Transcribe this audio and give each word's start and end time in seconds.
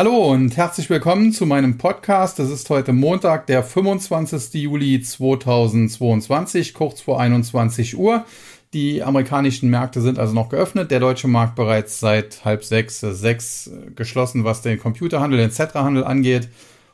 Hallo 0.00 0.30
und 0.30 0.56
herzlich 0.56 0.88
willkommen 0.90 1.32
zu 1.32 1.44
meinem 1.44 1.76
Podcast. 1.76 2.38
Es 2.38 2.50
ist 2.50 2.70
heute 2.70 2.92
Montag, 2.92 3.48
der 3.48 3.64
25. 3.64 4.54
Juli 4.62 5.00
2022, 5.00 6.72
kurz 6.72 7.00
vor 7.00 7.18
21 7.18 7.98
Uhr. 7.98 8.24
Die 8.72 9.02
amerikanischen 9.02 9.70
Märkte 9.70 10.00
sind 10.00 10.20
also 10.20 10.34
noch 10.34 10.50
geöffnet, 10.50 10.92
der 10.92 11.00
deutsche 11.00 11.26
Markt 11.26 11.56
bereits 11.56 11.98
seit 11.98 12.44
halb 12.44 12.62
sechs, 12.62 13.00
sechs 13.00 13.72
geschlossen, 13.96 14.44
was 14.44 14.62
den 14.62 14.78
Computerhandel, 14.78 15.40
den 15.40 15.50
Zetra-Handel 15.50 16.04
angeht. 16.04 16.48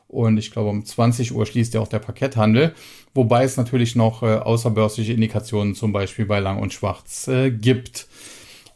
Und 0.07 0.37
ich 0.39 0.49
glaube, 0.49 0.71
um 0.71 0.83
20 0.83 1.31
Uhr 1.31 1.45
schließt 1.45 1.75
ja 1.75 1.81
auch 1.81 1.87
der 1.87 1.99
Parketthandel, 1.99 2.73
wobei 3.13 3.43
es 3.43 3.55
natürlich 3.55 3.95
noch 3.95 4.23
äh, 4.23 4.37
außerbörsliche 4.37 5.13
Indikationen 5.13 5.75
zum 5.75 5.93
Beispiel 5.93 6.25
bei 6.25 6.39
Lang 6.39 6.57
und 6.57 6.73
Schwarz 6.73 7.27
äh, 7.27 7.51
gibt. 7.51 8.07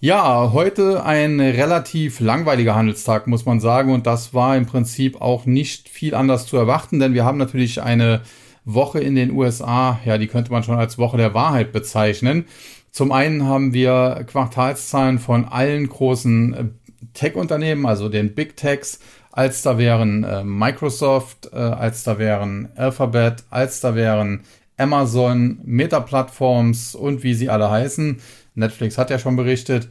Ja, 0.01 0.53
heute 0.53 1.03
ein 1.03 1.41
relativ 1.41 2.21
langweiliger 2.21 2.73
Handelstag, 2.73 3.27
muss 3.27 3.45
man 3.45 3.59
sagen. 3.59 3.91
Und 3.91 4.07
das 4.07 4.33
war 4.33 4.55
im 4.55 4.65
Prinzip 4.65 5.19
auch 5.19 5.45
nicht 5.45 5.89
viel 5.89 6.15
anders 6.15 6.47
zu 6.47 6.55
erwarten, 6.55 6.99
denn 7.01 7.13
wir 7.13 7.25
haben 7.25 7.37
natürlich 7.37 7.81
eine 7.81 8.21
Woche 8.63 9.01
in 9.01 9.15
den 9.15 9.31
USA, 9.31 9.99
ja, 10.05 10.17
die 10.17 10.27
könnte 10.27 10.53
man 10.53 10.63
schon 10.63 10.77
als 10.77 10.97
Woche 10.99 11.17
der 11.17 11.33
Wahrheit 11.33 11.73
bezeichnen. 11.73 12.45
Zum 12.91 13.11
einen 13.11 13.45
haben 13.45 13.73
wir 13.73 14.23
Quartalszahlen 14.25 15.19
von 15.19 15.43
allen 15.43 15.89
großen 15.89 16.53
äh, 16.53 16.63
Tech-Unternehmen, 17.13 17.85
also 17.85 18.07
den 18.07 18.35
Big 18.35 18.55
Techs, 18.55 19.01
als 19.33 19.63
da 19.63 19.77
wären 19.77 20.23
äh, 20.23 20.45
Microsoft, 20.45 21.49
äh, 21.51 21.57
als 21.57 22.03
da 22.03 22.17
wären 22.17 22.69
Alphabet, 22.77 23.43
als 23.49 23.81
da 23.81 23.95
wären 23.95 24.43
Amazon, 24.77 25.59
Meta-Plattforms 25.65 26.95
und 26.95 27.23
wie 27.23 27.33
sie 27.33 27.49
alle 27.49 27.69
heißen. 27.69 28.21
Netflix 28.59 28.97
hat 28.97 29.09
ja 29.09 29.19
schon 29.19 29.35
berichtet. 29.35 29.89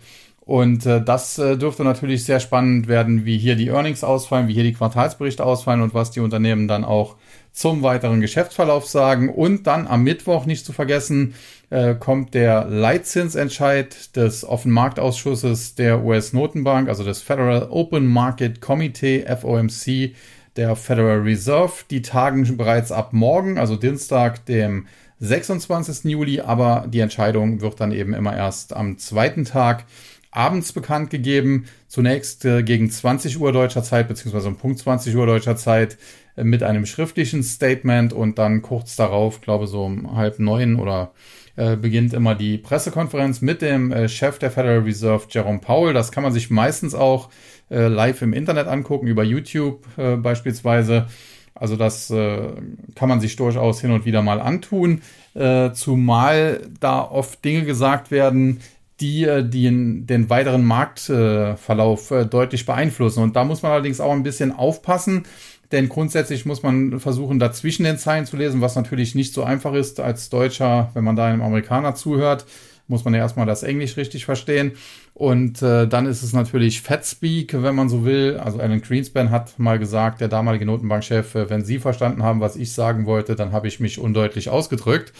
Und 0.48 0.86
äh, 0.86 1.04
das 1.04 1.38
äh, 1.38 1.58
dürfte 1.58 1.84
natürlich 1.84 2.24
sehr 2.24 2.40
spannend 2.40 2.88
werden, 2.88 3.26
wie 3.26 3.36
hier 3.36 3.54
die 3.54 3.68
Earnings 3.68 4.02
ausfallen, 4.02 4.48
wie 4.48 4.54
hier 4.54 4.62
die 4.62 4.72
Quartalsberichte 4.72 5.44
ausfallen 5.44 5.82
und 5.82 5.92
was 5.92 6.10
die 6.10 6.20
Unternehmen 6.20 6.68
dann 6.68 6.84
auch 6.84 7.16
zum 7.52 7.82
weiteren 7.82 8.22
Geschäftsverlauf 8.22 8.86
sagen. 8.86 9.28
Und 9.28 9.66
dann 9.66 9.86
am 9.86 10.04
Mittwoch 10.04 10.46
nicht 10.46 10.64
zu 10.64 10.72
vergessen, 10.72 11.34
äh, 11.68 11.94
kommt 11.94 12.32
der 12.32 12.64
Leitzinsentscheid 12.64 14.16
des 14.16 14.42
Offenmarktausschusses 14.42 15.74
der 15.74 16.02
US-Notenbank, 16.02 16.88
also 16.88 17.04
des 17.04 17.20
Federal 17.20 17.68
Open 17.68 18.06
Market 18.06 18.62
Committee, 18.62 19.26
FOMC, 19.26 20.14
der 20.58 20.76
Federal 20.76 21.20
Reserve. 21.20 21.84
Die 21.88 22.02
tagen 22.02 22.56
bereits 22.56 22.92
ab 22.92 23.12
morgen, 23.12 23.58
also 23.58 23.76
Dienstag, 23.76 24.44
dem 24.44 24.86
26. 25.20 26.04
Juli, 26.04 26.40
aber 26.40 26.86
die 26.88 27.00
Entscheidung 27.00 27.60
wird 27.60 27.80
dann 27.80 27.92
eben 27.92 28.12
immer 28.12 28.36
erst 28.36 28.76
am 28.76 28.98
zweiten 28.98 29.44
Tag 29.44 29.84
abends 30.30 30.72
bekannt 30.72 31.10
gegeben. 31.10 31.66
Zunächst 31.86 32.44
äh, 32.44 32.62
gegen 32.62 32.90
20 32.90 33.40
Uhr 33.40 33.52
deutscher 33.52 33.82
Zeit, 33.82 34.08
beziehungsweise 34.08 34.48
um 34.48 34.56
Punkt 34.56 34.78
20 34.78 35.16
Uhr 35.16 35.26
deutscher 35.26 35.56
Zeit 35.56 35.96
äh, 36.36 36.44
mit 36.44 36.62
einem 36.62 36.86
schriftlichen 36.86 37.42
Statement 37.42 38.12
und 38.12 38.38
dann 38.38 38.60
kurz 38.60 38.96
darauf, 38.96 39.40
glaube 39.40 39.66
so 39.66 39.84
um 39.84 40.16
halb 40.16 40.38
neun 40.38 40.76
oder 40.76 41.12
äh, 41.56 41.76
beginnt 41.76 42.14
immer 42.14 42.34
die 42.34 42.58
Pressekonferenz 42.58 43.40
mit 43.40 43.62
dem 43.62 43.90
äh, 43.90 44.08
Chef 44.08 44.38
der 44.38 44.50
Federal 44.50 44.80
Reserve, 44.80 45.26
Jerome 45.30 45.58
Powell. 45.58 45.94
Das 45.94 46.12
kann 46.12 46.22
man 46.22 46.32
sich 46.32 46.50
meistens 46.50 46.94
auch 46.94 47.30
äh, 47.70 47.88
live 47.88 48.22
im 48.22 48.32
Internet 48.32 48.66
angucken, 48.66 49.06
über 49.06 49.24
YouTube 49.24 49.84
äh, 49.96 50.16
beispielsweise. 50.16 51.06
Also 51.54 51.76
das 51.76 52.10
äh, 52.10 52.52
kann 52.94 53.08
man 53.08 53.20
sich 53.20 53.36
durchaus 53.36 53.80
hin 53.80 53.90
und 53.90 54.04
wieder 54.04 54.22
mal 54.22 54.40
antun, 54.40 55.02
äh, 55.34 55.72
zumal 55.72 56.60
da 56.80 57.02
oft 57.02 57.44
Dinge 57.44 57.64
gesagt 57.64 58.10
werden, 58.10 58.60
die, 59.00 59.24
äh, 59.24 59.48
die 59.48 59.64
den 60.06 60.30
weiteren 60.30 60.64
Marktverlauf 60.64 62.10
äh, 62.10 62.26
deutlich 62.26 62.64
beeinflussen. 62.64 63.22
Und 63.22 63.36
da 63.36 63.44
muss 63.44 63.62
man 63.62 63.72
allerdings 63.72 64.00
auch 64.00 64.12
ein 64.12 64.22
bisschen 64.22 64.52
aufpassen, 64.52 65.24
denn 65.72 65.88
grundsätzlich 65.88 66.46
muss 66.46 66.62
man 66.62 66.98
versuchen, 66.98 67.38
dazwischen 67.38 67.84
den 67.84 67.98
Zeilen 67.98 68.24
zu 68.24 68.36
lesen, 68.36 68.60
was 68.60 68.74
natürlich 68.74 69.14
nicht 69.14 69.34
so 69.34 69.42
einfach 69.42 69.74
ist 69.74 70.00
als 70.00 70.30
Deutscher, 70.30 70.90
wenn 70.94 71.04
man 71.04 71.16
da 71.16 71.26
einem 71.26 71.42
Amerikaner 71.42 71.94
zuhört 71.94 72.46
muss 72.88 73.04
man 73.04 73.14
ja 73.14 73.20
erstmal 73.20 73.46
das 73.46 73.62
Englisch 73.62 73.96
richtig 73.96 74.24
verstehen. 74.24 74.72
Und 75.14 75.62
äh, 75.62 75.86
dann 75.86 76.06
ist 76.06 76.22
es 76.22 76.32
natürlich 76.32 76.82
Fatspeak, 76.82 77.62
wenn 77.62 77.74
man 77.74 77.88
so 77.88 78.04
will. 78.04 78.38
Also 78.42 78.58
Alan 78.58 78.80
Greenspan 78.80 79.30
hat 79.30 79.58
mal 79.58 79.78
gesagt, 79.78 80.20
der 80.20 80.28
damalige 80.28 80.66
Notenbankchef, 80.66 81.34
äh, 81.34 81.50
wenn 81.50 81.64
Sie 81.64 81.78
verstanden 81.78 82.22
haben, 82.22 82.40
was 82.40 82.56
ich 82.56 82.72
sagen 82.72 83.06
wollte, 83.06 83.36
dann 83.36 83.52
habe 83.52 83.68
ich 83.68 83.80
mich 83.80 83.98
undeutlich 83.98 84.48
ausgedrückt. 84.48 85.12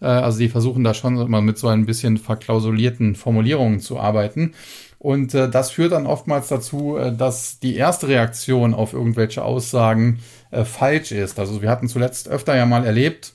Äh, 0.00 0.06
also 0.06 0.38
die 0.38 0.48
versuchen 0.48 0.84
da 0.84 0.94
schon 0.94 1.18
immer 1.18 1.40
mit 1.40 1.58
so 1.58 1.68
ein 1.68 1.86
bisschen 1.86 2.18
verklausulierten 2.18 3.14
Formulierungen 3.14 3.80
zu 3.80 3.98
arbeiten. 3.98 4.52
Und 4.98 5.34
äh, 5.34 5.50
das 5.50 5.70
führt 5.70 5.92
dann 5.92 6.06
oftmals 6.06 6.48
dazu, 6.48 6.96
äh, 6.96 7.14
dass 7.14 7.58
die 7.58 7.76
erste 7.76 8.08
Reaktion 8.08 8.74
auf 8.74 8.92
irgendwelche 8.92 9.44
Aussagen 9.44 10.20
äh, 10.50 10.64
falsch 10.64 11.12
ist. 11.12 11.38
Also 11.38 11.60
wir 11.60 11.68
hatten 11.68 11.88
zuletzt 11.88 12.28
öfter 12.28 12.56
ja 12.56 12.64
mal 12.64 12.84
erlebt, 12.84 13.34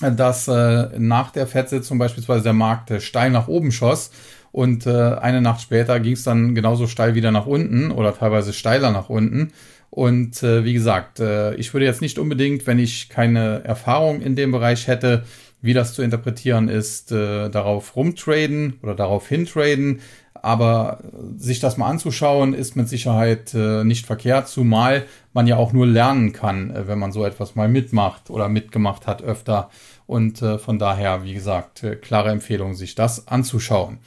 dass 0.00 0.48
äh, 0.48 0.88
nach 0.98 1.30
der 1.30 1.46
Fettsitzung 1.46 1.98
beispielsweise 1.98 2.44
der 2.44 2.52
Markt 2.52 2.90
äh, 2.90 3.00
steil 3.00 3.30
nach 3.30 3.48
oben 3.48 3.72
schoss 3.72 4.10
und 4.52 4.86
äh, 4.86 4.90
eine 4.90 5.40
Nacht 5.40 5.60
später 5.60 6.00
ging 6.00 6.14
es 6.14 6.24
dann 6.24 6.54
genauso 6.54 6.86
steil 6.86 7.14
wieder 7.14 7.30
nach 7.30 7.46
unten 7.46 7.90
oder 7.90 8.14
teilweise 8.14 8.52
steiler 8.52 8.90
nach 8.90 9.08
unten. 9.08 9.52
Und 9.90 10.42
äh, 10.42 10.64
wie 10.64 10.74
gesagt, 10.74 11.20
äh, 11.20 11.54
ich 11.54 11.72
würde 11.72 11.86
jetzt 11.86 12.02
nicht 12.02 12.18
unbedingt, 12.18 12.66
wenn 12.66 12.78
ich 12.78 13.08
keine 13.08 13.64
Erfahrung 13.64 14.20
in 14.20 14.36
dem 14.36 14.52
Bereich 14.52 14.86
hätte, 14.86 15.24
wie 15.60 15.74
das 15.74 15.94
zu 15.94 16.02
interpretieren 16.02 16.68
ist, 16.68 17.10
äh, 17.10 17.48
darauf 17.48 17.96
rumtraden 17.96 18.78
oder 18.82 18.94
darauf 18.94 19.28
hintraden. 19.28 20.00
Aber 20.42 20.98
sich 21.36 21.60
das 21.60 21.76
mal 21.76 21.88
anzuschauen, 21.88 22.54
ist 22.54 22.76
mit 22.76 22.88
Sicherheit 22.88 23.54
äh, 23.54 23.84
nicht 23.84 24.06
verkehrt, 24.06 24.48
zumal 24.48 25.04
man 25.32 25.46
ja 25.46 25.56
auch 25.56 25.72
nur 25.72 25.86
lernen 25.86 26.32
kann, 26.32 26.70
äh, 26.70 26.88
wenn 26.88 26.98
man 26.98 27.12
so 27.12 27.24
etwas 27.24 27.54
mal 27.54 27.68
mitmacht 27.68 28.30
oder 28.30 28.48
mitgemacht 28.48 29.06
hat 29.06 29.22
öfter. 29.22 29.70
Und 30.06 30.40
äh, 30.42 30.58
von 30.58 30.78
daher, 30.78 31.24
wie 31.24 31.34
gesagt, 31.34 31.82
äh, 31.82 31.96
klare 31.96 32.30
Empfehlung, 32.30 32.74
sich 32.74 32.94
das 32.94 33.28
anzuschauen. 33.28 33.98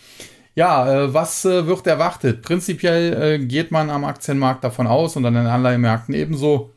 Ja, 0.56 0.92
äh, 0.92 1.14
was 1.14 1.46
äh, 1.46 1.68
wird 1.68 1.88
erwartet? 1.88 2.42
Prinzipiell 2.42 3.46
geht 3.46 3.72
man 3.72 3.90
am 3.90 4.04
Aktienmarkt 4.04 4.64
davon 4.64 4.88
aus 4.88 5.16
und 5.16 5.26
an 5.26 5.36
den 5.36 5.48
Anleihemärkten 5.48 6.14
ebenso, 6.14 6.72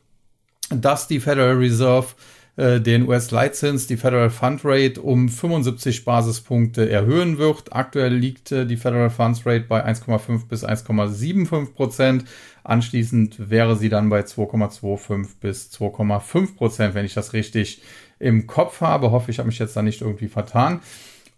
dass 0.71 1.09
die 1.09 1.21
Federal 1.21 1.57
Reserve 1.57 2.09
äh, 2.57 2.81
den 2.81 3.09
US-Leitzins, 3.09 3.89
die 3.89 3.97
Federal 3.97 4.31
Fund 4.31 4.61
Rate, 4.65 5.01
um 5.01 5.29
75 5.29 6.05
Basispunkte 6.05 6.89
erhöhen 6.89 7.39
wird. 7.39 7.73
Aktuell 7.75 8.15
liegt 8.15 8.53
äh, 8.53 8.65
die 8.65 8.77
Federal 8.77 9.11
Funds 9.11 9.45
Rate 9.45 9.65
bei 9.69 9.85
1,5 9.85 10.47
bis 10.47 10.65
1,75 10.65 11.73
Prozent. 11.75 12.25
Anschließend 12.63 13.51
wäre 13.51 13.77
sie 13.77 13.89
dann 13.89 14.09
bei 14.09 14.21
2,25 14.21 15.41
bis 15.41 15.73
2,5 15.73 16.57
Prozent, 16.57 16.95
wenn 16.95 17.05
ich 17.05 17.15
das 17.15 17.33
richtig 17.33 17.83
im 18.21 18.47
Kopf 18.47 18.81
habe. 18.81 19.11
Hoffe, 19.11 19.31
ich 19.31 19.39
habe 19.39 19.49
mich 19.49 19.59
jetzt 19.59 19.77
da 19.77 19.83
nicht 19.83 20.01
irgendwie 20.01 20.29
vertan. 20.29 20.81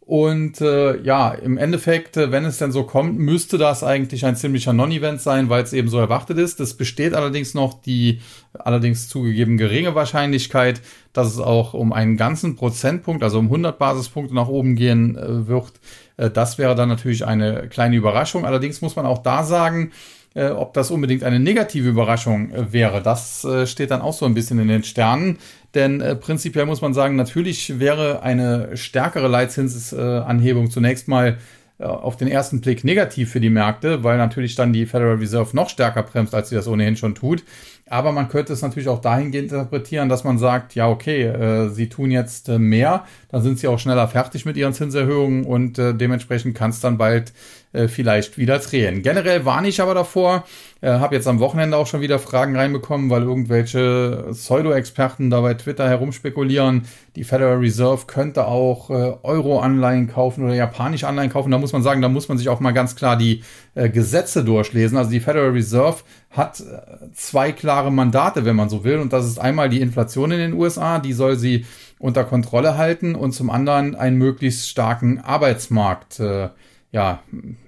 Und 0.06 0.60
äh, 0.60 1.02
ja, 1.02 1.32
im 1.32 1.58
Endeffekt, 1.58 2.16
äh, 2.16 2.30
wenn 2.30 2.44
es 2.44 2.58
denn 2.58 2.70
so 2.70 2.84
kommt, 2.84 3.18
müsste 3.18 3.58
das 3.58 3.82
eigentlich 3.82 4.24
ein 4.24 4.36
ziemlicher 4.36 4.72
Non-Event 4.72 5.20
sein, 5.20 5.48
weil 5.48 5.64
es 5.64 5.72
eben 5.72 5.88
so 5.88 5.98
erwartet 5.98 6.38
ist. 6.38 6.60
Es 6.60 6.74
besteht 6.74 7.12
allerdings 7.12 7.54
noch 7.54 7.82
die 7.82 8.20
allerdings 8.54 9.08
zugegeben 9.08 9.56
geringe 9.56 9.96
Wahrscheinlichkeit, 9.96 10.80
dass 11.12 11.26
es 11.26 11.40
auch 11.40 11.74
um 11.74 11.92
einen 11.92 12.16
ganzen 12.16 12.54
Prozentpunkt, 12.54 13.24
also 13.24 13.40
um 13.40 13.46
100 13.46 13.80
Basispunkte 13.80 14.32
nach 14.32 14.46
oben 14.46 14.76
gehen 14.76 15.16
äh, 15.16 15.48
wird. 15.48 15.72
Äh, 16.16 16.30
das 16.30 16.56
wäre 16.56 16.76
dann 16.76 16.88
natürlich 16.88 17.26
eine 17.26 17.68
kleine 17.68 17.96
Überraschung. 17.96 18.46
Allerdings 18.46 18.82
muss 18.82 18.94
man 18.94 19.06
auch 19.06 19.24
da 19.24 19.42
sagen, 19.42 19.90
äh, 20.36 20.50
ob 20.50 20.74
das 20.74 20.90
unbedingt 20.90 21.24
eine 21.24 21.40
negative 21.40 21.88
Überraschung 21.88 22.52
äh, 22.52 22.72
wäre, 22.72 23.02
das 23.02 23.44
äh, 23.44 23.66
steht 23.66 23.90
dann 23.90 24.02
auch 24.02 24.12
so 24.12 24.26
ein 24.26 24.34
bisschen 24.34 24.58
in 24.58 24.68
den 24.68 24.84
Sternen. 24.84 25.38
Denn 25.74 26.00
äh, 26.00 26.14
prinzipiell 26.14 26.66
muss 26.66 26.82
man 26.82 26.94
sagen, 26.94 27.16
natürlich 27.16 27.80
wäre 27.80 28.22
eine 28.22 28.76
stärkere 28.76 29.28
Leitzinsanhebung 29.28 30.70
zunächst 30.70 31.08
mal 31.08 31.38
äh, 31.78 31.84
auf 31.84 32.16
den 32.16 32.28
ersten 32.28 32.60
Blick 32.60 32.84
negativ 32.84 33.30
für 33.30 33.40
die 33.40 33.50
Märkte, 33.50 34.04
weil 34.04 34.18
natürlich 34.18 34.54
dann 34.54 34.72
die 34.72 34.86
Federal 34.86 35.16
Reserve 35.16 35.56
noch 35.56 35.70
stärker 35.70 36.02
bremst, 36.02 36.34
als 36.34 36.50
sie 36.50 36.54
das 36.54 36.68
ohnehin 36.68 36.96
schon 36.96 37.14
tut. 37.14 37.42
Aber 37.88 38.10
man 38.10 38.28
könnte 38.28 38.52
es 38.52 38.62
natürlich 38.62 38.88
auch 38.88 39.00
dahingehend 39.00 39.52
interpretieren, 39.52 40.08
dass 40.08 40.24
man 40.24 40.38
sagt, 40.38 40.74
ja, 40.74 40.88
okay, 40.88 41.22
äh, 41.22 41.68
sie 41.68 41.88
tun 41.88 42.10
jetzt 42.10 42.48
äh, 42.48 42.58
mehr, 42.58 43.04
dann 43.28 43.42
sind 43.42 43.60
sie 43.60 43.68
auch 43.68 43.78
schneller 43.78 44.08
fertig 44.08 44.44
mit 44.44 44.56
ihren 44.56 44.72
Zinserhöhungen 44.72 45.44
und 45.44 45.78
äh, 45.78 45.94
dementsprechend 45.94 46.56
kann 46.56 46.70
es 46.70 46.80
dann 46.80 46.98
bald 46.98 47.32
äh, 47.72 47.86
vielleicht 47.86 48.38
wieder 48.38 48.58
drehen. 48.58 49.02
Generell 49.02 49.44
warne 49.44 49.68
ich 49.68 49.80
aber 49.80 49.94
davor, 49.94 50.44
äh, 50.80 50.88
habe 50.88 51.14
jetzt 51.14 51.28
am 51.28 51.38
Wochenende 51.38 51.76
auch 51.76 51.86
schon 51.86 52.00
wieder 52.00 52.18
Fragen 52.18 52.56
reinbekommen, 52.56 53.08
weil 53.08 53.22
irgendwelche 53.22 54.30
Pseudo-Experten 54.32 55.30
da 55.30 55.40
bei 55.40 55.54
Twitter 55.54 55.88
herumspekulieren, 55.88 56.86
die 57.14 57.22
Federal 57.24 57.58
Reserve 57.58 58.06
könnte 58.06 58.46
auch 58.46 58.90
äh, 58.90 59.14
Euro-Anleihen 59.22 60.08
kaufen 60.08 60.44
oder 60.44 60.54
japanische 60.54 61.06
Anleihen 61.06 61.30
kaufen. 61.30 61.50
Da 61.50 61.58
muss 61.58 61.72
man 61.72 61.82
sagen, 61.82 62.02
da 62.02 62.08
muss 62.08 62.28
man 62.28 62.36
sich 62.36 62.48
auch 62.48 62.60
mal 62.60 62.72
ganz 62.72 62.96
klar 62.96 63.16
die 63.16 63.42
äh, 63.76 63.90
Gesetze 63.90 64.42
durchlesen. 64.42 64.96
Also 64.98 65.10
die 65.10 65.20
Federal 65.20 65.50
Reserve 65.50 65.98
hat 66.30 66.60
äh, 66.60 67.12
zwei 67.14 67.52
klare 67.52 67.92
Mandate, 67.92 68.44
wenn 68.44 68.56
man 68.56 68.68
so 68.68 68.84
will. 68.84 68.98
Und 68.98 69.12
das 69.12 69.26
ist 69.26 69.38
einmal 69.38 69.68
die 69.68 69.80
Inflation 69.80 70.30
in 70.30 70.38
den 70.38 70.54
USA, 70.54 70.98
die 70.98 71.12
soll 71.12 71.36
sie 71.36 71.66
unter 71.98 72.24
Kontrolle 72.24 72.78
halten 72.78 73.14
und 73.14 73.32
zum 73.32 73.50
anderen 73.50 73.94
einen 73.94 74.16
möglichst 74.16 74.68
starken 74.68 75.20
Arbeitsmarkt 75.20 76.20
äh, 76.20 76.48
ja, 76.92 77.22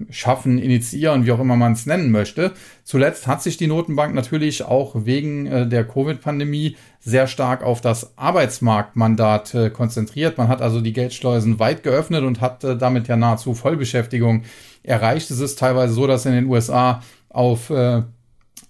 schaffen, 0.09 0.59
initiieren, 0.59 1.27
wie 1.27 1.33
auch 1.33 1.41
immer 1.41 1.57
man 1.57 1.73
es 1.73 1.85
nennen 1.85 2.11
möchte. 2.11 2.53
Zuletzt 2.85 3.27
hat 3.27 3.43
sich 3.43 3.59
die 3.59 3.67
Notenbank 3.67 4.15
natürlich 4.15 4.65
auch 4.65 5.05
wegen 5.05 5.47
äh, 5.47 5.69
der 5.69 5.87
Covid-Pandemie 5.87 6.77
sehr 7.01 7.27
stark 7.27 7.63
auf 7.63 7.83
das 7.83 8.17
Arbeitsmarktmandat 8.17 9.55
äh, 9.55 9.71
konzentriert. 9.71 10.39
Man 10.39 10.49
hat 10.49 10.63
also 10.63 10.81
die 10.81 10.95
Geldschleusen 10.95 11.59
weit 11.59 11.83
geöffnet 11.83 12.25
und 12.25 12.41
hat 12.41 12.65
äh, 12.65 12.79
damit 12.79 13.09
ja 13.09 13.17
nahezu 13.17 13.53
Vollbeschäftigung 13.53 14.45
erreicht. 14.83 15.31
Es 15.31 15.41
ist 15.41 15.59
teilweise 15.59 15.93
so, 15.93 16.07
dass 16.07 16.27
in 16.27 16.33
den 16.33 16.47
USA 16.47 17.03
auf 17.29 17.71
äh, 17.71 18.03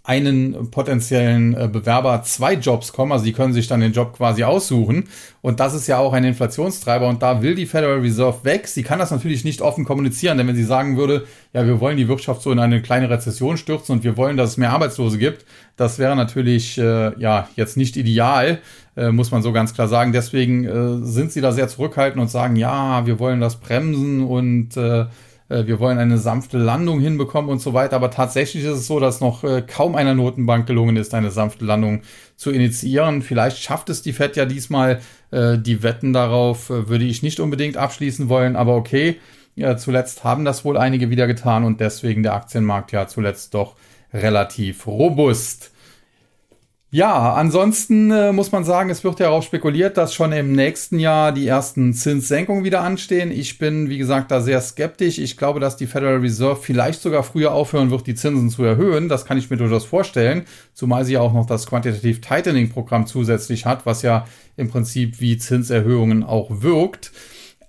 einen 0.09 0.71
potenziellen 0.71 1.55
äh, 1.55 1.69
Bewerber 1.71 2.23
zwei 2.23 2.55
Jobs 2.55 2.95
kommen. 2.95 3.13
Also 3.13 3.27
die 3.27 3.35
können 3.35 3.53
sich 3.53 3.67
dann 3.67 3.81
den 3.81 3.93
Job 3.93 4.17
quasi 4.17 4.43
aussuchen. 4.43 5.07
Und 5.43 5.61
das 5.61 5.75
ist 5.75 5.87
ja 5.87 5.99
auch 5.99 6.15
ein 6.15 6.25
Inflationstreiber. 6.25 7.07
Und 7.07 7.23
da 7.23 7.43
will 7.43 7.55
die 7.55 7.67
Federal 7.67 7.99
Reserve 7.99 8.43
weg. 8.43 8.69
Sie 8.69 8.83
kann 8.83 8.99
das 8.99 9.11
natürlich 9.11 9.45
nicht 9.45 9.61
offen 9.61 9.85
kommunizieren, 9.85 10.39
denn 10.39 10.49
wenn 10.49 10.57
sie 10.57 10.65
sagen 10.65 10.97
würde, 10.97 11.27
ja, 11.53 11.67
wir 11.67 11.79
wollen 11.81 11.99
die 11.99 12.09
Wirtschaft 12.09 12.41
so 12.41 12.51
in 12.51 12.59
eine 12.59 12.81
kleine 12.81 13.11
Rezession 13.11 13.59
stürzen 13.59 13.93
und 13.97 14.03
wir 14.03 14.17
wollen, 14.17 14.39
dass 14.39 14.53
es 14.53 14.57
mehr 14.57 14.71
Arbeitslose 14.71 15.19
gibt, 15.19 15.45
das 15.77 15.99
wäre 15.99 16.17
natürlich 16.17 16.79
äh, 16.79 17.13
ja 17.21 17.49
jetzt 17.55 17.77
nicht 17.77 17.99
ideal, 17.99 18.61
äh, 18.97 19.11
muss 19.11 19.31
man 19.31 19.43
so 19.43 19.53
ganz 19.53 19.75
klar 19.75 19.89
sagen. 19.89 20.13
Deswegen 20.13 20.65
äh, 20.65 21.07
sind 21.07 21.33
sie 21.33 21.43
da 21.43 21.53
sehr 21.53 21.69
zurückhaltend 21.69 22.19
und 22.19 22.29
sagen, 22.29 22.57
ja, 22.57 23.05
wir 23.05 23.19
wollen 23.19 23.41
das 23.41 23.57
bremsen 23.57 24.23
und 24.23 24.75
äh, 24.79 25.05
äh, 25.49 25.67
wir 25.67 25.81
wollen 25.81 25.99
eine 25.99 26.19
sanfte 26.19 26.59
Landung 26.59 27.01
hinbekommen 27.01 27.51
und 27.51 27.61
so 27.61 27.75
weiter. 27.75 27.97
Aber 27.97 28.11
tatsächlich 28.11 28.65
ist 28.65 28.79
es 28.79 28.87
so, 28.87 29.01
dass 29.01 29.21
noch 29.21 29.45
äh, 29.45 29.63
kaum 29.63 29.95
einer 29.95 30.15
Notenbank 30.15 30.67
gelungen 30.67 30.97
ist, 30.97 31.15
eine 31.15 31.31
sanfte 31.31 31.65
Landung 31.65 32.03
zu 32.37 32.51
initiieren. 32.51 33.23
Vielleicht 33.23 33.59
schafft 33.59 33.91
es 33.91 34.03
die 34.03 34.13
Fed 34.13 34.37
ja 34.37 34.45
diesmal. 34.45 35.01
Äh, 35.31 35.59
die 35.59 35.83
Wetten 35.83 36.13
darauf 36.13 36.71
würde 36.71 37.05
ich 37.05 37.23
nicht 37.23 37.41
unbedingt 37.41 37.77
abschließen 37.77 38.29
wollen, 38.29 38.57
aber 38.57 38.77
okay. 38.77 39.17
Ja, 39.55 39.77
zuletzt 39.77 40.23
haben 40.23 40.45
das 40.45 40.65
wohl 40.65 40.77
einige 40.79 41.11
wieder 41.11 41.27
getan 41.27 41.65
und 41.65 41.81
deswegen 41.81 42.23
der 42.23 42.35
Aktienmarkt 42.35 42.93
ja 42.93 43.09
zuletzt 43.09 43.55
doch 43.55 43.75
relativ 44.13 44.87
robust. 44.87 45.73
Ja, 46.91 47.35
ansonsten 47.35 48.11
äh, 48.11 48.33
muss 48.33 48.51
man 48.51 48.65
sagen, 48.65 48.89
es 48.89 49.05
wird 49.05 49.21
ja 49.21 49.29
auch 49.29 49.43
spekuliert, 49.43 49.99
dass 49.99 50.15
schon 50.15 50.33
im 50.33 50.53
nächsten 50.53 50.99
Jahr 50.99 51.33
die 51.33 51.47
ersten 51.47 51.93
Zinssenkungen 51.93 52.65
wieder 52.65 52.81
anstehen. 52.81 53.31
Ich 53.31 53.59
bin, 53.59 53.91
wie 53.91 53.99
gesagt, 53.99 54.31
da 54.31 54.41
sehr 54.41 54.59
skeptisch. 54.63 55.19
Ich 55.19 55.37
glaube, 55.37 55.61
dass 55.61 55.77
die 55.77 55.87
Federal 55.87 56.17
Reserve 56.17 56.57
vielleicht 56.57 57.03
sogar 57.03 57.25
früher 57.25 57.53
aufhören 57.53 57.91
wird, 57.91 58.07
die 58.07 58.15
Zinsen 58.15 58.49
zu 58.49 58.65
erhöhen. 58.65 59.11
Das 59.11 59.27
kann 59.27 59.37
ich 59.37 59.51
mir 59.51 59.59
durchaus 59.59 59.85
vorstellen, 59.85 60.47
zumal 60.73 61.05
sie 61.05 61.13
ja 61.13 61.21
auch 61.21 61.35
noch 61.35 61.45
das 61.45 61.67
Quantitative 61.67 62.23
Tightening 62.23 62.71
Programm 62.71 63.07
zusätzlich 63.07 63.67
hat, 63.67 63.85
was 63.85 64.01
ja 64.01 64.27
im 64.57 64.71
Prinzip 64.71 65.21
wie 65.21 65.37
Zinserhöhungen 65.37 66.25
auch 66.25 66.63
wirkt. 66.63 67.13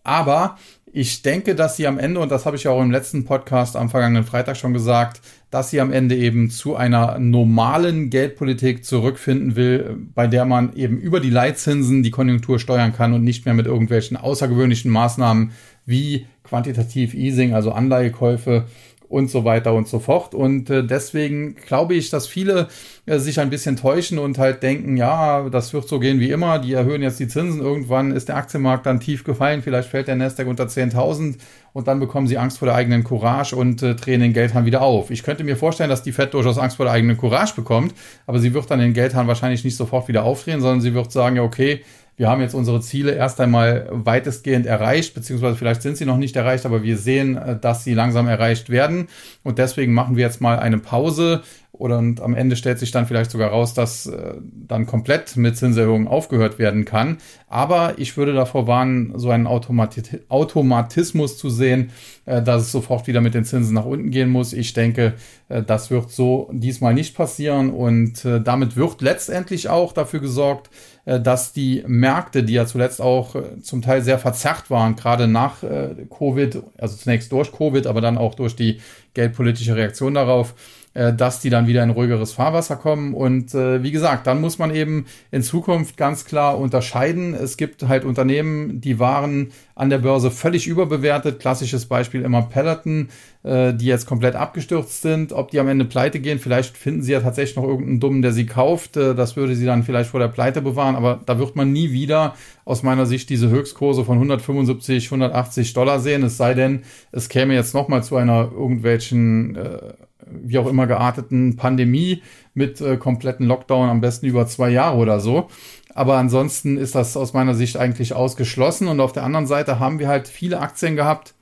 Aber 0.05 0.57
ich 0.91 1.21
denke, 1.21 1.55
dass 1.55 1.77
sie 1.77 1.87
am 1.87 1.99
Ende, 1.99 2.19
und 2.19 2.31
das 2.31 2.45
habe 2.45 2.55
ich 2.55 2.63
ja 2.63 2.71
auch 2.71 2.81
im 2.81 2.91
letzten 2.91 3.25
Podcast 3.25 3.75
am 3.75 3.89
vergangenen 3.89 4.23
Freitag 4.23 4.57
schon 4.57 4.73
gesagt, 4.73 5.21
dass 5.51 5.69
sie 5.69 5.81
am 5.81 5.91
Ende 5.91 6.15
eben 6.15 6.49
zu 6.49 6.75
einer 6.75 7.19
normalen 7.19 8.09
Geldpolitik 8.09 8.85
zurückfinden 8.85 9.55
will, 9.55 9.97
bei 10.13 10.27
der 10.27 10.45
man 10.45 10.75
eben 10.75 10.97
über 10.97 11.19
die 11.19 11.29
Leitzinsen 11.29 12.03
die 12.03 12.11
Konjunktur 12.11 12.59
steuern 12.59 12.93
kann 12.93 13.13
und 13.13 13.23
nicht 13.23 13.45
mehr 13.45 13.53
mit 13.53 13.65
irgendwelchen 13.65 14.17
außergewöhnlichen 14.17 14.91
Maßnahmen 14.91 15.51
wie 15.85 16.27
quantitativ 16.43 17.13
Easing, 17.13 17.53
also 17.53 17.71
Anleihekäufe 17.71 18.65
und 19.09 19.29
so 19.29 19.43
weiter 19.43 19.73
und 19.73 19.87
so 19.87 19.99
fort. 19.99 20.35
Und 20.35 20.69
äh, 20.69 20.85
deswegen 20.85 21.55
glaube 21.55 21.95
ich, 21.95 22.11
dass 22.11 22.27
viele 22.27 22.67
äh, 23.07 23.17
sich 23.17 23.39
ein 23.39 23.49
bisschen 23.49 23.75
täuschen 23.75 24.19
und 24.19 24.37
halt 24.37 24.61
denken, 24.61 24.95
ja, 24.97 25.49
das 25.49 25.73
wird 25.73 25.87
so 25.87 25.99
gehen 25.99 26.19
wie 26.19 26.29
immer, 26.29 26.59
die 26.59 26.73
erhöhen 26.73 27.01
jetzt 27.01 27.19
die 27.19 27.27
Zinsen, 27.27 27.59
irgendwann 27.59 28.11
ist 28.11 28.29
der 28.29 28.37
Aktienmarkt 28.37 28.85
dann 28.85 28.99
tief 28.99 29.23
gefallen, 29.23 29.63
vielleicht 29.63 29.89
fällt 29.89 30.07
der 30.07 30.15
Nasdaq 30.15 30.47
unter 30.47 30.65
10.000 30.65 31.37
und 31.73 31.87
dann 31.87 31.99
bekommen 31.99 32.27
sie 32.27 32.37
Angst 32.37 32.59
vor 32.59 32.67
der 32.67 32.75
eigenen 32.75 33.03
Courage 33.03 33.55
und 33.55 33.81
äh, 33.81 33.95
drehen 33.95 34.21
den 34.21 34.33
Geldhahn 34.33 34.65
wieder 34.65 34.83
auf. 34.83 35.09
Ich 35.09 35.23
könnte 35.23 35.43
mir 35.43 35.57
vorstellen, 35.57 35.89
dass 35.89 36.03
die 36.03 36.11
Fed 36.11 36.35
durchaus 36.35 36.59
Angst 36.59 36.77
vor 36.77 36.85
der 36.85 36.93
eigenen 36.93 37.17
Courage 37.17 37.55
bekommt, 37.55 37.95
aber 38.27 38.37
sie 38.37 38.53
wird 38.53 38.69
dann 38.69 38.79
den 38.79 38.93
Geldhahn 38.93 39.27
wahrscheinlich 39.27 39.63
nicht 39.63 39.75
sofort 39.75 40.07
wieder 40.07 40.23
aufdrehen, 40.23 40.61
sondern 40.61 40.81
sie 40.81 40.93
wird 40.93 41.11
sagen, 41.11 41.35
ja, 41.35 41.41
okay, 41.41 41.81
wir 42.19 42.29
haben 42.29 42.41
jetzt 42.41 42.53
unsere 42.53 42.81
Ziele 42.81 43.13
erst 43.13 43.39
einmal 43.39 43.87
weitestgehend 43.91 44.65
erreicht, 44.65 45.13
beziehungsweise 45.13 45.55
vielleicht 45.55 45.81
sind 45.81 45.95
sie 45.95 46.05
noch 46.05 46.17
nicht 46.17 46.35
erreicht, 46.35 46.65
aber 46.65 46.83
wir 46.83 46.97
sehen, 46.97 47.37
äh, 47.37 47.57
dass 47.57 47.85
sie 47.85 47.93
langsam 47.93 48.27
erreicht 48.27 48.69
werden. 48.69 49.07
Und 49.41 49.57
deswegen 49.57 49.93
machen 49.93 50.17
wir 50.17 50.25
jetzt 50.25 50.41
mal 50.41 50.59
eine 50.59 50.79
Pause. 50.79 51.43
Und 51.79 52.19
am 52.21 52.35
Ende 52.35 52.57
stellt 52.57 52.77
sich 52.77 52.91
dann 52.91 53.07
vielleicht 53.07 53.31
sogar 53.31 53.51
raus, 53.51 53.73
dass 53.73 54.05
äh, 54.05 54.33
dann 54.67 54.85
komplett 54.85 55.37
mit 55.37 55.55
Zinserhöhungen 55.55 56.09
aufgehört 56.09 56.59
werden 56.59 56.83
kann. 56.83 57.19
Aber 57.47 57.93
ich 57.97 58.17
würde 58.17 58.33
davor 58.33 58.67
warnen, 58.67 59.13
so 59.17 59.29
einen 59.29 59.47
Automatismus 59.47 61.37
zu 61.37 61.49
sehen, 61.49 61.91
äh, 62.25 62.43
dass 62.43 62.63
es 62.63 62.73
sofort 62.73 63.07
wieder 63.07 63.21
mit 63.21 63.33
den 63.33 63.45
Zinsen 63.45 63.73
nach 63.73 63.85
unten 63.85 64.11
gehen 64.11 64.29
muss. 64.29 64.51
Ich 64.51 64.73
denke, 64.73 65.13
das 65.47 65.89
wird 65.89 66.11
so 66.11 66.49
diesmal 66.51 66.93
nicht 66.93 67.15
passieren. 67.15 67.71
Und 67.71 68.23
damit 68.23 68.75
wird 68.75 69.01
letztendlich 69.01 69.67
auch 69.67 69.93
dafür 69.93 70.19
gesorgt, 70.19 70.69
äh, 71.09 71.19
dass 71.19 71.53
die 71.53 71.83
Märkte, 71.87 72.43
die 72.43 72.53
ja 72.53 72.65
zuletzt 72.65 73.01
auch 73.01 73.35
äh, 73.35 73.61
zum 73.61 73.81
Teil 73.81 74.03
sehr 74.03 74.19
verzerrt 74.19 74.69
waren, 74.69 74.95
gerade 74.95 75.27
nach 75.27 75.63
äh, 75.63 76.05
Covid, 76.09 76.61
also 76.77 76.97
zunächst 76.97 77.31
durch 77.31 77.51
Covid, 77.51 77.87
aber 77.87 78.01
dann 78.01 78.17
auch 78.17 78.35
durch 78.35 78.55
die 78.55 78.79
geldpolitische 79.15 79.75
Reaktion 79.75 80.13
darauf, 80.13 80.51
äh, 80.51 80.78
dass 80.93 81.39
die 81.39 81.49
dann 81.49 81.67
wieder 81.67 81.83
in 81.83 81.91
ruhigeres 81.91 82.33
Fahrwasser 82.33 82.75
kommen. 82.75 83.13
Und 83.13 83.53
äh, 83.53 83.83
wie 83.83 83.91
gesagt, 83.91 84.27
dann 84.27 84.41
muss 84.41 84.57
man 84.57 84.73
eben 84.73 85.05
in 85.31 85.43
Zukunft 85.43 85.97
ganz 85.97 86.25
klar 86.25 86.57
unterscheiden. 86.57 87.33
Es 87.33 87.57
gibt 87.57 87.87
halt 87.87 88.05
Unternehmen, 88.05 88.81
die 88.81 88.99
waren 88.99 89.51
an 89.75 89.89
der 89.89 89.99
Börse 89.99 90.29
völlig 90.31 90.67
überbewertet. 90.67 91.39
Klassisches 91.39 91.85
Beispiel 91.85 92.23
immer 92.23 92.41
Peloton, 92.41 93.09
äh, 93.43 93.73
die 93.73 93.85
jetzt 93.85 94.07
komplett 94.07 94.35
abgestürzt 94.35 95.01
sind. 95.01 95.31
Ob 95.31 95.51
die 95.51 95.59
am 95.59 95.69
Ende 95.69 95.85
pleite 95.85 96.19
gehen, 96.19 96.39
vielleicht 96.39 96.75
finden 96.75 97.01
sie 97.01 97.13
ja 97.13 97.21
tatsächlich 97.21 97.55
noch 97.55 97.63
irgendeinen 97.63 97.99
Dummen, 97.99 98.21
der 98.21 98.33
sie 98.33 98.45
kauft. 98.45 98.97
Äh, 98.97 99.15
das 99.15 99.37
würde 99.37 99.55
sie 99.55 99.65
dann 99.65 99.83
vielleicht 99.83 100.09
vor 100.09 100.19
der 100.19 100.27
Pleite 100.27 100.61
bewahren, 100.61 100.95
aber 100.95 101.21
da 101.25 101.39
wird 101.39 101.55
man 101.55 101.71
nie 101.71 101.91
wieder 101.91 102.35
aus 102.65 102.83
meiner 102.83 103.05
Sicht 103.05 103.29
diese 103.29 103.49
Höchstkurse 103.49 104.03
von 104.03 104.15
175, 104.15 105.05
180 105.05 105.73
Dollar 105.73 105.99
sehen. 105.99 106.23
Es 106.23 106.35
sei 106.35 106.53
denn, 106.53 106.81
es 107.11 107.29
käme 107.29 107.53
jetzt 107.53 107.73
nochmal 107.73 108.03
zu 108.03 108.17
einer 108.17 108.51
irgendwelchen 108.51 109.55
äh, 109.55 109.93
wie 110.25 110.57
auch 110.57 110.67
immer 110.67 110.87
gearteten 110.87 111.55
Pandemie 111.55 112.21
mit 112.53 112.81
äh, 112.81 112.97
kompletten 112.97 113.45
Lockdown, 113.45 113.89
am 113.89 114.01
besten 114.01 114.25
über 114.25 114.47
zwei 114.47 114.69
Jahre 114.69 114.97
oder 114.97 115.19
so. 115.19 115.47
Aber 115.93 116.17
ansonsten 116.17 116.77
ist 116.77 116.95
das 116.95 117.17
aus 117.17 117.33
meiner 117.33 117.55
Sicht 117.55 117.77
eigentlich 117.77 118.13
ausgeschlossen. 118.13 118.87
Und 118.87 118.99
auf 118.99 119.11
der 119.11 119.23
anderen 119.23 119.47
Seite 119.47 119.79
haben 119.79 119.99
wir 119.99 120.07
halt 120.07 120.27
viele 120.27 120.59
Aktien 120.59 120.95
gehabt, 120.95 121.33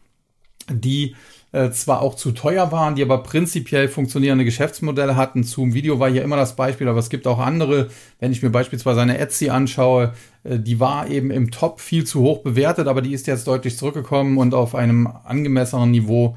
die 0.70 1.16
äh, 1.52 1.72
zwar 1.72 2.02
auch 2.02 2.16
zu 2.16 2.32
teuer 2.32 2.72
waren, 2.72 2.96
die 2.96 3.02
aber 3.02 3.24
prinzipiell 3.24 3.88
funktionierende 3.88 4.46
Geschäftsmodelle 4.46 5.16
hatten. 5.16 5.44
Zoom 5.44 5.74
Video 5.74 6.00
war 6.00 6.10
hier 6.10 6.24
immer 6.24 6.36
das 6.36 6.56
Beispiel, 6.56 6.88
aber 6.88 7.00
es 7.00 7.10
gibt 7.10 7.26
auch 7.26 7.40
andere. 7.40 7.90
Wenn 8.20 8.32
ich 8.32 8.44
mir 8.44 8.50
beispielsweise 8.50 9.02
eine 9.02 9.18
Etsy 9.18 9.50
anschaue, 9.50 10.14
äh, 10.44 10.60
die 10.60 10.80
war 10.80 11.10
eben 11.10 11.32
im 11.32 11.52
Top 11.52 11.80
viel 11.80 12.06
zu 12.06 12.22
hoch 12.22 12.40
bewertet, 12.40 12.88
aber 12.88 13.02
die 13.02 13.14
ist 13.14 13.28
jetzt 13.28 13.48
deutlich 13.48 13.78
zurückgekommen 13.78 14.38
und 14.38 14.54
auf 14.54 14.76
einem 14.76 15.08
angemessenen 15.08 15.92
Niveau 15.92 16.36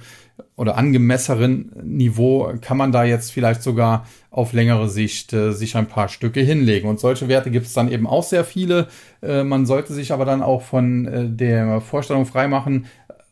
oder 0.57 0.77
angemesseren 0.77 1.73
Niveau 1.83 2.53
kann 2.61 2.77
man 2.77 2.93
da 2.93 3.05
jetzt 3.05 3.33
vielleicht 3.33 3.63
sogar 3.63 4.07
auf 4.31 4.53
längere 4.53 4.89
Sicht 4.89 5.33
äh, 5.33 5.53
sich 5.53 5.77
ein 5.77 5.87
paar 5.87 6.09
Stücke 6.09 6.41
hinlegen. 6.41 6.89
Und 6.89 7.01
solche 7.01 7.29
Werte 7.29 7.51
gibt 7.51 7.67
es 7.67 7.73
dann 7.73 7.91
eben 7.91 8.07
auch 8.07 8.23
sehr 8.23 8.45
viele. 8.45 8.89
Äh, 9.23 9.45
man 9.45 9.67
sollte 9.67 9.93
sich 9.93 10.13
aber 10.13 10.25
dann 10.25 10.43
auch 10.43 10.63
von 10.63 11.07
äh, 11.07 11.29
der 11.29 11.81
Vorstellung 11.81 12.27
freimachen, 12.27 12.87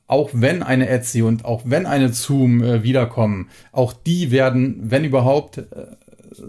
auch 0.08 0.30
wenn 0.32 0.62
eine 0.62 0.88
Etsy 0.88 1.22
und 1.22 1.44
auch 1.44 1.62
wenn 1.64 1.86
eine 1.86 2.12
Zoom 2.12 2.62
äh, 2.62 2.82
wiederkommen, 2.82 3.48
auch 3.72 3.92
die 3.92 4.30
werden, 4.30 4.80
wenn 4.82 5.04
überhaupt, 5.04 5.58
äh, 5.58 5.64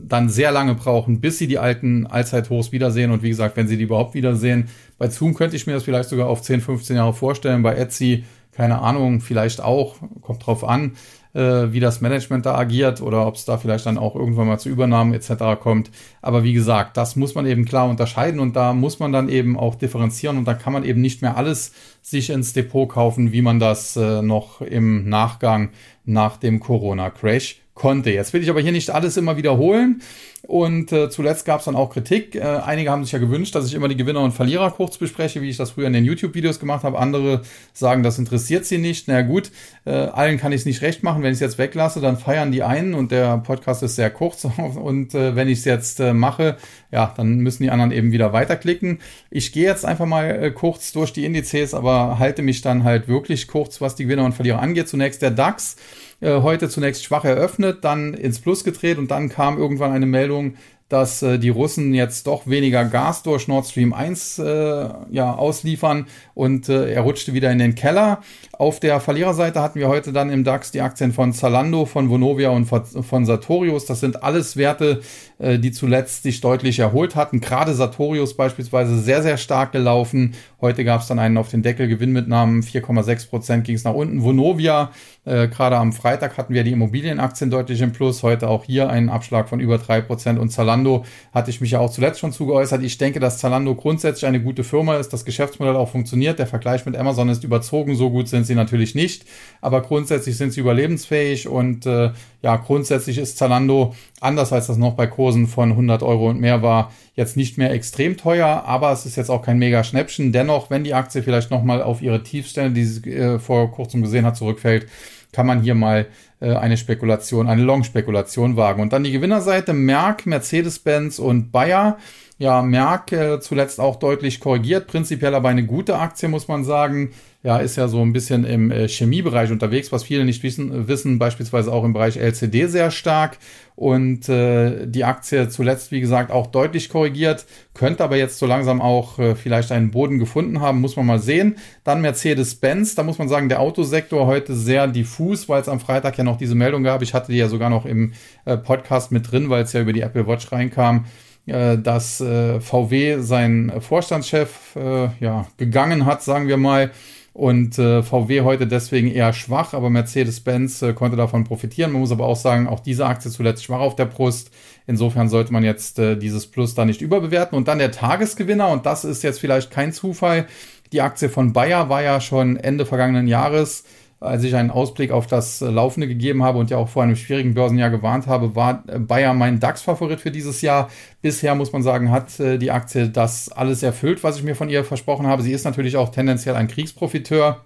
dann 0.01 0.29
sehr 0.29 0.51
lange 0.51 0.75
brauchen, 0.75 1.19
bis 1.19 1.37
sie 1.37 1.47
die 1.47 1.57
alten 1.57 2.05
Allzeithochs 2.07 2.71
wiedersehen. 2.71 3.11
Und 3.11 3.23
wie 3.23 3.29
gesagt, 3.29 3.57
wenn 3.57 3.67
sie 3.67 3.77
die 3.77 3.83
überhaupt 3.83 4.13
wiedersehen, 4.13 4.69
bei 4.97 5.09
Zoom 5.09 5.33
könnte 5.33 5.55
ich 5.55 5.67
mir 5.67 5.73
das 5.73 5.83
vielleicht 5.83 6.09
sogar 6.09 6.27
auf 6.27 6.41
10, 6.41 6.61
15 6.61 6.95
Jahre 6.95 7.13
vorstellen. 7.13 7.63
Bei 7.63 7.75
Etsy 7.75 8.23
keine 8.59 8.81
Ahnung, 8.81 9.21
vielleicht 9.21 9.63
auch, 9.63 9.95
kommt 10.19 10.45
drauf 10.45 10.65
an, 10.65 10.97
äh, 11.33 11.71
wie 11.71 11.79
das 11.79 12.01
Management 12.01 12.45
da 12.45 12.55
agiert 12.55 13.01
oder 13.01 13.25
ob 13.25 13.35
es 13.35 13.45
da 13.45 13.57
vielleicht 13.57 13.85
dann 13.85 13.97
auch 13.97 14.17
irgendwann 14.17 14.47
mal 14.47 14.59
zu 14.59 14.67
Übernahmen 14.67 15.13
etc. 15.13 15.57
kommt. 15.61 15.91
Aber 16.21 16.43
wie 16.43 16.51
gesagt, 16.51 16.97
das 16.97 17.15
muss 17.15 17.35
man 17.35 17.45
eben 17.45 17.63
klar 17.63 17.87
unterscheiden 17.87 18.41
und 18.41 18.57
da 18.57 18.73
muss 18.73 18.99
man 18.99 19.13
dann 19.13 19.29
eben 19.29 19.57
auch 19.57 19.75
differenzieren 19.75 20.37
und 20.37 20.43
da 20.43 20.55
kann 20.55 20.73
man 20.73 20.83
eben 20.83 20.99
nicht 20.99 21.21
mehr 21.21 21.37
alles 21.37 21.71
sich 22.01 22.31
ins 22.31 22.51
Depot 22.51 22.89
kaufen, 22.89 23.31
wie 23.31 23.41
man 23.41 23.59
das 23.59 23.95
äh, 23.95 24.21
noch 24.21 24.59
im 24.59 25.07
Nachgang 25.07 25.69
nach 26.03 26.35
dem 26.35 26.59
Corona-Crash 26.59 27.61
konnte. 27.79 28.11
Jetzt 28.11 28.33
will 28.33 28.43
ich 28.43 28.49
aber 28.49 28.61
hier 28.61 28.71
nicht 28.71 28.91
alles 28.91 29.17
immer 29.17 29.37
wiederholen. 29.37 30.01
Und 30.43 30.91
äh, 30.91 31.09
zuletzt 31.09 31.45
gab 31.45 31.59
es 31.59 31.65
dann 31.65 31.75
auch 31.75 31.89
Kritik. 31.89 32.35
Äh, 32.35 32.41
einige 32.41 32.91
haben 32.91 33.03
sich 33.03 33.11
ja 33.11 33.19
gewünscht, 33.19 33.55
dass 33.55 33.65
ich 33.65 33.73
immer 33.73 33.87
die 33.87 33.97
Gewinner 33.97 34.21
und 34.21 34.31
Verlierer 34.31 34.71
kurz 34.71 34.97
bespreche, 34.97 35.41
wie 35.41 35.49
ich 35.49 35.57
das 35.57 35.71
früher 35.71 35.87
in 35.87 35.93
den 35.93 36.05
YouTube-Videos 36.05 36.59
gemacht 36.59 36.83
habe. 36.83 36.99
Andere 36.99 37.41
sagen, 37.73 38.03
das 38.03 38.19
interessiert 38.19 38.65
sie 38.65 38.77
nicht. 38.77 39.07
Na 39.07 39.21
gut, 39.21 39.51
äh, 39.85 39.91
allen 39.91 40.37
kann 40.37 40.51
ich 40.51 40.61
es 40.61 40.65
nicht 40.65 40.81
recht 40.81 41.03
machen. 41.03 41.23
Wenn 41.23 41.31
ich 41.31 41.37
es 41.37 41.41
jetzt 41.41 41.57
weglasse, 41.57 41.99
dann 41.99 42.17
feiern 42.17 42.51
die 42.51 42.63
einen 42.63 42.93
und 42.93 43.11
der 43.11 43.37
Podcast 43.39 43.83
ist 43.83 43.95
sehr 43.95 44.09
kurz. 44.09 44.45
Und 44.59 45.13
äh, 45.13 45.35
wenn 45.35 45.47
ich 45.47 45.59
es 45.59 45.65
jetzt 45.65 45.99
äh, 45.99 46.13
mache, 46.13 46.57
ja, 46.91 47.13
dann 47.15 47.39
müssen 47.39 47.63
die 47.63 47.71
anderen 47.71 47.91
eben 47.91 48.11
wieder 48.11 48.33
weiterklicken. 48.33 48.99
Ich 49.29 49.51
gehe 49.51 49.65
jetzt 49.65 49.85
einfach 49.85 50.05
mal 50.05 50.43
äh, 50.43 50.51
kurz 50.51 50.91
durch 50.91 51.11
die 51.11 51.25
Indizes, 51.25 51.73
aber 51.73 52.19
halte 52.19 52.41
mich 52.41 52.61
dann 52.61 52.83
halt 52.83 53.07
wirklich 53.07 53.47
kurz, 53.47 53.81
was 53.81 53.95
die 53.95 54.03
Gewinner 54.03 54.25
und 54.25 54.33
Verlierer 54.33 54.59
angeht. 54.59 54.87
Zunächst 54.87 55.21
der 55.21 55.31
DAX. 55.31 55.75
Äh, 56.21 56.41
heute 56.41 56.69
zunächst 56.69 57.03
schwach 57.03 57.23
eröffnet, 57.23 57.83
dann 57.83 58.13
ins 58.13 58.39
Plus 58.39 58.63
gedreht 58.63 58.97
und 58.97 59.09
dann 59.09 59.29
kam 59.29 59.57
irgendwann 59.57 59.91
eine 59.91 60.05
Meldung, 60.05 60.55
dass 60.89 61.21
äh, 61.21 61.37
die 61.37 61.49
Russen 61.49 61.93
jetzt 61.93 62.27
doch 62.27 62.47
weniger 62.47 62.83
Gas 62.83 63.23
durch 63.23 63.47
Nord 63.47 63.67
Stream 63.67 63.93
1 63.93 64.39
äh, 64.39 64.89
ja, 65.11 65.35
ausliefern 65.35 66.07
und 66.33 66.67
äh, 66.67 66.91
er 66.91 67.01
rutschte 67.01 67.33
wieder 67.33 67.51
in 67.51 67.59
den 67.59 67.75
Keller. 67.75 68.21
Auf 68.51 68.79
der 68.79 68.99
Verliererseite 68.99 69.61
hatten 69.61 69.79
wir 69.79 69.87
heute 69.87 70.11
dann 70.11 70.31
im 70.31 70.43
DAX 70.43 70.71
die 70.71 70.81
Aktien 70.81 71.13
von 71.13 71.31
Zalando, 71.31 71.85
von 71.85 72.09
Vonovia 72.09 72.49
und 72.49 72.65
von 72.65 73.25
Sartorius. 73.25 73.85
Das 73.85 73.99
sind 73.99 74.23
alles 74.23 74.57
Werte, 74.57 75.01
die 75.39 75.71
zuletzt 75.71 76.23
sich 76.23 76.41
deutlich 76.41 76.79
erholt 76.79 77.15
hatten. 77.15 77.39
Gerade 77.39 77.73
Sartorius 77.73 78.35
beispielsweise 78.35 78.99
sehr, 78.99 79.21
sehr 79.23 79.37
stark 79.37 79.71
gelaufen. 79.71 80.33
Heute 80.59 80.83
gab 80.83 81.01
es 81.01 81.07
dann 81.07 81.19
einen 81.19 81.37
auf 81.37 81.49
den 81.49 81.61
Deckel 81.61 81.87
Gewinnmitnahmen, 81.87 82.61
4,6 82.61 83.29
Prozent 83.29 83.63
ging 83.63 83.75
es 83.75 83.85
nach 83.85 83.93
unten. 83.93 84.21
Vonovia, 84.21 84.91
äh, 85.25 85.47
gerade 85.47 85.77
am 85.77 85.93
Freitag 85.93 86.37
hatten 86.37 86.53
wir 86.53 86.63
die 86.63 86.71
Immobilienaktien 86.71 87.49
deutlich 87.49 87.79
im 87.81 87.91
Plus. 87.91 88.23
Heute 88.23 88.49
auch 88.49 88.63
hier 88.63 88.89
einen 88.89 89.09
Abschlag 89.09 89.47
von 89.47 89.59
über 89.59 89.77
drei 89.77 90.01
Prozent. 90.01 90.39
Und 90.39 90.49
Zalando 90.49 91.05
hatte 91.33 91.51
ich 91.51 91.61
mich 91.61 91.71
ja 91.71 91.79
auch 91.79 91.91
zuletzt 91.91 92.19
schon 92.19 92.31
zugeäußert. 92.31 92.81
Ich 92.83 92.97
denke, 92.97 93.19
dass 93.19 93.37
Zalando 93.37 93.75
grundsätzlich 93.75 94.25
eine 94.25 94.41
gute 94.41 94.63
Firma 94.63 94.97
ist, 94.97 95.13
das 95.13 95.25
Geschäftsmodell 95.25 95.75
auch 95.75 95.89
funktioniert. 95.89 96.39
Der 96.39 96.47
Vergleich 96.47 96.85
mit 96.85 96.97
Amazon 96.97 97.29
ist 97.29 97.43
überzogen. 97.43 97.95
So 97.95 98.09
gut 98.09 98.27
sind 98.27 98.45
sie 98.45 98.55
natürlich 98.55 98.95
nicht. 98.95 99.25
Aber 99.61 99.81
grundsätzlich 99.81 100.35
sind 100.35 100.51
sie 100.51 100.61
überlebensfähig 100.61 101.47
und 101.47 101.85
äh, 101.85 102.11
ja, 102.41 102.55
grundsätzlich 102.55 103.17
ist 103.17 103.37
Zalando, 103.37 103.93
anders 104.21 104.53
als 104.53 104.67
das 104.67 104.77
noch 104.77 104.93
bei 104.93 105.07
Kursen 105.07 105.47
von 105.47 105.71
100 105.71 106.03
Euro 106.03 106.29
und 106.29 106.39
mehr 106.39 106.61
war, 106.61 106.91
jetzt 107.15 107.35
nicht 107.35 107.57
mehr 107.57 107.71
extrem 107.71 108.15
teuer, 108.15 108.63
aber 108.65 108.91
es 108.91 109.05
ist 109.05 109.17
jetzt 109.17 109.29
auch 109.29 109.41
kein 109.41 109.59
mega 109.59 109.83
Schnäppchen. 109.83 110.31
Dennoch, 110.31 110.69
wenn 110.69 110.85
die 110.85 110.93
Aktie 110.93 111.21
vielleicht 111.21 111.51
nochmal 111.51 111.81
auf 111.81 112.01
ihre 112.01 112.23
Tiefstände, 112.23 112.71
die 112.71 112.85
sie 112.85 113.13
äh, 113.13 113.39
vor 113.39 113.71
kurzem 113.71 114.01
gesehen 114.01 114.25
hat, 114.25 114.37
zurückfällt, 114.37 114.87
kann 115.33 115.45
man 115.45 115.61
hier 115.61 115.75
mal 115.75 116.07
äh, 116.39 116.53
eine 116.53 116.77
Spekulation, 116.77 117.47
eine 117.47 117.63
Long-Spekulation 117.63 118.55
wagen. 118.55 118.81
Und 118.81 118.93
dann 118.93 119.03
die 119.03 119.11
Gewinnerseite, 119.11 119.73
Merck, 119.73 120.25
Mercedes-Benz 120.25 121.19
und 121.19 121.51
Bayer. 121.51 121.97
Ja, 122.37 122.61
Merck 122.61 123.11
äh, 123.11 123.41
zuletzt 123.41 123.81
auch 123.81 123.97
deutlich 123.97 124.39
korrigiert, 124.39 124.87
prinzipiell 124.87 125.35
aber 125.35 125.49
eine 125.49 125.65
gute 125.65 125.97
Aktie, 125.97 126.29
muss 126.29 126.47
man 126.47 126.63
sagen 126.63 127.11
ja, 127.41 127.57
ist 127.57 127.77
ja 127.77 127.87
so 127.87 128.01
ein 128.01 128.11
bisschen 128.11 128.43
im 128.43 128.69
äh, 128.69 128.89
Chemiebereich 128.89 129.49
unterwegs, 129.49 129.93
was 129.93 130.03
viele 130.03 130.25
nicht 130.25 130.43
wissen, 130.43 130.89
wissen, 130.89 131.19
beispielsweise 131.19 131.71
auch 131.71 131.85
im 131.85 131.93
Bereich 131.93 132.17
LCD 132.17 132.67
sehr 132.67 132.91
stark. 132.91 133.37
Und 133.75 134.27
äh, 134.27 134.85
die 134.85 135.05
Aktie 135.05 135.47
zuletzt, 135.47 135.91
wie 135.91 136.01
gesagt, 136.01 136.31
auch 136.31 136.47
deutlich 136.47 136.89
korrigiert, 136.89 137.45
könnte 137.73 138.03
aber 138.03 138.17
jetzt 138.17 138.39
so 138.39 138.45
langsam 138.45 138.81
auch 138.81 139.19
äh, 139.19 139.35
vielleicht 139.35 139.71
einen 139.71 139.91
Boden 139.91 140.19
gefunden 140.19 140.59
haben, 140.59 140.81
muss 140.81 140.97
man 140.97 141.05
mal 141.05 141.19
sehen. 141.19 141.55
Dann 141.85 142.01
Mercedes-Benz, 142.01 142.95
da 142.95 143.03
muss 143.03 143.19
man 143.19 143.29
sagen, 143.29 143.47
der 143.47 143.61
Autosektor 143.61 144.27
heute 144.27 144.53
sehr 144.53 144.87
diffus, 144.87 145.47
weil 145.47 145.61
es 145.61 145.69
am 145.69 145.79
Freitag 145.79 146.17
ja 146.17 146.25
noch 146.25 146.37
diese 146.37 146.55
Meldung 146.55 146.83
gab. 146.83 147.01
Ich 147.01 147.13
hatte 147.13 147.31
die 147.31 147.37
ja 147.37 147.47
sogar 147.47 147.69
noch 147.69 147.85
im 147.85 148.11
äh, 148.43 148.57
Podcast 148.57 149.13
mit 149.13 149.31
drin, 149.31 149.49
weil 149.49 149.63
es 149.63 149.71
ja 149.71 149.79
über 149.79 149.93
die 149.93 150.01
Apple 150.01 150.27
Watch 150.27 150.51
reinkam 150.51 151.05
äh, 151.45 151.77
dass 151.77 152.19
äh, 152.19 152.59
VW 152.59 153.21
sein 153.21 153.71
Vorstandschef 153.79 154.75
äh, 154.75 155.09
ja 155.19 155.47
gegangen 155.57 156.05
hat, 156.05 156.21
sagen 156.21 156.47
wir 156.47 156.57
mal, 156.57 156.91
und 157.33 157.77
äh, 157.77 158.03
VW 158.03 158.41
heute 158.41 158.67
deswegen 158.67 159.09
eher 159.11 159.33
schwach, 159.33 159.73
aber 159.73 159.89
Mercedes-Benz 159.89 160.81
äh, 160.81 160.93
konnte 160.93 161.15
davon 161.15 161.43
profitieren. 161.43 161.91
Man 161.91 162.01
muss 162.01 162.11
aber 162.11 162.25
auch 162.25 162.35
sagen, 162.35 162.67
auch 162.67 162.79
diese 162.79 163.05
Aktie 163.05 163.31
zuletzt 163.31 163.63
schwach 163.63 163.79
auf 163.79 163.95
der 163.95 164.05
Brust. 164.05 164.51
Insofern 164.87 165.29
sollte 165.29 165.53
man 165.53 165.63
jetzt 165.63 165.99
äh, 165.99 166.15
dieses 166.15 166.47
Plus 166.47 166.75
da 166.75 166.85
nicht 166.85 167.01
überbewerten. 167.01 167.57
Und 167.57 167.67
dann 167.67 167.79
der 167.79 167.91
Tagesgewinner, 167.91 168.69
und 168.69 168.85
das 168.85 169.05
ist 169.05 169.23
jetzt 169.23 169.39
vielleicht 169.39 169.71
kein 169.71 169.93
Zufall. 169.93 170.47
Die 170.91 171.01
Aktie 171.01 171.29
von 171.29 171.53
Bayer 171.53 171.89
war 171.89 172.01
ja 172.01 172.19
schon 172.19 172.57
Ende 172.57 172.85
vergangenen 172.85 173.27
Jahres 173.27 173.83
als 174.19 174.43
ich 174.43 174.55
einen 174.55 174.71
Ausblick 174.71 175.11
auf 175.11 175.27
das 175.27 175.61
äh, 175.61 175.69
Laufende 175.69 176.07
gegeben 176.07 176.43
habe 176.43 176.59
und 176.59 176.69
ja 176.69 176.77
auch 176.77 176.89
vor 176.89 177.03
einem 177.03 177.15
schwierigen 177.15 177.53
Börsenjahr 177.53 177.89
gewarnt 177.89 178.27
habe, 178.27 178.55
war 178.55 178.83
äh, 178.87 178.99
Bayer 178.99 179.33
mein 179.33 179.59
DAX-Favorit 179.59 180.19
für 180.19 180.31
dieses 180.31 180.61
Jahr. 180.61 180.89
Bisher 181.21 181.55
muss 181.55 181.71
man 181.71 181.83
sagen, 181.83 182.11
hat 182.11 182.39
äh, 182.39 182.57
die 182.57 182.71
Aktie 182.71 183.09
das 183.09 183.49
alles 183.49 183.83
erfüllt, 183.83 184.23
was 184.23 184.37
ich 184.37 184.43
mir 184.43 184.55
von 184.55 184.69
ihr 184.69 184.83
versprochen 184.83 185.27
habe. 185.27 185.41
Sie 185.41 185.53
ist 185.53 185.63
natürlich 185.63 185.97
auch 185.97 186.09
tendenziell 186.09 186.55
ein 186.55 186.67
Kriegsprofiteur 186.67 187.61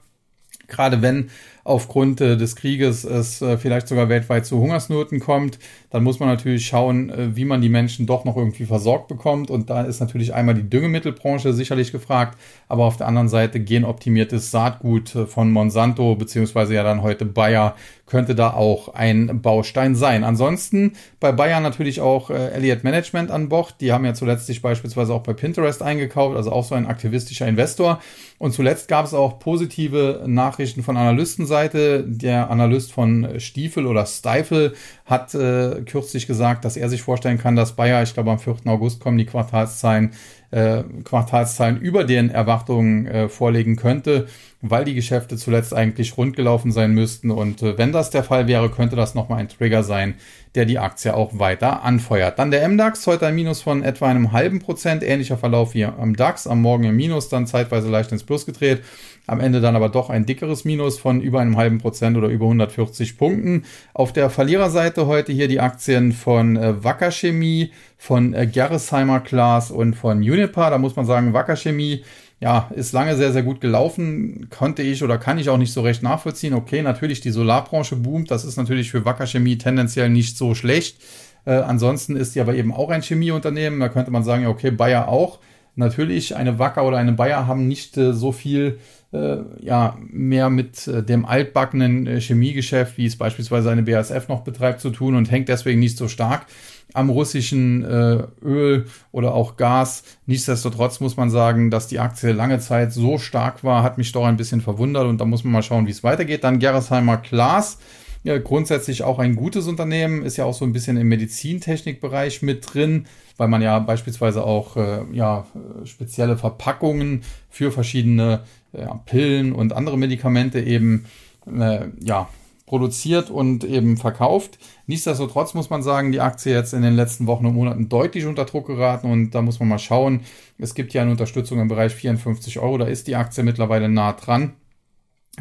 gerade 0.68 1.02
wenn 1.02 1.30
aufgrund 1.64 2.20
äh, 2.22 2.36
des 2.36 2.56
Krieges 2.56 3.04
es 3.04 3.42
äh, 3.42 3.58
vielleicht 3.58 3.88
sogar 3.88 4.10
weltweit 4.10 4.46
zu 4.46 4.60
Hungersnoten 4.60 5.20
kommt, 5.20 5.60
dann 5.90 6.04
muss 6.04 6.20
man 6.20 6.30
natürlich 6.30 6.68
schauen, 6.68 7.10
äh, 7.10 7.36
wie 7.36 7.46
man 7.46 7.62
die 7.62 7.70
Menschen 7.70 8.06
doch 8.06 8.26
noch 8.26 8.36
irgendwie 8.36 8.66
versorgt 8.66 9.08
bekommt. 9.08 9.50
Und 9.50 9.70
da 9.70 9.84
ist 9.84 10.00
natürlich 10.00 10.34
einmal 10.34 10.56
die 10.56 10.70
Düngemittelbranche 10.70 11.54
sicherlich 11.54 11.92
gefragt, 11.92 12.38
aber 12.68 12.86
auf 12.86 12.98
der 12.98 13.08
anderen 13.08 13.30
Seite 13.30 13.60
genoptimiertes 13.60 14.52
Saatgut 14.52 15.16
äh, 15.16 15.26
von 15.26 15.52
Monsanto, 15.52 16.16
beziehungsweise 16.16 16.74
ja 16.74 16.84
dann 16.84 17.02
heute 17.02 17.26
Bayer, 17.26 17.76
könnte 18.14 18.36
da 18.36 18.54
auch 18.54 18.90
ein 18.94 19.42
Baustein 19.42 19.96
sein. 19.96 20.24
Ansonsten 20.24 20.94
bei 21.20 21.32
Bayer 21.32 21.60
natürlich 21.62 22.00
auch 22.00 22.30
äh, 22.30 22.50
Elliott 22.52 22.84
Management 22.84 23.32
an 23.32 23.50
Bord. 23.50 23.78
Die 23.82 23.92
haben 23.92 24.06
ja 24.06 24.14
zuletzt 24.14 24.46
sich 24.46 24.62
beispielsweise 24.62 25.12
auch 25.16 25.24
bei 25.24 25.34
Pinterest 25.34 25.82
eingekauft, 25.82 26.38
also 26.38 26.52
auch 26.52 26.64
so 26.64 26.76
ein 26.76 26.86
aktivistischer 26.86 27.48
Investor. 27.48 28.00
Und 28.38 28.52
zuletzt 28.52 28.88
gab 28.88 29.08
es 29.08 29.16
auch 29.16 29.40
positive 29.40 30.26
Nachrichten 30.28 30.84
von 30.84 30.96
Analystenseite. 30.96 32.04
Der 32.08 32.52
Analyst 32.52 32.92
von 32.94 33.40
Stiefel 33.40 33.88
oder 33.88 34.06
Stifel 34.06 34.76
hat 35.06 35.34
äh, 35.34 35.82
kürzlich 35.82 36.28
gesagt, 36.28 36.66
dass 36.66 36.78
er 36.78 36.90
sich 36.90 37.02
vorstellen 37.02 37.40
kann, 37.40 37.56
dass 37.56 37.76
Bayer, 37.76 38.04
ich 38.04 38.14
glaube 38.14 38.30
am 38.30 38.38
4. 38.38 38.58
August 38.66 39.00
kommen 39.00 39.18
die 39.18 39.26
Quartalszahlen, 39.26 40.12
äh, 40.54 40.84
Quartalszahlen 41.04 41.82
über 41.82 42.04
den 42.04 42.30
Erwartungen 42.30 43.08
äh, 43.08 43.28
vorlegen 43.28 43.76
könnte, 43.76 44.28
weil 44.62 44.86
die 44.86 44.94
Geschäfte 44.94 45.36
zuletzt 45.36 45.74
eigentlich 45.74 46.16
rund 46.18 46.36
gelaufen 46.36 46.72
sein 46.72 46.94
müssten. 46.94 47.32
Und 47.32 47.62
äh, 47.64 47.78
wenn 47.78 47.92
das 47.92 48.12
der 48.12 48.24
Fall 48.24 48.48
wäre, 48.48 48.70
könnte 48.70 48.96
das 48.96 49.16
nochmal 49.16 49.40
ein 49.40 49.50
Trigger 49.50 49.84
sein, 49.84 50.16
der 50.56 50.66
die 50.66 50.78
Aktie 50.78 51.16
auch 51.16 51.40
weiter 51.40 51.84
anfeuert. 51.84 52.38
Dann 52.38 52.52
der 52.52 52.68
MDAX, 52.68 53.08
heute 53.08 53.26
ein 53.26 53.36
Minus 53.36 53.62
von 53.62 53.84
etwa 53.84 54.08
einem 54.08 54.32
halben 54.32 54.60
Prozent, 54.60 55.04
ähnlicher 55.04 55.38
Verlauf 55.38 55.74
wie 55.74 55.86
am 55.86 56.16
DAX, 56.16 56.46
am 56.46 56.62
Morgen 56.62 56.84
im 56.84 56.96
Minus, 56.96 57.30
dann 57.30 57.48
zeitweise 57.48 57.90
leicht 57.90 58.12
ins 58.12 58.24
Plus 58.24 58.46
gedreht, 58.46 58.84
am 59.26 59.40
Ende 59.40 59.62
dann 59.62 59.76
aber 59.76 59.90
doch 59.90 60.10
ein 60.10 60.26
dickeres 60.26 60.64
Minus 60.64 61.00
von 61.00 61.22
über 61.22 61.40
einem 61.40 61.58
halben 61.58 61.80
Prozent 61.80 62.18
oder 62.18 62.28
über 62.28 62.46
140 62.46 63.18
Punkten. 63.18 63.66
Auf 63.94 64.14
der 64.14 64.30
Verliererseite 64.30 65.08
heute 65.08 65.32
hier 65.32 65.48
die 65.48 65.60
Aktien 65.60 66.12
von 66.12 66.56
äh, 66.56 66.84
Wacker 66.84 67.12
Chemie, 67.12 67.72
von 67.98 68.34
äh, 68.34 68.46
Gerresheimer 68.46 69.22
Glas 69.22 69.72
und 69.72 69.96
von 69.96 70.18
Unipa. 70.18 70.70
Da 70.70 70.78
muss 70.78 70.96
man 70.96 71.06
sagen, 71.06 71.34
Wacker 71.34 71.56
Chemie 71.56 72.04
ja, 72.44 72.70
ist 72.76 72.92
lange 72.92 73.16
sehr, 73.16 73.32
sehr 73.32 73.42
gut 73.42 73.62
gelaufen. 73.62 74.50
Konnte 74.50 74.82
ich 74.82 75.02
oder 75.02 75.18
kann 75.18 75.38
ich 75.38 75.50
auch 75.50 75.58
nicht 75.58 75.72
so 75.72 75.80
recht 75.80 76.04
nachvollziehen. 76.04 76.54
Okay, 76.54 76.82
natürlich, 76.82 77.22
die 77.22 77.32
Solarbranche 77.32 77.96
boomt. 77.96 78.32
Das 78.32 78.44
ist 78.44 78.58
natürlich 78.58 78.92
für 78.92 79.06
Wacker 79.06 79.26
Chemie 79.28 79.58
tendenziell 79.58 80.10
nicht 80.10 80.38
so 80.38 80.54
schlecht. 80.54 80.98
Äh, 81.46 81.54
ansonsten 81.54 82.18
ist 82.18 82.34
sie 82.34 82.42
aber 82.42 82.54
eben 82.56 82.74
auch 82.74 82.90
ein 82.90 83.02
Chemieunternehmen. 83.02 83.80
Da 83.80 83.88
könnte 83.88 84.12
man 84.12 84.26
sagen, 84.26 84.46
okay, 84.48 84.72
Bayer 84.72 85.08
auch. 85.08 85.40
Natürlich, 85.78 86.36
eine 86.36 86.60
Wacker 86.60 86.86
oder 86.86 86.98
eine 86.98 87.14
Bayer 87.14 87.48
haben 87.48 87.70
nicht 87.70 87.96
äh, 87.96 88.12
so 88.12 88.34
viel 88.34 88.78
äh, 89.14 89.38
ja, 89.62 89.98
mehr 90.02 90.50
mit 90.50 90.86
äh, 90.86 91.02
dem 91.02 91.26
altbackenen 91.26 92.08
äh, 92.08 92.20
Chemiegeschäft, 92.20 92.98
wie 92.98 93.06
es 93.06 93.16
beispielsweise 93.16 93.72
eine 93.72 93.84
BASF 93.84 94.28
noch 94.28 94.42
betreibt, 94.42 94.82
zu 94.82 94.90
tun 94.90 95.16
und 95.16 95.32
hängt 95.32 95.48
deswegen 95.48 95.80
nicht 95.80 95.98
so 95.98 96.10
stark 96.10 96.46
am 96.94 97.10
russischen 97.10 97.84
äh, 97.84 98.24
Öl 98.44 98.86
oder 99.12 99.34
auch 99.34 99.58
Gas. 99.58 100.04
Nichtsdestotrotz 100.26 101.00
muss 101.00 101.18
man 101.18 101.30
sagen, 101.30 101.72
dass 101.72 101.88
die 101.88 102.00
Aktie 102.00 102.32
lange 102.32 102.60
Zeit 102.60 102.94
so 102.94 103.18
stark 103.18 103.64
war, 103.64 103.84
hat 103.84 103.98
mich 103.98 104.12
doch 104.12 104.26
ein 104.26 104.38
bisschen 104.38 104.62
verwundert 104.62 105.06
und 105.08 105.20
da 105.20 105.26
muss 105.26 105.44
man 105.44 105.54
mal 105.54 105.64
schauen, 105.64 105.88
wie 105.88 105.92
es 105.92 106.04
weitergeht. 106.04 106.44
Dann 106.44 106.60
Gerresheimer 106.60 107.18
Glas. 107.18 107.80
Ja, 108.26 108.38
grundsätzlich 108.38 109.04
auch 109.04 109.20
ein 109.20 109.36
gutes 109.36 109.68
Unternehmen, 109.68 110.24
ist 110.24 110.38
ja 110.38 110.46
auch 110.46 110.54
so 110.54 110.64
ein 110.64 110.72
bisschen 110.72 110.96
im 110.96 111.10
Medizintechnikbereich 111.10 112.42
mit 112.42 112.74
drin, 112.74 113.06
weil 113.36 113.50
man 113.50 113.62
ja 113.62 113.80
beispielsweise 113.80 114.46
auch 114.46 114.78
äh, 114.78 115.02
ja, 115.12 115.46
spezielle 115.84 116.38
Verpackungen 116.38 117.24
für 117.50 117.70
verschiedene 117.74 118.42
äh, 118.72 118.88
Pillen 119.06 119.52
und 119.52 119.74
andere 119.74 119.98
Medikamente 119.98 120.62
eben 120.62 121.04
äh, 121.48 121.88
ja, 122.02 122.30
produziert 122.74 123.30
und 123.30 123.64
eben 123.64 123.98
verkauft. 123.98 124.58
Nichtsdestotrotz 124.88 125.54
muss 125.54 125.70
man 125.70 125.84
sagen, 125.84 126.12
die 126.12 126.22
Aktie 126.22 126.52
jetzt 126.52 126.74
in 126.74 126.82
den 126.82 126.96
letzten 126.96 127.28
Wochen 127.28 127.46
und 127.46 127.54
Monaten 127.54 127.88
deutlich 127.88 128.26
unter 128.26 128.46
Druck 128.46 128.66
geraten 128.66 129.12
und 129.12 129.30
da 129.30 129.44
muss 129.44 129.60
man 129.60 129.70
mal 129.70 129.78
schauen. 129.78 130.22
Es 130.58 130.74
gibt 130.74 130.92
ja 130.92 131.04
eine 131.04 131.12
Unterstützung 131.12 131.60
im 131.60 131.68
Bereich 131.68 131.94
54 131.94 132.58
Euro, 132.58 132.80
da 132.80 132.86
ist 132.86 133.06
die 133.06 133.16
Aktie 133.16 133.44
mittlerweile 133.44 133.90
nah 133.90 134.14
dran. 134.14 134.54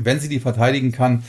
Wenn 0.00 0.20
sie 0.20 0.30
die 0.30 0.40
verteidigen 0.40 0.90
kann, 0.90 1.22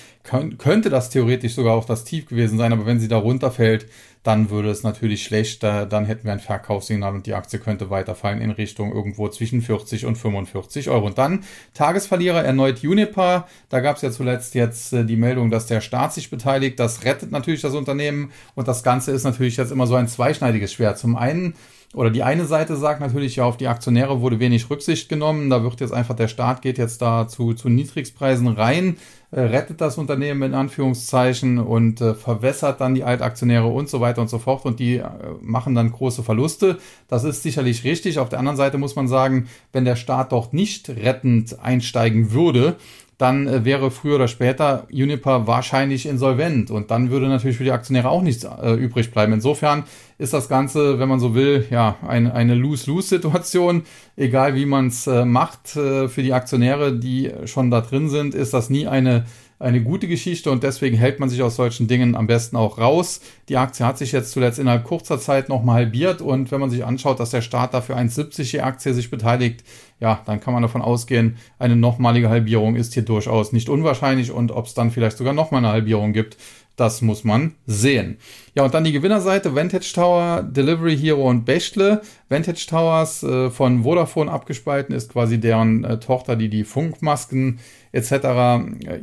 könnte 0.57 0.89
das 0.89 1.09
theoretisch 1.09 1.53
sogar 1.53 1.75
auch 1.75 1.83
das 1.83 2.05
Tief 2.05 2.27
gewesen 2.27 2.57
sein, 2.57 2.71
aber 2.71 2.85
wenn 2.85 2.99
sie 2.99 3.09
da 3.09 3.17
runterfällt, 3.17 3.87
dann 4.23 4.49
würde 4.49 4.69
es 4.69 4.83
natürlich 4.83 5.23
schlecht, 5.23 5.63
dann 5.63 6.05
hätten 6.05 6.23
wir 6.23 6.31
ein 6.31 6.39
Verkaufssignal 6.39 7.13
und 7.13 7.25
die 7.25 7.33
Aktie 7.33 7.59
könnte 7.59 7.89
weiterfallen 7.89 8.39
in 8.39 8.51
Richtung 8.51 8.93
irgendwo 8.93 9.27
zwischen 9.27 9.61
40 9.61 10.05
und 10.05 10.17
45 10.17 10.89
Euro. 10.89 11.07
Und 11.07 11.17
dann 11.17 11.43
Tagesverlierer 11.73 12.41
erneut 12.41 12.85
Uniper. 12.85 13.49
Da 13.67 13.81
gab 13.81 13.97
es 13.97 14.01
ja 14.01 14.11
zuletzt 14.11 14.55
jetzt 14.55 14.93
äh, 14.93 15.03
die 15.03 15.17
Meldung, 15.17 15.51
dass 15.51 15.67
der 15.67 15.81
Staat 15.81 16.13
sich 16.13 16.29
beteiligt. 16.29 16.79
Das 16.79 17.03
rettet 17.03 17.31
natürlich 17.31 17.61
das 17.61 17.75
Unternehmen 17.75 18.31
und 18.55 18.69
das 18.69 18.81
Ganze 18.81 19.11
ist 19.11 19.25
natürlich 19.25 19.57
jetzt 19.57 19.73
immer 19.73 19.87
so 19.87 19.95
ein 19.95 20.07
zweischneidiges 20.07 20.71
Schwert. 20.71 20.97
Zum 20.97 21.17
einen 21.17 21.55
oder 21.93 22.09
die 22.09 22.23
eine 22.23 22.45
Seite 22.45 22.75
sagt 22.75 23.01
natürlich, 23.01 23.35
ja, 23.35 23.45
auf 23.45 23.57
die 23.57 23.67
Aktionäre 23.67 24.19
wurde 24.19 24.39
wenig 24.39 24.69
Rücksicht 24.69 25.09
genommen. 25.09 25.51
Da 25.51 25.61
wird 25.61 25.79
jetzt 25.79 25.93
einfach 25.93 26.15
der 26.15 26.27
Staat 26.27 26.63
geht 26.63 26.79
jetzt 26.79 27.01
da 27.03 27.27
zu, 27.27 27.53
zu 27.53 27.69
Niedrigpreisen 27.69 28.47
rein, 28.47 28.97
äh, 29.29 29.41
rettet 29.41 29.79
das 29.79 29.99
Unternehmen 29.99 30.41
in 30.41 30.53
Anführungszeichen 30.55 31.59
und 31.59 32.01
äh, 32.01 32.15
verwässert 32.15 32.81
dann 32.81 32.95
die 32.95 33.03
Altaktionäre 33.03 33.67
und 33.67 33.89
so 33.89 34.01
weiter 34.01 34.21
und 34.21 34.29
so 34.29 34.39
fort 34.39 34.65
und 34.65 34.79
die 34.79 34.97
äh, 34.97 35.07
machen 35.41 35.75
dann 35.75 35.91
große 35.91 36.23
Verluste. 36.23 36.79
Das 37.07 37.23
ist 37.23 37.43
sicherlich 37.43 37.83
richtig. 37.83 38.17
Auf 38.17 38.29
der 38.29 38.39
anderen 38.39 38.57
Seite 38.57 38.79
muss 38.79 38.95
man 38.95 39.07
sagen, 39.07 39.47
wenn 39.71 39.85
der 39.85 39.95
Staat 39.95 40.31
dort 40.31 40.51
nicht 40.51 40.89
rettend 40.89 41.59
einsteigen 41.59 42.31
würde, 42.31 42.75
dann 43.23 43.47
äh, 43.47 43.65
wäre 43.65 43.89
früher 43.89 44.15
oder 44.15 44.27
später 44.27 44.85
Uniper 44.91 45.47
wahrscheinlich 45.47 46.05
insolvent 46.05 46.69
und 46.69 46.91
dann 46.91 47.09
würde 47.09 47.27
natürlich 47.29 47.57
für 47.57 47.63
die 47.63 47.71
Aktionäre 47.71 48.09
auch 48.09 48.21
nichts 48.21 48.43
äh, 48.43 48.73
übrig 48.73 49.11
bleiben. 49.11 49.31
Insofern 49.31 49.85
ist 50.17 50.33
das 50.33 50.49
Ganze, 50.49 50.99
wenn 50.99 51.09
man 51.09 51.19
so 51.19 51.33
will, 51.33 51.65
ja, 51.71 51.95
ein, 52.05 52.29
eine 52.29 52.53
Lose-Lose-Situation. 52.53 53.83
Egal 54.15 54.55
wie 54.55 54.65
man 54.65 54.87
es 54.87 55.07
äh, 55.07 55.25
macht, 55.25 55.75
äh, 55.75 56.07
für 56.09 56.21
die 56.21 56.33
Aktionäre, 56.33 56.93
die 56.93 57.31
schon 57.45 57.71
da 57.71 57.81
drin 57.81 58.09
sind, 58.09 58.35
ist 58.35 58.53
das 58.53 58.69
nie 58.69 58.87
eine 58.87 59.25
eine 59.63 59.81
gute 59.81 60.07
Geschichte 60.07 60.51
und 60.51 60.63
deswegen 60.63 60.97
hält 60.97 61.19
man 61.19 61.29
sich 61.29 61.41
aus 61.41 61.55
solchen 61.55 61.87
Dingen 61.87 62.15
am 62.15 62.27
besten 62.27 62.57
auch 62.57 62.77
raus. 62.77 63.21
Die 63.49 63.57
Aktie 63.57 63.85
hat 63.85 63.97
sich 63.97 64.11
jetzt 64.11 64.31
zuletzt 64.31 64.59
innerhalb 64.59 64.83
kurzer 64.83 65.19
Zeit 65.19 65.49
nochmal 65.49 65.75
halbiert 65.75 66.21
und 66.21 66.51
wenn 66.51 66.59
man 66.59 66.69
sich 66.69 66.85
anschaut, 66.85 67.19
dass 67.19 67.29
der 67.29 67.41
Staat 67.41 67.73
dafür 67.73 67.97
1,70 67.97 68.51
die 68.51 68.61
Aktie 68.61 68.93
sich 68.93 69.09
beteiligt, 69.09 69.63
ja, 69.99 70.21
dann 70.25 70.41
kann 70.41 70.53
man 70.53 70.63
davon 70.63 70.81
ausgehen, 70.81 71.37
eine 71.59 71.75
nochmalige 71.75 72.29
Halbierung 72.29 72.75
ist 72.75 72.93
hier 72.93 73.03
durchaus 73.03 73.53
nicht 73.53 73.69
unwahrscheinlich 73.69 74.31
und 74.31 74.51
ob 74.51 74.65
es 74.65 74.73
dann 74.73 74.91
vielleicht 74.91 75.17
sogar 75.17 75.33
nochmal 75.33 75.59
eine 75.59 75.71
Halbierung 75.71 76.11
gibt, 76.11 76.37
das 76.75 77.01
muss 77.01 77.23
man 77.23 77.53
sehen. 77.67 78.17
Ja, 78.55 78.63
und 78.63 78.73
dann 78.73 78.83
die 78.83 78.91
Gewinnerseite, 78.91 79.53
Vantage 79.55 79.91
Tower, 79.93 80.41
Delivery 80.41 80.97
Hero 80.97 81.29
und 81.29 81.45
Bechtle. 81.45 82.01
Vantage 82.29 82.65
Towers 82.67 83.21
äh, 83.21 83.51
von 83.51 83.83
Vodafone 83.83 84.31
abgespalten 84.31 84.95
ist 84.95 85.11
quasi 85.11 85.39
deren 85.39 85.83
äh, 85.83 85.99
Tochter, 85.99 86.35
die 86.35 86.49
die 86.49 86.63
Funkmasken 86.63 87.59
etc. 87.93 88.11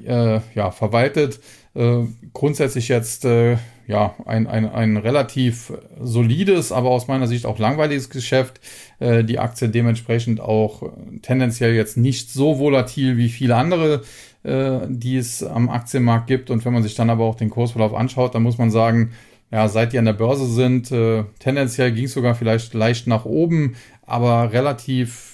Äh, 0.07 0.41
ja, 0.55 0.71
verwaltet. 0.71 1.41
Äh, 1.75 2.03
grundsätzlich 2.35 2.89
jetzt 2.89 3.25
äh, 3.25 3.57
ja 3.87 4.15
ein, 4.27 4.47
ein, 4.47 4.71
ein 4.71 4.97
relativ 4.99 5.73
solides, 5.99 6.71
aber 6.73 6.91
aus 6.91 7.09
meiner 7.09 7.27
Sicht 7.27 7.47
auch 7.47 7.59
langweiliges 7.59 8.11
Geschäft. 8.11 8.61
Äh, 8.99 9.25
die 9.25 9.39
Aktie 9.39 9.71
dementsprechend 9.71 10.41
auch 10.41 10.93
tendenziell 11.23 11.73
jetzt 11.73 11.97
nicht 11.97 12.31
so 12.31 12.59
volatil 12.59 13.17
wie 13.17 13.31
viele 13.31 13.57
andere 13.57 14.03
äh, 14.43 14.81
die 14.89 15.19
es 15.19 15.43
am 15.43 15.69
Aktienmarkt 15.69 16.27
gibt. 16.27 16.51
Und 16.51 16.65
wenn 16.65 16.73
man 16.73 16.83
sich 16.83 16.95
dann 16.95 17.11
aber 17.11 17.25
auch 17.25 17.35
den 17.35 17.51
Kursverlauf 17.51 17.95
anschaut, 17.95 18.35
dann 18.35 18.43
muss 18.43 18.59
man 18.59 18.71
sagen, 18.71 19.13
ja, 19.51 19.69
seit 19.69 19.93
die 19.93 19.99
an 19.99 20.05
der 20.05 20.13
Börse 20.13 20.47
sind, 20.47 20.91
äh, 20.93 21.25
tendenziell 21.41 21.93
ging 21.93 22.05
es 22.05 22.13
sogar 22.13 22.35
vielleicht 22.35 22.73
leicht 22.73 23.07
nach 23.07 23.25
oben, 23.25 23.75
aber 24.07 24.53
relativ 24.53 25.30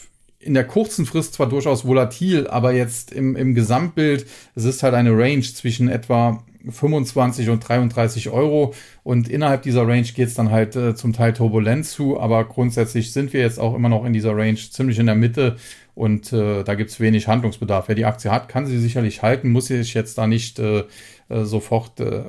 in 0.46 0.54
der 0.54 0.64
kurzen 0.64 1.04
Frist 1.06 1.34
zwar 1.34 1.48
durchaus 1.48 1.84
volatil, 1.84 2.46
aber 2.46 2.72
jetzt 2.72 3.12
im, 3.12 3.36
im 3.36 3.54
Gesamtbild, 3.54 4.26
es 4.54 4.64
ist 4.64 4.82
halt 4.82 4.94
eine 4.94 5.10
Range 5.10 5.42
zwischen 5.42 5.88
etwa 5.88 6.42
25 6.68 7.48
und 7.50 7.60
33 7.60 8.30
Euro 8.30 8.74
und 9.02 9.28
innerhalb 9.28 9.62
dieser 9.62 9.86
Range 9.86 10.02
geht 10.02 10.28
es 10.28 10.34
dann 10.34 10.50
halt 10.50 10.74
äh, 10.76 10.94
zum 10.94 11.12
Teil 11.12 11.32
turbulent 11.32 11.86
zu, 11.86 12.18
aber 12.18 12.44
grundsätzlich 12.44 13.12
sind 13.12 13.32
wir 13.32 13.40
jetzt 13.40 13.60
auch 13.60 13.74
immer 13.74 13.88
noch 13.88 14.04
in 14.04 14.12
dieser 14.12 14.36
Range 14.36 14.56
ziemlich 14.56 14.98
in 14.98 15.06
der 15.06 15.14
Mitte 15.14 15.56
und 15.96 16.30
äh, 16.32 16.62
da 16.62 16.74
gibt 16.74 16.90
es 16.90 17.00
wenig 17.00 17.26
Handlungsbedarf. 17.26 17.88
Wer 17.88 17.94
die 17.94 18.04
Aktie 18.04 18.30
hat, 18.30 18.48
kann 18.48 18.66
sie 18.66 18.78
sicherlich 18.78 19.22
halten, 19.22 19.50
muss 19.50 19.66
sich 19.66 19.94
jetzt 19.94 20.18
da 20.18 20.26
nicht 20.26 20.58
äh, 20.58 20.84
äh 21.30 21.44
sofort 21.44 22.00
äh, 22.00 22.18
äh, 22.18 22.22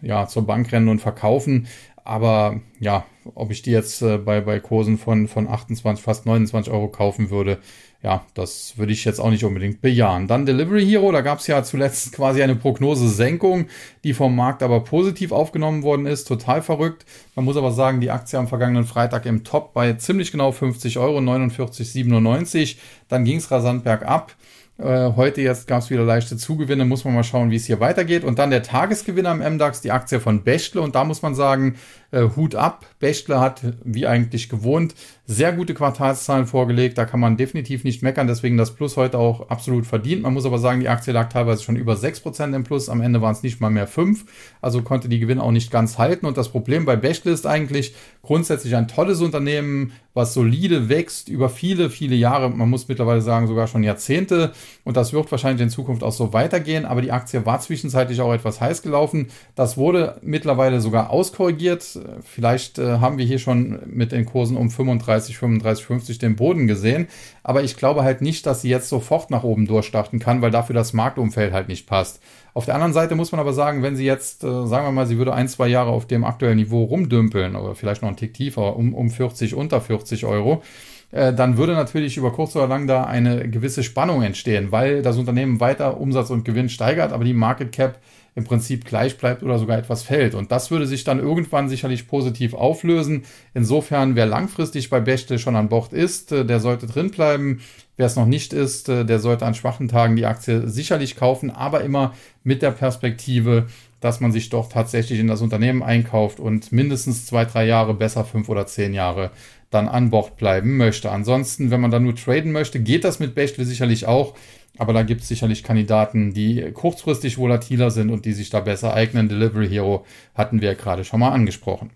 ja, 0.00 0.26
zur 0.26 0.46
Bank 0.46 0.72
rennen 0.72 0.88
und 0.88 1.00
verkaufen. 1.00 1.66
Aber 2.08 2.62
ja, 2.80 3.04
ob 3.34 3.50
ich 3.50 3.60
die 3.60 3.70
jetzt 3.70 4.00
äh, 4.00 4.16
bei, 4.16 4.40
bei 4.40 4.60
Kursen 4.60 4.96
von, 4.96 5.28
von 5.28 5.46
28, 5.46 6.02
fast 6.02 6.24
29 6.24 6.72
Euro 6.72 6.88
kaufen 6.88 7.28
würde, 7.28 7.58
ja, 8.02 8.24
das 8.32 8.78
würde 8.78 8.92
ich 8.92 9.04
jetzt 9.04 9.20
auch 9.20 9.28
nicht 9.28 9.44
unbedingt 9.44 9.82
bejahen. 9.82 10.26
Dann 10.26 10.46
Delivery 10.46 10.86
Hero, 10.86 11.12
da 11.12 11.20
gab 11.20 11.40
es 11.40 11.48
ja 11.48 11.62
zuletzt 11.62 12.12
quasi 12.14 12.42
eine 12.42 12.56
Prognose-Senkung, 12.56 13.66
die 14.04 14.14
vom 14.14 14.34
Markt 14.34 14.62
aber 14.62 14.84
positiv 14.84 15.32
aufgenommen 15.32 15.82
worden 15.82 16.06
ist. 16.06 16.24
Total 16.24 16.62
verrückt. 16.62 17.04
Man 17.34 17.44
muss 17.44 17.58
aber 17.58 17.72
sagen, 17.72 18.00
die 18.00 18.10
Aktie 18.10 18.38
am 18.38 18.48
vergangenen 18.48 18.84
Freitag 18.84 19.26
im 19.26 19.44
Top 19.44 19.74
bei 19.74 19.92
ziemlich 19.92 20.32
genau 20.32 20.50
50 20.50 20.96
Euro, 20.96 21.18
49,97. 21.18 22.76
Dann 23.08 23.26
ging 23.26 23.36
es 23.36 23.50
rasant 23.50 23.84
bergab. 23.84 24.34
Äh, 24.78 25.12
heute 25.16 25.40
jetzt 25.40 25.66
gab 25.66 25.82
es 25.82 25.90
wieder 25.90 26.04
leichte 26.04 26.36
Zugewinne, 26.36 26.84
muss 26.84 27.04
man 27.04 27.12
mal 27.12 27.24
schauen, 27.24 27.50
wie 27.50 27.56
es 27.56 27.66
hier 27.66 27.80
weitergeht. 27.80 28.22
Und 28.22 28.38
dann 28.38 28.50
der 28.50 28.62
Tagesgewinner 28.62 29.32
im 29.32 29.54
MDAX, 29.54 29.80
die 29.80 29.90
Aktie 29.90 30.20
von 30.20 30.44
Bechtle. 30.44 30.80
Und 30.80 30.94
da 30.94 31.04
muss 31.04 31.20
man 31.20 31.34
sagen, 31.34 31.76
äh, 32.10 32.28
Hut 32.36 32.54
ab. 32.54 32.86
Bechtle 33.00 33.38
hat, 33.38 33.62
wie 33.84 34.06
eigentlich 34.06 34.48
gewohnt, 34.48 34.94
sehr 35.26 35.52
gute 35.52 35.74
Quartalszahlen 35.74 36.46
vorgelegt. 36.46 36.96
Da 36.96 37.04
kann 37.04 37.20
man 37.20 37.36
definitiv 37.36 37.84
nicht 37.84 38.02
meckern. 38.02 38.26
Deswegen 38.26 38.56
das 38.56 38.74
Plus 38.74 38.96
heute 38.96 39.18
auch 39.18 39.50
absolut 39.50 39.86
verdient. 39.86 40.22
Man 40.22 40.32
muss 40.32 40.46
aber 40.46 40.58
sagen, 40.58 40.80
die 40.80 40.88
Aktie 40.88 41.12
lag 41.12 41.28
teilweise 41.28 41.62
schon 41.62 41.76
über 41.76 41.94
6% 41.94 42.54
im 42.56 42.64
Plus. 42.64 42.88
Am 42.88 43.02
Ende 43.02 43.20
waren 43.20 43.32
es 43.32 43.42
nicht 43.42 43.60
mal 43.60 43.70
mehr 43.70 43.86
5. 43.86 44.24
Also 44.62 44.82
konnte 44.82 45.08
die 45.08 45.20
Gewinne 45.20 45.42
auch 45.42 45.52
nicht 45.52 45.70
ganz 45.70 45.98
halten. 45.98 46.26
Und 46.26 46.38
das 46.38 46.48
Problem 46.48 46.86
bei 46.86 46.96
Bechtle 46.96 47.30
ist 47.30 47.46
eigentlich 47.46 47.94
grundsätzlich 48.22 48.74
ein 48.74 48.88
tolles 48.88 49.20
Unternehmen, 49.20 49.92
was 50.14 50.34
solide 50.34 50.88
wächst 50.88 51.28
über 51.28 51.50
viele, 51.50 51.90
viele 51.90 52.16
Jahre. 52.16 52.48
Man 52.48 52.70
muss 52.70 52.88
mittlerweile 52.88 53.20
sagen, 53.20 53.46
sogar 53.46 53.66
schon 53.66 53.82
Jahrzehnte. 53.82 54.52
Und 54.82 54.96
das 54.96 55.12
wird 55.12 55.30
wahrscheinlich 55.30 55.62
in 55.62 55.70
Zukunft 55.70 56.02
auch 56.02 56.12
so 56.12 56.32
weitergehen. 56.32 56.86
Aber 56.86 57.02
die 57.02 57.12
Aktie 57.12 57.44
war 57.44 57.60
zwischenzeitlich 57.60 58.22
auch 58.22 58.32
etwas 58.32 58.62
heiß 58.62 58.80
gelaufen. 58.80 59.28
Das 59.54 59.76
wurde 59.76 60.18
mittlerweile 60.22 60.80
sogar 60.80 61.10
auskorrigiert 61.10 61.97
Vielleicht 62.22 62.78
äh, 62.78 62.98
haben 62.98 63.18
wir 63.18 63.24
hier 63.24 63.38
schon 63.38 63.80
mit 63.86 64.12
den 64.12 64.26
Kursen 64.26 64.56
um 64.56 64.70
35, 64.70 65.38
35, 65.38 65.86
50 65.86 66.18
den 66.18 66.36
Boden 66.36 66.66
gesehen. 66.66 67.08
Aber 67.42 67.62
ich 67.62 67.76
glaube 67.76 68.02
halt 68.02 68.20
nicht, 68.20 68.46
dass 68.46 68.62
sie 68.62 68.70
jetzt 68.70 68.88
sofort 68.88 69.30
nach 69.30 69.44
oben 69.44 69.66
durchstarten 69.66 70.18
kann, 70.18 70.42
weil 70.42 70.50
dafür 70.50 70.74
das 70.74 70.92
Marktumfeld 70.92 71.52
halt 71.52 71.68
nicht 71.68 71.86
passt. 71.86 72.20
Auf 72.54 72.64
der 72.64 72.74
anderen 72.74 72.92
Seite 72.92 73.14
muss 73.14 73.32
man 73.32 73.40
aber 73.40 73.52
sagen, 73.52 73.82
wenn 73.82 73.96
sie 73.96 74.04
jetzt, 74.04 74.42
äh, 74.42 74.66
sagen 74.66 74.86
wir 74.86 74.92
mal, 74.92 75.06
sie 75.06 75.18
würde 75.18 75.34
ein, 75.34 75.48
zwei 75.48 75.68
Jahre 75.68 75.90
auf 75.90 76.06
dem 76.06 76.24
aktuellen 76.24 76.56
Niveau 76.56 76.84
rumdümpeln 76.84 77.56
oder 77.56 77.74
vielleicht 77.74 78.02
noch 78.02 78.08
einen 78.08 78.16
Tick 78.16 78.34
tiefer, 78.34 78.76
um, 78.76 78.94
um 78.94 79.10
40, 79.10 79.54
unter 79.54 79.80
40 79.80 80.24
Euro, 80.24 80.62
äh, 81.10 81.32
dann 81.32 81.56
würde 81.56 81.74
natürlich 81.74 82.16
über 82.16 82.32
kurz 82.32 82.54
oder 82.56 82.66
lang 82.66 82.86
da 82.86 83.04
eine 83.04 83.48
gewisse 83.48 83.82
Spannung 83.82 84.22
entstehen, 84.22 84.72
weil 84.72 85.02
das 85.02 85.16
Unternehmen 85.16 85.60
weiter 85.60 86.00
Umsatz 86.00 86.30
und 86.30 86.44
Gewinn 86.44 86.68
steigert, 86.68 87.12
aber 87.12 87.24
die 87.24 87.32
Market 87.32 87.72
Cap 87.72 87.98
im 88.38 88.44
Prinzip 88.44 88.84
gleich 88.84 89.18
bleibt 89.18 89.42
oder 89.42 89.58
sogar 89.58 89.76
etwas 89.76 90.04
fällt. 90.04 90.36
Und 90.36 90.52
das 90.52 90.70
würde 90.70 90.86
sich 90.86 91.02
dann 91.02 91.18
irgendwann 91.18 91.68
sicherlich 91.68 92.06
positiv 92.06 92.54
auflösen. 92.54 93.24
Insofern, 93.52 94.14
wer 94.14 94.26
langfristig 94.26 94.90
bei 94.90 95.00
Bechtle 95.00 95.40
schon 95.40 95.56
an 95.56 95.68
Bord 95.68 95.92
ist, 95.92 96.30
äh, 96.30 96.46
der 96.46 96.60
sollte 96.60 96.86
drin 96.86 97.10
bleiben. 97.10 97.60
Wer 97.96 98.06
es 98.06 98.14
noch 98.14 98.26
nicht 98.26 98.52
ist, 98.52 98.88
äh, 98.88 99.04
der 99.04 99.18
sollte 99.18 99.44
an 99.44 99.56
schwachen 99.56 99.88
Tagen 99.88 100.14
die 100.14 100.24
Aktie 100.24 100.68
sicherlich 100.68 101.16
kaufen, 101.16 101.50
aber 101.50 101.82
immer 101.82 102.14
mit 102.44 102.62
der 102.62 102.70
Perspektive, 102.70 103.66
dass 104.00 104.20
man 104.20 104.30
sich 104.30 104.50
doch 104.50 104.68
tatsächlich 104.68 105.18
in 105.18 105.26
das 105.26 105.42
Unternehmen 105.42 105.82
einkauft 105.82 106.38
und 106.38 106.70
mindestens 106.70 107.26
zwei, 107.26 107.44
drei 107.44 107.66
Jahre, 107.66 107.92
besser 107.92 108.24
fünf 108.24 108.48
oder 108.48 108.68
zehn 108.68 108.94
Jahre 108.94 109.32
dann 109.70 109.88
an 109.88 110.10
Bord 110.10 110.36
bleiben 110.36 110.76
möchte. 110.76 111.10
Ansonsten, 111.10 111.70
wenn 111.70 111.80
man 111.80 111.90
dann 111.90 112.04
nur 112.04 112.16
traden 112.16 112.52
möchte, 112.52 112.80
geht 112.80 113.04
das 113.04 113.20
mit 113.20 113.34
Bechtle 113.34 113.64
sicherlich 113.64 114.06
auch. 114.06 114.34
Aber 114.78 114.92
da 114.92 115.02
gibt 115.02 115.22
es 115.22 115.28
sicherlich 115.28 115.64
Kandidaten, 115.64 116.32
die 116.32 116.70
kurzfristig 116.72 117.36
volatiler 117.36 117.90
sind 117.90 118.10
und 118.10 118.24
die 118.24 118.32
sich 118.32 118.50
da 118.50 118.60
besser 118.60 118.94
eignen. 118.94 119.28
Delivery 119.28 119.68
Hero 119.68 120.06
hatten 120.34 120.60
wir 120.60 120.74
gerade 120.74 121.04
schon 121.04 121.20
mal 121.20 121.32
angesprochen. 121.32 121.90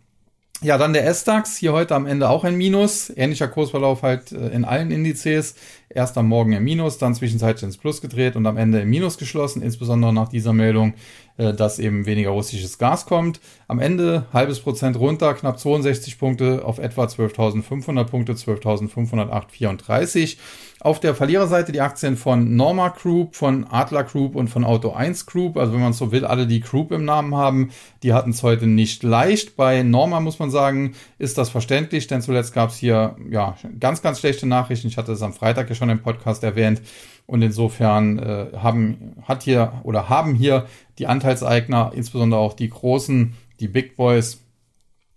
Ja, 0.63 0.79
dann 0.79 0.93
der 0.93 1.05
S-DAX, 1.09 1.57
hier 1.57 1.73
heute 1.73 1.97
am 1.97 2.07
Ende 2.07 2.29
auch 2.29 2.45
ein 2.45 2.57
Minus. 2.57 3.11
Ähnlicher 3.11 3.49
Kursverlauf 3.49 4.03
halt 4.03 4.31
äh, 4.31 4.51
in 4.51 4.65
allen 4.65 4.93
Indizes. 4.93 5.57
Erst 5.89 6.17
am 6.17 6.29
Morgen 6.29 6.53
im 6.53 6.63
Minus, 6.63 6.99
dann 6.99 7.17
zwischenzeitlich 7.17 7.65
ins 7.65 7.79
Plus 7.79 8.01
gedreht 8.01 8.37
und 8.37 8.47
am 8.47 8.57
Ende 8.57 8.81
im 8.81 8.89
Minus 8.89 9.19
geschlossen, 9.19 9.61
insbesondere 9.61 10.13
nach 10.13 10.29
dieser 10.29 10.53
Meldung, 10.53 10.95
äh, 11.37 11.53
dass 11.53 11.81
eben 11.81 12.07
weniger 12.07 12.31
russisches 12.31 12.79
Gas 12.79 13.07
kommt. 13.07 13.41
Am 13.67 13.81
Ende 13.81 14.27
halbes 14.33 14.61
Prozent 14.61 14.97
runter, 14.97 15.35
knapp 15.35 15.59
62 15.59 16.17
Punkte 16.17 16.65
auf 16.65 16.79
etwa 16.79 17.07
12.500 17.07 18.05
Punkte, 18.05 18.35
12.508,34. 18.35 20.37
Auf 20.85 20.99
der 20.99 21.15
Verliererseite 21.15 21.71
die 21.71 21.81
Aktien 21.81 22.17
von 22.17 22.57
Norma 22.57 22.89
Group, 22.89 23.37
von 23.37 23.69
Adler 23.71 24.03
Group 24.03 24.35
und 24.35 24.49
von 24.49 24.65
Auto 24.65 24.91
1 24.91 25.27
Group. 25.27 25.57
Also 25.57 25.73
wenn 25.73 25.81
man 25.81 25.93
so 25.93 26.11
will, 26.11 26.25
alle 26.25 26.49
die 26.49 26.59
Group 26.59 26.91
im 26.91 27.05
Namen 27.05 27.37
haben, 27.37 27.71
die 28.03 28.13
hatten 28.13 28.31
es 28.31 28.43
heute 28.43 28.67
nicht 28.67 29.05
leicht. 29.05 29.55
Bei 29.55 29.85
Norma 29.85 30.19
muss 30.19 30.41
man 30.41 30.51
sagen, 30.51 30.97
ist 31.21 31.39
das 31.39 31.51
verständlich, 31.51 32.09
denn 32.09 32.21
zuletzt 32.21 32.53
gab 32.53 32.71
es 32.71 32.79
hier 32.79 33.15
ja 33.31 33.55
ganz, 33.79 34.03
ganz 34.03 34.19
schlechte 34.19 34.49
Nachrichten. 34.49 34.89
Ich 34.89 34.97
hatte 34.97 35.13
es 35.13 35.23
am 35.23 35.33
Freitag 35.33 35.69
ja 35.69 35.77
schon 35.77 35.89
im 35.89 36.03
Podcast 36.03 36.43
erwähnt. 36.43 36.83
Und 37.27 37.43
insofern 37.43 38.19
äh, 38.19 38.47
haben, 38.57 39.15
hat 39.23 39.45
hier 39.45 39.75
oder 39.85 40.09
haben 40.09 40.35
hier 40.35 40.67
die 40.99 41.07
Anteilseigner, 41.07 41.93
insbesondere 41.95 42.41
auch 42.41 42.55
die 42.55 42.69
großen, 42.69 43.35
die 43.61 43.69
Big 43.69 43.95
Boys, 43.95 44.41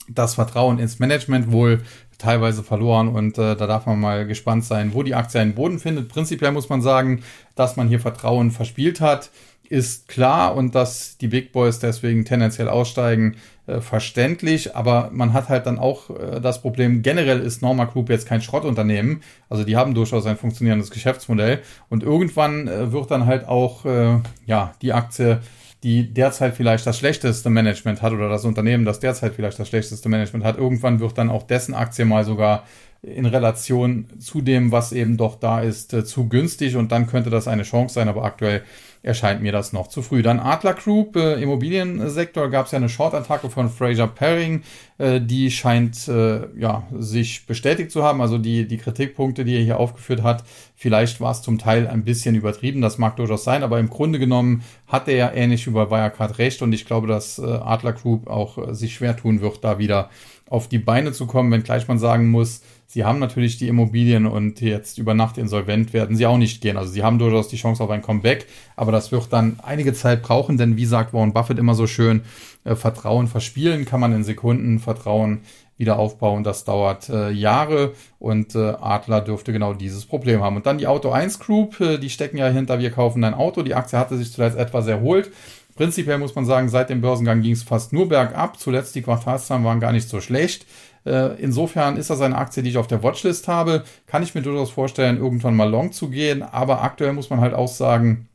das 0.07 0.35
Vertrauen 0.35 0.79
ins 0.79 0.99
Management 0.99 1.51
wohl 1.51 1.81
teilweise 2.17 2.63
verloren 2.63 3.07
und 3.07 3.37
äh, 3.37 3.55
da 3.55 3.67
darf 3.67 3.85
man 3.85 3.99
mal 3.99 4.25
gespannt 4.25 4.65
sein, 4.65 4.93
wo 4.93 5.03
die 5.03 5.15
Aktie 5.15 5.39
einen 5.39 5.55
Boden 5.55 5.79
findet. 5.79 6.09
Prinzipiell 6.09 6.51
muss 6.51 6.69
man 6.69 6.81
sagen, 6.81 7.23
dass 7.55 7.75
man 7.75 7.87
hier 7.87 7.99
Vertrauen 7.99 8.51
verspielt 8.51 9.01
hat, 9.01 9.29
ist 9.69 10.07
klar 10.07 10.55
und 10.55 10.75
dass 10.75 11.17
die 11.17 11.27
Big 11.27 11.51
Boys 11.51 11.79
deswegen 11.79 12.25
tendenziell 12.25 12.69
aussteigen, 12.69 13.35
äh, 13.67 13.81
verständlich, 13.81 14.75
aber 14.75 15.09
man 15.11 15.33
hat 15.33 15.49
halt 15.49 15.65
dann 15.65 15.79
auch 15.79 16.11
äh, 16.11 16.39
das 16.39 16.61
Problem, 16.61 17.01
generell 17.01 17.39
ist 17.39 17.61
Norma 17.61 17.85
Group 17.85 18.09
jetzt 18.09 18.27
kein 18.27 18.41
Schrottunternehmen, 18.41 19.23
also 19.49 19.63
die 19.63 19.75
haben 19.75 19.95
durchaus 19.95 20.25
ein 20.27 20.37
funktionierendes 20.37 20.91
Geschäftsmodell. 20.91 21.61
Und 21.89 22.03
irgendwann 22.03 22.67
äh, 22.67 22.91
wird 22.91 23.09
dann 23.09 23.25
halt 23.25 23.47
auch 23.47 23.85
äh, 23.85 24.19
ja 24.45 24.73
die 24.81 24.93
Aktie 24.93 25.39
die 25.83 26.13
derzeit 26.13 26.55
vielleicht 26.55 26.87
das 26.87 26.97
schlechteste 26.97 27.49
Management 27.49 28.01
hat 28.01 28.13
oder 28.13 28.29
das 28.29 28.45
Unternehmen, 28.45 28.85
das 28.85 28.99
derzeit 28.99 29.33
vielleicht 29.35 29.59
das 29.59 29.67
schlechteste 29.67 30.09
Management 30.09 30.43
hat, 30.43 30.57
irgendwann 30.57 30.99
wird 30.99 31.17
dann 31.17 31.29
auch 31.29 31.43
dessen 31.43 31.73
Aktie 31.75 32.05
mal 32.05 32.23
sogar 32.23 32.63
in 33.01 33.25
Relation 33.25 34.07
zu 34.19 34.41
dem, 34.41 34.71
was 34.71 34.91
eben 34.91 35.17
doch 35.17 35.35
da 35.35 35.61
ist, 35.61 35.93
äh, 35.93 36.03
zu 36.03 36.27
günstig 36.27 36.75
und 36.75 36.91
dann 36.91 37.07
könnte 37.07 37.29
das 37.29 37.47
eine 37.47 37.63
Chance 37.63 37.93
sein, 37.93 38.09
aber 38.09 38.23
aktuell 38.23 38.63
erscheint 39.05 39.41
mir 39.41 39.51
das 39.51 39.71
noch 39.71 39.87
zu 39.87 40.01
früh. 40.01 40.23
Dann 40.23 40.39
Adler 40.39 40.73
Group, 40.73 41.15
äh, 41.15 41.41
Immobiliensektor, 41.41 42.49
gab 42.49 42.65
es 42.65 42.71
ja 42.71 42.77
eine 42.77 42.89
Short-Attacke 42.89 43.51
von 43.51 43.69
Fraser 43.69 44.07
Paring, 44.07 44.63
äh, 44.97 45.21
die 45.21 45.51
scheint 45.51 46.07
äh, 46.07 46.47
ja, 46.59 46.87
sich 46.97 47.45
bestätigt 47.45 47.91
zu 47.91 48.03
haben. 48.03 48.19
Also 48.21 48.39
die, 48.39 48.67
die 48.67 48.77
Kritikpunkte, 48.77 49.45
die 49.45 49.55
er 49.55 49.63
hier 49.63 49.79
aufgeführt 49.79 50.23
hat, 50.23 50.43
vielleicht 50.75 51.21
war 51.21 51.31
es 51.31 51.43
zum 51.43 51.59
Teil 51.59 51.87
ein 51.87 52.03
bisschen 52.03 52.33
übertrieben, 52.33 52.81
das 52.81 52.97
mag 52.97 53.15
durchaus 53.17 53.43
sein, 53.43 53.61
aber 53.61 53.79
im 53.79 53.91
Grunde 53.91 54.17
genommen 54.17 54.63
hat 54.87 55.07
er 55.07 55.15
ja 55.15 55.31
ähnlich 55.31 55.67
über 55.67 55.91
Wirecard 55.91 56.39
recht 56.39 56.63
und 56.63 56.73
ich 56.73 56.85
glaube, 56.85 57.07
dass 57.07 57.37
äh, 57.37 57.43
Adler 57.43 57.93
Group 57.93 58.27
auch 58.27 58.57
äh, 58.57 58.73
sich 58.73 58.95
schwer 58.95 59.15
tun 59.15 59.39
wird, 59.39 59.63
da 59.63 59.77
wieder 59.77 60.09
auf 60.49 60.67
die 60.67 60.79
Beine 60.79 61.11
zu 61.11 61.27
kommen, 61.27 61.51
wenngleich 61.51 61.87
man 61.87 61.99
sagen 61.99 62.29
muss, 62.29 62.61
sie 62.87 63.03
haben 63.03 63.19
natürlich 63.19 63.57
die 63.57 63.67
Immobilien 63.67 64.25
und 64.25 64.61
jetzt 64.61 64.97
über 64.97 65.13
Nacht 65.13 65.37
insolvent 65.37 65.93
werden 65.93 66.15
sie 66.15 66.25
auch 66.25 66.37
nicht 66.37 66.61
gehen. 66.61 66.77
Also 66.77 66.91
sie 66.91 67.03
haben 67.03 67.19
durchaus 67.19 67.47
die 67.47 67.57
Chance 67.57 67.83
auf 67.83 67.89
ein 67.89 68.01
Comeback, 68.01 68.47
aber 68.75 68.91
das 68.91 69.11
wird 69.11 69.31
dann 69.31 69.59
einige 69.63 69.93
Zeit 69.93 70.21
brauchen, 70.21 70.57
denn 70.57 70.77
wie 70.77 70.85
sagt 70.85 71.13
Warren 71.13 71.33
Buffett 71.33 71.59
immer 71.59 71.75
so 71.75 71.87
schön, 71.87 72.21
äh, 72.63 72.75
Vertrauen 72.75 73.27
verspielen 73.27 73.85
kann 73.85 73.99
man 73.99 74.13
in 74.13 74.23
Sekunden, 74.23 74.79
Vertrauen 74.79 75.41
wieder 75.77 75.99
aufbauen, 75.99 76.43
das 76.43 76.63
dauert 76.63 77.09
äh, 77.09 77.31
Jahre 77.31 77.93
und 78.19 78.55
äh, 78.55 78.75
Adler 78.79 79.21
dürfte 79.21 79.51
genau 79.51 79.73
dieses 79.73 80.05
Problem 80.05 80.41
haben. 80.41 80.55
Und 80.55 80.65
dann 80.65 80.77
die 80.77 80.87
Auto 80.87 81.09
1 81.09 81.39
Group, 81.39 81.79
äh, 81.81 81.97
die 81.97 82.09
stecken 82.09 82.37
ja 82.37 82.47
hinter, 82.47 82.79
wir 82.79 82.91
kaufen 82.91 83.23
ein 83.23 83.33
Auto. 83.33 83.61
Die 83.61 83.75
Aktie 83.75 83.99
hatte 83.99 84.17
sich 84.17 84.31
zuletzt 84.31 84.57
etwas 84.57 84.87
erholt. 84.87 85.31
Prinzipiell 85.75 86.17
muss 86.17 86.33
man 86.35 86.45
sagen, 86.45 86.69
seit 86.69 86.89
dem 86.89 87.01
Börsengang 87.01 87.41
ging 87.41 87.51
es 87.51 87.63
fast 87.63 87.91
nur 87.91 88.07
bergab. 88.07 88.57
Zuletzt 88.57 88.95
die 88.95 89.01
Quartalszahlen 89.01 89.65
waren 89.65 89.81
gar 89.81 89.91
nicht 89.91 90.07
so 90.07 90.21
schlecht. 90.21 90.65
Äh, 91.05 91.39
insofern 91.41 91.97
ist 91.97 92.09
das 92.09 92.21
eine 92.21 92.37
Aktie, 92.37 92.63
die 92.63 92.69
ich 92.69 92.77
auf 92.77 92.87
der 92.87 93.03
Watchlist 93.03 93.47
habe. 93.47 93.83
Kann 94.07 94.23
ich 94.23 94.35
mir 94.35 94.41
durchaus 94.41 94.71
vorstellen, 94.71 95.17
irgendwann 95.17 95.55
mal 95.55 95.69
long 95.69 95.91
zu 95.91 96.09
gehen. 96.09 96.41
Aber 96.43 96.81
aktuell 96.81 97.13
muss 97.13 97.29
man 97.29 97.41
halt 97.41 97.53
auch 97.53 97.67
sagen, 97.67 98.27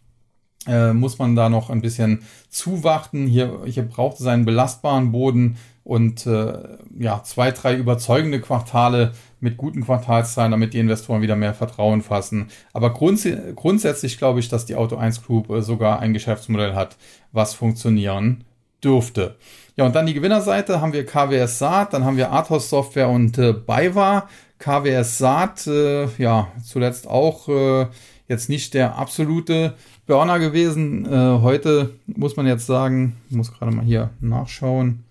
äh, 0.67 0.93
muss 0.93 1.19
man 1.19 1.35
da 1.37 1.49
noch 1.49 1.71
ein 1.71 1.81
bisschen 1.81 2.23
zuwarten. 2.49 3.27
Hier, 3.27 3.61
hier 3.67 3.83
braucht 3.83 4.21
es 4.21 4.27
einen 4.27 4.45
belastbaren 4.45 5.11
Boden 5.11 5.57
und 5.83 6.27
äh, 6.27 6.59
ja, 6.99 7.23
zwei, 7.25 7.51
drei 7.51 7.75
überzeugende 7.75 8.41
Quartale 8.41 9.13
mit 9.41 9.57
guten 9.57 9.85
Quartalszahlen, 9.85 10.53
damit 10.53 10.75
die 10.75 10.79
Investoren 10.79 11.23
wieder 11.23 11.35
mehr 11.35 11.55
Vertrauen 11.55 12.03
fassen. 12.03 12.49
Aber 12.73 12.93
grunds 12.93 13.27
grundsätzlich 13.57 14.19
glaube 14.19 14.41
ich, 14.41 14.49
dass 14.49 14.67
die 14.67 14.77
Auto 14.77 14.97
1 14.97 15.25
Group 15.25 15.49
sogar 15.61 16.01
ein 16.01 16.13
Geschäftsmodell 16.13 16.75
hat, 16.75 16.97
was 17.33 17.55
funktionieren 17.55 18.45
dürfte. 18.85 19.37
Ja, 19.77 19.87
und 19.87 19.95
dann 19.95 20.07
die 20.07 20.15
Gewinnerseite 20.15 20.81
haben 20.81 20.93
wir 20.93 21.07
KWS 21.07 21.59
Saat, 21.59 21.95
dann 21.95 22.05
haben 22.05 22.17
wir 22.17 22.33
Athos 22.33 22.69
Software 22.69 23.09
und 23.09 23.39
äh, 23.39 23.53
BayWa. 23.53 24.29
KWS 24.59 25.19
Saat, 25.19 25.67
äh, 25.67 26.07
ja, 26.19 26.49
zuletzt 26.63 27.07
auch 27.07 27.49
äh, 27.49 27.87
jetzt 28.29 28.49
nicht 28.49 28.75
der 28.75 28.97
absolute 28.97 29.75
Burner 30.07 30.39
gewesen. 30.39 31.07
Äh, 31.07 31.41
heute 31.41 31.95
muss 32.07 32.37
man 32.37 32.47
jetzt 32.47 32.67
sagen, 32.67 33.17
muss 33.31 33.53
gerade 33.53 33.75
mal 33.75 33.85
hier 33.85 34.11
nachschauen. 34.21 35.05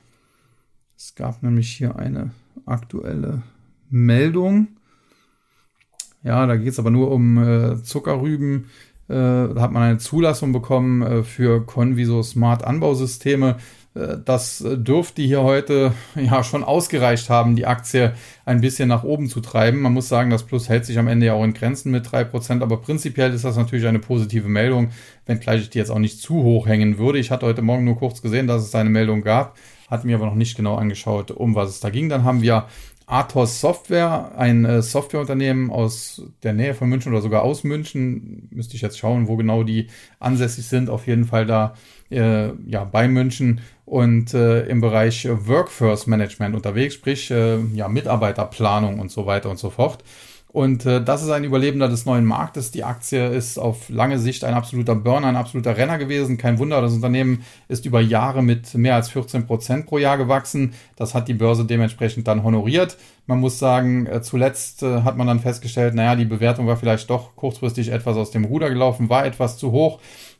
Es 0.96 1.16
gab 1.16 1.42
nämlich 1.42 1.72
hier 1.72 1.96
eine 1.96 2.32
aktuelle 2.66 3.42
Meldung. 3.90 4.68
Ja, 6.22 6.46
da 6.46 6.58
geht 6.58 6.74
es 6.74 6.80
aber 6.80 6.92
nur 6.92 7.12
um 7.12 7.38
äh, 7.38 7.82
Zuckerrüben. 7.82 8.70
Äh, 9.10 9.14
hat 9.60 9.72
man 9.72 9.84
eine 9.84 9.98
Zulassung 9.98 10.54
bekommen 10.54 11.02
äh, 11.02 11.24
für 11.24 11.66
Conviso 11.66 12.22
Smart 12.22 12.64
Anbausysteme. 12.64 13.58
Äh, 13.96 14.18
das 14.24 14.64
dürfte 14.64 15.22
hier 15.24 15.42
heute 15.42 15.94
ja 16.16 16.44
schon 16.44 16.64
ausgereicht 16.64 17.30
haben, 17.30 17.56
die 17.56 17.66
Aktie 17.66 18.14
ein 18.46 18.62
bisschen 18.62 18.88
nach 18.88 19.04
oben 19.04 19.28
zu 19.28 19.42
treiben. 19.42 19.82
Man 19.82 19.94
muss 19.94 20.10
sagen, 20.10 20.30
das 20.30 20.44
Plus 20.44 20.70
hält 20.70 20.86
sich 20.86 21.00
am 21.00 21.08
Ende 21.08 21.26
ja 21.26 21.34
auch 21.34 21.44
in 21.44 21.54
Grenzen 21.54 21.92
mit 21.92 22.12
drei 22.12 22.24
Prozent, 22.24 22.62
aber 22.62 22.78
prinzipiell 22.78 23.34
ist 23.34 23.46
das 23.46 23.58
natürlich 23.58 23.88
eine 23.88 24.00
positive 24.00 24.48
Meldung, 24.48 24.92
wenngleich 25.26 25.62
ich 25.62 25.70
die 25.72 25.80
jetzt 25.80 25.92
auch 25.92 26.00
nicht 26.00 26.22
zu 26.22 26.44
hoch 26.44 26.68
hängen 26.68 27.00
würde. 27.00 27.18
Ich 27.18 27.32
hatte 27.32 27.48
heute 27.48 27.64
Morgen 27.64 27.86
nur 27.86 27.98
kurz 27.98 28.22
gesehen, 28.22 28.46
dass 28.46 28.64
es 28.64 28.76
eine 28.76 28.92
Meldung 28.92 29.24
gab 29.24 29.56
hat 29.90 30.06
mir 30.06 30.16
aber 30.16 30.28
noch 30.28 30.36
nicht 30.36 30.56
genau 30.56 30.76
angeschaut, 30.76 31.32
um 31.32 31.56
was 31.56 31.70
es 31.70 31.80
da 31.80 31.90
ging. 31.90 32.10
Dann 32.10 32.24
haben 32.24 32.42
wir 32.42 32.68
Athos 33.10 33.60
Software, 33.60 34.34
ein 34.38 34.66
äh, 34.66 34.82
Softwareunternehmen 34.84 35.72
aus 35.72 36.22
der 36.44 36.54
Nähe 36.54 36.76
von 36.76 36.88
München 36.90 37.12
oder 37.12 37.22
sogar 37.22 37.42
aus 37.42 37.64
München. 37.64 38.48
Müsste 38.52 38.76
ich 38.76 38.84
jetzt 38.84 39.00
schauen, 39.00 39.28
wo 39.28 39.36
genau 39.36 39.64
die 39.64 39.88
ansässig 40.20 40.68
sind. 40.68 40.92
Auf 40.92 41.08
jeden 41.08 41.26
Fall 41.26 41.48
da 41.48 41.74
äh, 42.12 42.50
ja, 42.68 42.84
bei 42.84 43.08
München 43.08 43.62
und 43.86 44.36
äh, 44.36 44.68
im 44.68 44.80
Bereich 44.80 45.28
Workforce 45.28 46.06
Management 46.06 46.56
unterwegs, 46.56 46.94
sprich 46.94 47.32
äh, 47.32 47.58
ja, 47.74 47.88
Mitarbeiterplanung 47.88 49.00
und 49.00 49.12
so 49.12 49.26
weiter 49.26 49.50
und 49.50 49.58
so 49.58 49.72
fort. 49.72 50.04
Und 50.52 50.84
äh, 50.88 51.04
das 51.04 51.22
ist 51.22 51.30
ein 51.30 51.44
Überlebender 51.44 51.88
des 51.88 52.08
neuen 52.08 52.26
Marktes. 52.26 52.72
Die 52.72 52.84
Aktie 52.84 53.28
ist 53.28 53.60
auf 53.60 53.88
lange 53.90 54.18
Sicht 54.18 54.44
ein 54.44 54.56
absoluter 54.56 54.96
Burner, 54.96 55.28
ein 55.28 55.36
absoluter 55.36 55.78
Renner 55.78 56.00
gewesen. 56.00 56.40
Kein 56.40 56.58
Wunder, 56.58 56.82
das 56.82 56.94
Unternehmen 56.94 57.44
ist 57.68 57.86
über 57.86 58.02
Jahre 58.02 58.42
mit 58.42 58.74
mehr 58.74 58.96
als 58.96 59.10
14 59.10 59.46
Prozent 59.46 59.86
pro 59.86 60.00
Jahr 60.00 60.18
gewachsen. 60.18 60.74
Das 60.96 61.14
hat 61.14 61.28
die 61.28 61.36
Börse 61.36 61.66
dementsprechend 61.66 62.28
dann 62.28 62.44
honoriert. 62.44 62.98
Man 63.28 63.40
muss 63.40 63.60
sagen, 63.60 64.08
äh, 64.08 64.24
zuletzt 64.24 64.82
äh, 64.82 65.04
hat 65.04 65.18
man 65.18 65.28
dann 65.28 65.40
festgestellt, 65.40 65.94
naja, 65.94 66.16
die 66.16 66.26
Bewertung 66.26 66.66
war 66.66 66.78
vielleicht 66.78 67.12
doch 67.12 67.36
kurzfristig 67.36 67.92
etwas 67.92 68.18
aus 68.18 68.32
dem 68.32 68.46
Ruder 68.46 68.70
gelaufen, 68.70 69.08
war 69.08 69.28
etwas 69.28 69.60
zu 69.60 69.72
hoch. 69.72 70.00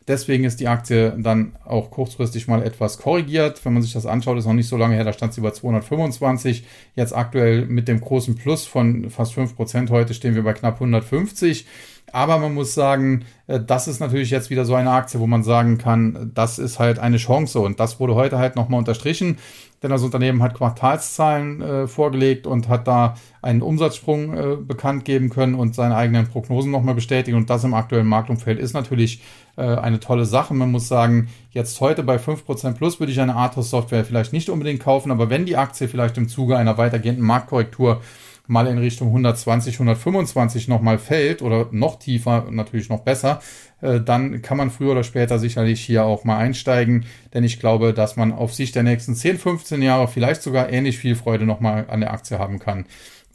Deswegen 0.10 0.44
ist 0.44 0.60
die 0.60 0.68
Aktie 0.68 1.14
dann 1.20 1.56
auch 1.64 1.92
kurzfristig 1.92 2.48
mal 2.48 2.64
etwas 2.64 2.98
korrigiert. 2.98 3.64
Wenn 3.64 3.74
man 3.74 3.84
sich 3.84 3.94
das 3.94 4.08
anschaut, 4.08 4.40
ist 4.40 4.48
noch 4.48 4.54
nicht 4.54 4.68
so 4.68 4.76
lange 4.76 4.96
her, 4.96 5.04
da 5.04 5.14
stand 5.14 5.36
sie 5.36 5.40
über 5.40 5.54
225. 5.54 6.66
Jetzt 6.96 7.16
aktuell 7.16 7.68
mit 7.68 7.88
dem 7.88 8.02
großen 8.02 8.36
Plus 8.36 8.66
von 8.66 9.12
fast 9.12 9.38
5% 9.38 9.92
heute 9.92 10.16
stehen 10.16 10.34
wir 10.34 10.44
bei 10.44 10.54
knapp 10.54 10.74
150. 10.74 11.68
Aber 12.12 12.40
man 12.40 12.56
muss 12.56 12.74
sagen, 12.74 13.26
äh, 13.46 13.60
das 13.60 13.88
ist 13.88 14.00
natürlich 14.00 14.32
jetzt 14.32 14.50
wieder 14.50 14.66
so 14.66 14.74
eine 14.74 14.90
Aktie, 14.90 15.20
wo 15.20 15.28
man 15.28 15.44
sagen 15.44 15.78
kann, 15.78 16.32
das 16.34 16.58
ist 16.58 16.80
halt 16.80 16.98
eine 16.98 17.18
Chance 17.18 17.60
und 17.60 17.80
das 17.80 18.00
wurde 18.00 18.16
heute 18.16 18.40
halt 18.40 18.56
nochmal 18.56 18.80
unterstrichen 18.80 19.38
denn 19.82 19.92
das 19.92 20.04
Unternehmen 20.04 20.44
hat 20.44 20.56
Quartalszahlen 20.56 21.62
äh, 21.62 21.88
vorgelegt 21.88 22.48
und 22.48 22.68
hat 22.68 22.88
da 22.88 23.16
einen 23.42 23.62
Umsatzsprung 23.62 24.34
äh, 24.34 24.56
bekannt 24.58 25.06
geben 25.06 25.30
können 25.30 25.56
und 25.56 25.74
seine 25.74 25.96
eigenen 25.96 26.28
Prognosen 26.28 26.72
nochmal 26.72 26.96
bestätigt. 26.96 27.36
Und 27.36 27.50
das 27.50 27.64
im 27.64 27.74
aktuellen 27.74 28.08
Marktumfeld 28.08 28.60
ist 28.60 28.74
natürlich 28.74 29.22
äh, 29.60 29.78
eine 29.78 30.00
tolle 30.00 30.26
Sache. 30.26 30.54
Man 30.54 30.72
muss 30.72 30.88
sagen, 30.88 31.28
jetzt 31.52 31.80
heute 31.82 32.04
bei 32.04 32.16
5% 32.16 32.74
plus 32.74 33.00
würde 33.00 33.12
ich 33.12 33.20
eine 33.20 33.36
Athos 33.36 33.70
Software 33.70 34.06
vielleicht 34.06 34.32
nicht 34.32 34.50
unbedingt 34.50 34.80
kaufen, 34.80 35.12
aber 35.12 35.30
wenn 35.30 35.46
die 35.46 35.58
Aktie 35.58 35.88
vielleicht 35.88 36.18
im 36.18 36.30
Zuge 36.30 36.58
einer 36.58 36.78
weitergehenden 36.78 37.26
Marktkorrektur 37.26 38.02
mal 38.48 38.66
in 38.68 38.80
Richtung 38.80 39.10
120, 39.10 39.76
125 39.76 40.68
nochmal 40.70 40.98
fällt 40.98 41.42
oder 41.44 41.68
noch 41.72 42.00
tiefer, 42.00 42.48
natürlich 42.50 42.90
noch 42.90 43.02
besser, 43.02 43.42
äh, 43.82 44.02
dann 44.02 44.42
kann 44.42 44.58
man 44.58 44.72
früher 44.72 44.94
oder 44.94 45.04
später 45.04 45.38
sicherlich 45.38 45.82
hier 45.82 46.04
auch 46.04 46.24
mal 46.24 46.38
einsteigen, 46.38 47.06
denn 47.34 47.44
ich 47.44 47.60
glaube, 47.60 47.94
dass 47.94 48.16
man 48.16 48.32
auf 48.32 48.56
Sicht 48.56 48.76
der 48.76 48.84
nächsten 48.84 49.14
10, 49.14 49.38
15 49.38 49.82
Jahre 49.82 50.08
vielleicht 50.08 50.42
sogar 50.42 50.72
ähnlich 50.72 50.98
viel 50.98 51.16
Freude 51.16 51.46
nochmal 51.46 51.86
an 51.90 52.00
der 52.00 52.12
Aktie 52.12 52.40
haben 52.40 52.58
kann, 52.58 52.86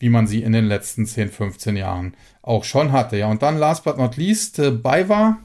wie 0.01 0.09
man 0.09 0.27
sie 0.27 0.43
in 0.43 0.53
den 0.53 0.65
letzten 0.65 1.07
10, 1.07 1.31
15 1.31 1.77
Jahren 1.77 2.15
auch 2.43 2.65
schon 2.65 2.91
hatte. 2.91 3.17
Ja, 3.17 3.29
und 3.29 3.43
dann 3.43 3.57
last 3.57 3.85
but 3.85 3.99
not 3.99 4.17
least, 4.17 4.59
äh, 4.59 4.71
BayWa, 4.71 5.39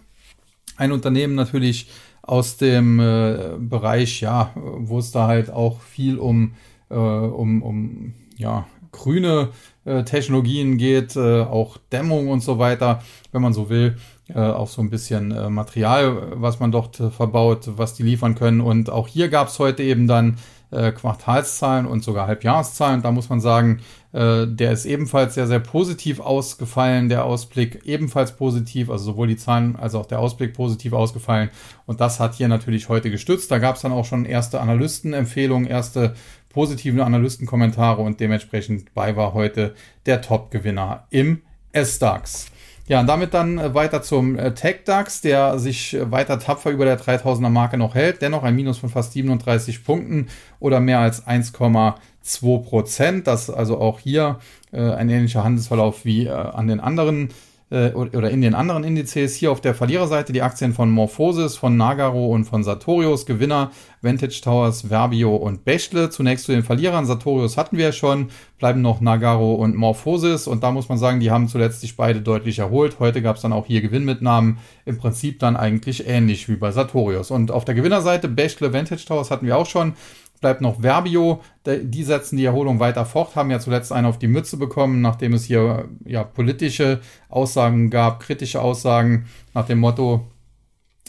ein 0.80 0.92
Unternehmen 0.92 1.36
natürlich 1.36 1.90
aus 2.22 2.58
dem 2.58 3.00
äh, 3.00 3.58
Bereich, 3.60 4.22
ja, 4.22 4.52
wo 4.56 5.00
es 5.00 5.12
da 5.12 5.28
halt 5.28 5.52
auch 5.52 5.82
viel 5.82 6.18
um, 6.18 6.54
äh, 6.90 6.96
um, 6.96 7.62
um 7.62 8.14
ja, 8.38 8.66
grüne 8.92 9.50
äh, 9.86 10.04
Technologien 10.04 10.78
geht, 10.78 11.16
äh, 11.16 11.42
auch 11.42 11.78
Dämmung 11.92 12.30
und 12.30 12.42
so 12.42 12.60
weiter, 12.60 13.02
wenn 13.32 13.42
man 13.42 13.54
so 13.54 13.70
will. 13.70 13.98
Äh, 14.28 14.40
auch 14.40 14.68
so 14.68 14.82
ein 14.82 14.92
bisschen 14.92 15.32
äh, 15.32 15.50
Material, 15.50 16.34
was 16.36 16.60
man 16.60 16.72
dort 16.72 16.98
verbaut, 16.98 17.72
was 17.78 17.96
die 17.96 18.04
liefern 18.04 18.36
können. 18.36 18.62
Und 18.62 18.92
auch 18.92 19.08
hier 19.08 19.30
gab 19.30 19.48
es 19.48 19.58
heute 19.58 19.82
eben 19.82 20.08
dann 20.08 20.38
äh, 20.72 20.92
Quartalszahlen 20.92 21.86
und 21.86 22.04
sogar 22.04 22.28
Halbjahreszahlen. 22.28 23.02
Da 23.02 23.12
muss 23.12 23.30
man 23.30 23.40
sagen, 23.40 23.82
äh, 24.12 24.48
der 24.48 24.72
ist 24.72 24.86
ebenfalls 24.86 25.36
sehr, 25.36 25.48
sehr 25.48 25.60
positiv 25.60 26.20
ausgefallen. 26.20 27.10
Der 27.10 27.26
Ausblick 27.26 27.82
ebenfalls 27.86 28.36
positiv, 28.36 28.90
also 28.90 29.06
sowohl 29.06 29.28
die 29.28 29.38
Zahlen 29.38 29.76
als 29.76 29.96
auch 29.96 30.06
der 30.06 30.20
Ausblick 30.20 30.54
positiv 30.54 30.94
ausgefallen. 30.94 31.50
Und 31.86 32.02
das 32.02 32.20
hat 32.20 32.36
hier 32.36 32.48
natürlich 32.48 32.90
heute 32.90 33.12
gestützt. 33.12 33.52
Da 33.52 33.60
gab 33.60 33.76
es 33.76 33.82
dann 33.82 33.92
auch 33.92 34.06
schon 34.06 34.26
erste 34.26 34.62
Analystenempfehlungen, 34.62 35.68
erste 35.68 36.16
positiven 36.50 37.02
Analystenkommentare 37.02 38.02
und 38.02 38.20
dementsprechend 38.20 38.94
bei 38.94 39.16
war 39.16 39.34
heute 39.34 39.76
der 40.06 40.22
Top-Gewinner 40.22 41.06
im 41.12 41.42
S-DAX. 41.72 42.52
Ja, 42.90 43.00
und 43.00 43.06
damit 43.06 43.36
dann 43.36 43.60
äh, 43.60 43.76
weiter 43.76 44.02
zum 44.02 44.36
äh, 44.36 44.52
Tech-DAX, 44.52 45.22
der 45.22 45.60
sich 45.60 45.94
äh, 45.94 46.10
weiter 46.12 46.40
tapfer 46.40 46.72
über 46.72 46.86
der 46.86 47.00
3000er 47.00 47.50
Marke 47.50 47.78
noch 47.78 47.94
hält. 47.94 48.24
Dennoch 48.24 48.42
ein 48.42 48.56
Minus 48.56 48.80
von 48.80 48.90
fast 48.90 49.14
37 49.14 49.86
Punkten 49.86 50.28
oder 50.60 50.80
mehr 50.80 50.98
als 50.98 51.28
1,2 51.28 52.64
Prozent. 52.64 53.28
Das 53.28 53.52
also 53.52 53.80
auch 53.80 54.00
hier 54.00 54.40
äh, 54.72 54.82
ein 54.82 55.08
ähnlicher 55.08 55.44
Handelsverlauf 55.44 56.04
wie 56.04 56.26
äh, 56.26 56.32
an 56.32 56.68
den 56.68 56.80
anderen 56.80 57.30
äh, 57.72 57.92
oder 57.92 58.30
in 58.30 58.42
den 58.42 58.56
anderen 58.56 58.84
Indizes. 58.84 59.36
Hier 59.36 59.52
auf 59.52 59.62
der 59.62 59.76
Verliererseite 59.76 60.34
die 60.34 60.42
Aktien 60.42 60.74
von 60.74 60.90
Morphosis, 60.90 61.56
von 61.56 61.78
Nagaro 61.78 62.28
und 62.28 62.46
von 62.46 62.64
Sartorius. 62.64 63.26
Gewinner 63.26 63.72
Vantage 64.02 64.42
Towers, 64.42 64.90
Verbio 64.90 65.36
und 65.36 65.66
Bechtle. 65.66 66.10
Zunächst 66.10 66.46
zu 66.46 66.52
den 66.52 66.64
Verlierern. 66.64 67.06
Sartorius 67.06 67.58
hatten 67.58 67.78
wir 67.78 67.86
ja 67.86 67.92
schon. 67.92 68.30
Bleiben 68.58 68.82
noch 68.82 69.02
Nagaro 69.02 69.56
und 69.56 69.76
Morphosis. 69.76 70.48
Und 70.48 70.64
da 70.64 70.72
muss 70.72 70.90
man 70.90 70.98
sagen, 70.98 71.20
die 71.20 71.32
haben 71.32 71.48
zuletzt 71.48 71.82
sich 71.82 71.96
beide 71.96 72.22
deutlich 72.22 72.60
erholt. 72.60 73.00
Heute 73.00 73.22
gab 73.22 73.36
es 73.36 73.42
dann 73.42 73.54
auch 73.54 73.66
hier 73.66 73.82
Gewinnmitnahmen. 73.82 74.58
Im 74.86 74.98
Prinzip 74.98 75.40
dann 75.40 75.56
eigentlich 75.56 76.08
ähnlich 76.08 76.50
wie 76.50 76.56
bei 76.56 76.72
Sartorius. 76.72 77.32
Und 77.32 77.52
auf 77.52 77.66
der 77.66 77.76
Gewinnerseite 77.76 78.28
Bechtle, 78.28 78.74
Vantage 78.74 79.06
Towers 79.06 79.32
hatten 79.32 79.46
wir 79.46 79.58
auch 79.58 79.66
schon 79.66 79.94
bleibt 80.40 80.62
noch 80.62 80.82
Verbio. 80.82 81.42
Die 81.66 82.04
setzen 82.04 82.38
die 82.38 82.46
Erholung 82.46 82.80
weiter 82.80 83.06
fort, 83.06 83.36
haben 83.36 83.52
ja 83.52 83.60
zuletzt 83.60 83.92
einen 83.92 84.08
auf 84.08 84.20
die 84.20 84.28
Mütze 84.28 84.58
bekommen, 84.58 85.02
nachdem 85.02 85.34
es 85.34 85.46
hier 85.46 85.90
ja 86.06 86.24
politische 86.24 87.00
Aussagen 87.30 87.90
gab, 87.90 88.20
kritische 88.22 88.62
Aussagen 88.62 89.26
nach 89.54 89.66
dem 89.66 89.80
Motto, 89.80 90.28